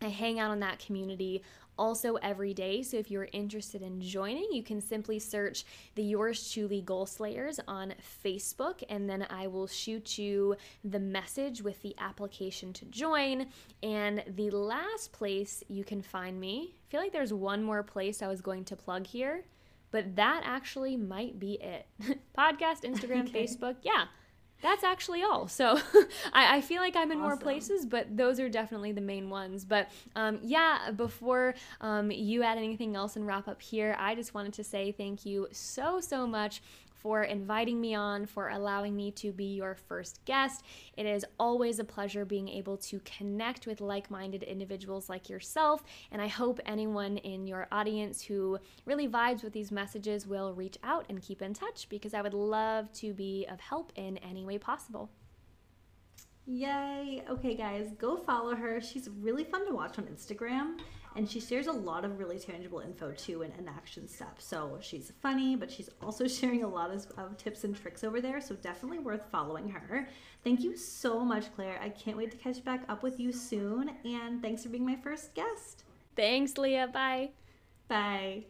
I 0.00 0.08
hang 0.08 0.38
out 0.38 0.52
in 0.52 0.60
that 0.60 0.78
community 0.78 1.42
also 1.78 2.16
every 2.16 2.52
day. 2.52 2.82
So 2.82 2.96
if 2.96 3.10
you're 3.10 3.28
interested 3.32 3.82
in 3.82 4.00
joining, 4.00 4.48
you 4.52 4.62
can 4.62 4.80
simply 4.80 5.18
search 5.18 5.64
the 5.94 6.02
Yours 6.02 6.52
Truly 6.52 6.82
Goal 6.82 7.06
Slayers 7.06 7.60
on 7.68 7.94
Facebook, 8.24 8.82
and 8.88 9.08
then 9.08 9.26
I 9.30 9.46
will 9.46 9.66
shoot 9.66 10.18
you 10.18 10.56
the 10.84 10.98
message 10.98 11.62
with 11.62 11.80
the 11.82 11.94
application 11.98 12.72
to 12.74 12.84
join. 12.86 13.46
And 13.82 14.22
the 14.26 14.50
last 14.50 15.12
place 15.12 15.62
you 15.68 15.84
can 15.84 16.02
find 16.02 16.38
me, 16.40 16.74
I 16.74 16.90
feel 16.90 17.00
like 17.00 17.12
there's 17.12 17.32
one 17.32 17.62
more 17.62 17.82
place 17.82 18.22
I 18.22 18.28
was 18.28 18.40
going 18.40 18.64
to 18.66 18.76
plug 18.76 19.06
here, 19.06 19.44
but 19.90 20.16
that 20.16 20.42
actually 20.44 20.96
might 20.96 21.38
be 21.38 21.54
it. 21.54 21.86
Podcast, 22.38 22.82
Instagram, 22.82 23.28
okay. 23.28 23.44
Facebook. 23.44 23.76
Yeah 23.82 24.06
that's 24.60 24.84
actually 24.84 25.22
all. 25.22 25.48
So 25.48 25.78
I, 26.32 26.56
I, 26.56 26.60
feel 26.60 26.80
like 26.80 26.96
I'm 26.96 27.10
in 27.12 27.18
awesome. 27.18 27.28
more 27.28 27.36
places, 27.36 27.86
but 27.86 28.16
those 28.16 28.40
are 28.40 28.48
definitely 28.48 28.92
the 28.92 29.00
main 29.00 29.30
ones. 29.30 29.64
But 29.64 29.88
um, 30.16 30.40
yeah, 30.42 30.90
before 30.90 31.54
um, 31.80 32.10
you 32.10 32.42
add 32.42 32.58
anything 32.58 32.96
else 32.96 33.16
and 33.16 33.26
wrap 33.26 33.48
up 33.48 33.62
here, 33.62 33.96
I 33.98 34.14
just 34.14 34.34
wanted 34.34 34.54
to 34.54 34.64
say 34.64 34.92
thank 34.92 35.24
you 35.24 35.48
so, 35.52 36.00
so 36.00 36.26
much 36.26 36.60
for 36.98 37.22
inviting 37.22 37.80
me 37.80 37.94
on, 37.94 38.26
for 38.26 38.48
allowing 38.48 38.94
me 38.94 39.10
to 39.12 39.32
be 39.32 39.54
your 39.54 39.74
first 39.74 40.24
guest. 40.24 40.64
It 40.96 41.06
is 41.06 41.24
always 41.38 41.78
a 41.78 41.84
pleasure 41.84 42.24
being 42.24 42.48
able 42.48 42.76
to 42.78 43.00
connect 43.00 43.66
with 43.66 43.80
like 43.80 44.10
minded 44.10 44.42
individuals 44.42 45.08
like 45.08 45.28
yourself. 45.28 45.82
And 46.10 46.20
I 46.20 46.26
hope 46.26 46.60
anyone 46.66 47.18
in 47.18 47.46
your 47.46 47.68
audience 47.72 48.22
who 48.22 48.58
really 48.84 49.08
vibes 49.08 49.42
with 49.42 49.52
these 49.52 49.70
messages 49.70 50.26
will 50.26 50.52
reach 50.54 50.78
out 50.82 51.06
and 51.08 51.22
keep 51.22 51.42
in 51.42 51.54
touch 51.54 51.88
because 51.88 52.14
I 52.14 52.22
would 52.22 52.34
love 52.34 52.92
to 52.94 53.12
be 53.14 53.46
of 53.50 53.60
help 53.60 53.92
in 53.96 54.18
any 54.18 54.44
way 54.44 54.58
possible. 54.58 55.10
Yay! 56.46 57.22
Okay, 57.28 57.54
guys, 57.54 57.92
go 57.98 58.16
follow 58.16 58.54
her. 58.54 58.80
She's 58.80 59.10
really 59.20 59.44
fun 59.44 59.66
to 59.66 59.74
watch 59.74 59.98
on 59.98 60.04
Instagram 60.06 60.78
and 61.18 61.28
she 61.28 61.40
shares 61.40 61.66
a 61.66 61.72
lot 61.72 62.04
of 62.04 62.16
really 62.16 62.38
tangible 62.38 62.78
info 62.78 63.10
too 63.10 63.42
and, 63.42 63.52
and 63.58 63.68
action 63.68 64.06
steps. 64.06 64.44
So 64.44 64.78
she's 64.80 65.12
funny, 65.20 65.56
but 65.56 65.68
she's 65.68 65.90
also 66.00 66.28
sharing 66.28 66.62
a 66.62 66.68
lot 66.68 66.92
of, 66.94 67.06
of 67.18 67.36
tips 67.36 67.64
and 67.64 67.76
tricks 67.76 68.04
over 68.04 68.20
there. 68.20 68.40
So 68.40 68.54
definitely 68.54 69.00
worth 69.00 69.22
following 69.32 69.68
her. 69.68 70.08
Thank 70.44 70.60
you 70.60 70.76
so 70.76 71.24
much, 71.24 71.52
Claire. 71.56 71.80
I 71.82 71.88
can't 71.88 72.16
wait 72.16 72.30
to 72.30 72.36
catch 72.36 72.64
back 72.64 72.84
up 72.88 73.02
with 73.02 73.18
you 73.18 73.32
soon. 73.32 73.90
And 74.04 74.40
thanks 74.40 74.62
for 74.62 74.68
being 74.68 74.86
my 74.86 74.96
first 74.96 75.34
guest. 75.34 75.82
Thanks, 76.14 76.56
Leah. 76.56 76.86
Bye. 76.86 77.30
Bye. 77.88 78.44